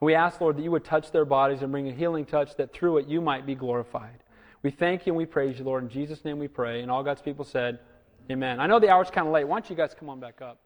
And 0.00 0.06
we 0.06 0.14
ask, 0.14 0.40
Lord, 0.40 0.56
that 0.56 0.62
you 0.62 0.70
would 0.70 0.84
touch 0.84 1.12
their 1.12 1.26
bodies 1.26 1.60
and 1.60 1.70
bring 1.70 1.86
a 1.88 1.92
healing 1.92 2.24
touch 2.24 2.56
that 2.56 2.72
through 2.72 2.98
it 2.98 3.06
you 3.06 3.20
might 3.20 3.44
be 3.44 3.54
glorified. 3.54 4.24
We 4.62 4.70
thank 4.70 5.06
you 5.06 5.12
and 5.12 5.18
we 5.18 5.26
praise 5.26 5.58
you, 5.58 5.66
Lord. 5.66 5.82
In 5.82 5.90
Jesus' 5.90 6.24
name 6.24 6.38
we 6.38 6.48
pray. 6.48 6.80
And 6.80 6.90
all 6.90 7.02
God's 7.02 7.20
people 7.20 7.44
said, 7.44 7.78
Amen. 8.30 8.58
I 8.58 8.66
know 8.66 8.78
the 8.78 8.88
hour's 8.88 9.10
kind 9.10 9.26
of 9.26 9.34
late. 9.34 9.46
Why 9.46 9.58
don't 9.58 9.68
you 9.68 9.76
guys 9.76 9.94
come 9.98 10.08
on 10.08 10.18
back 10.18 10.40
up? 10.40 10.60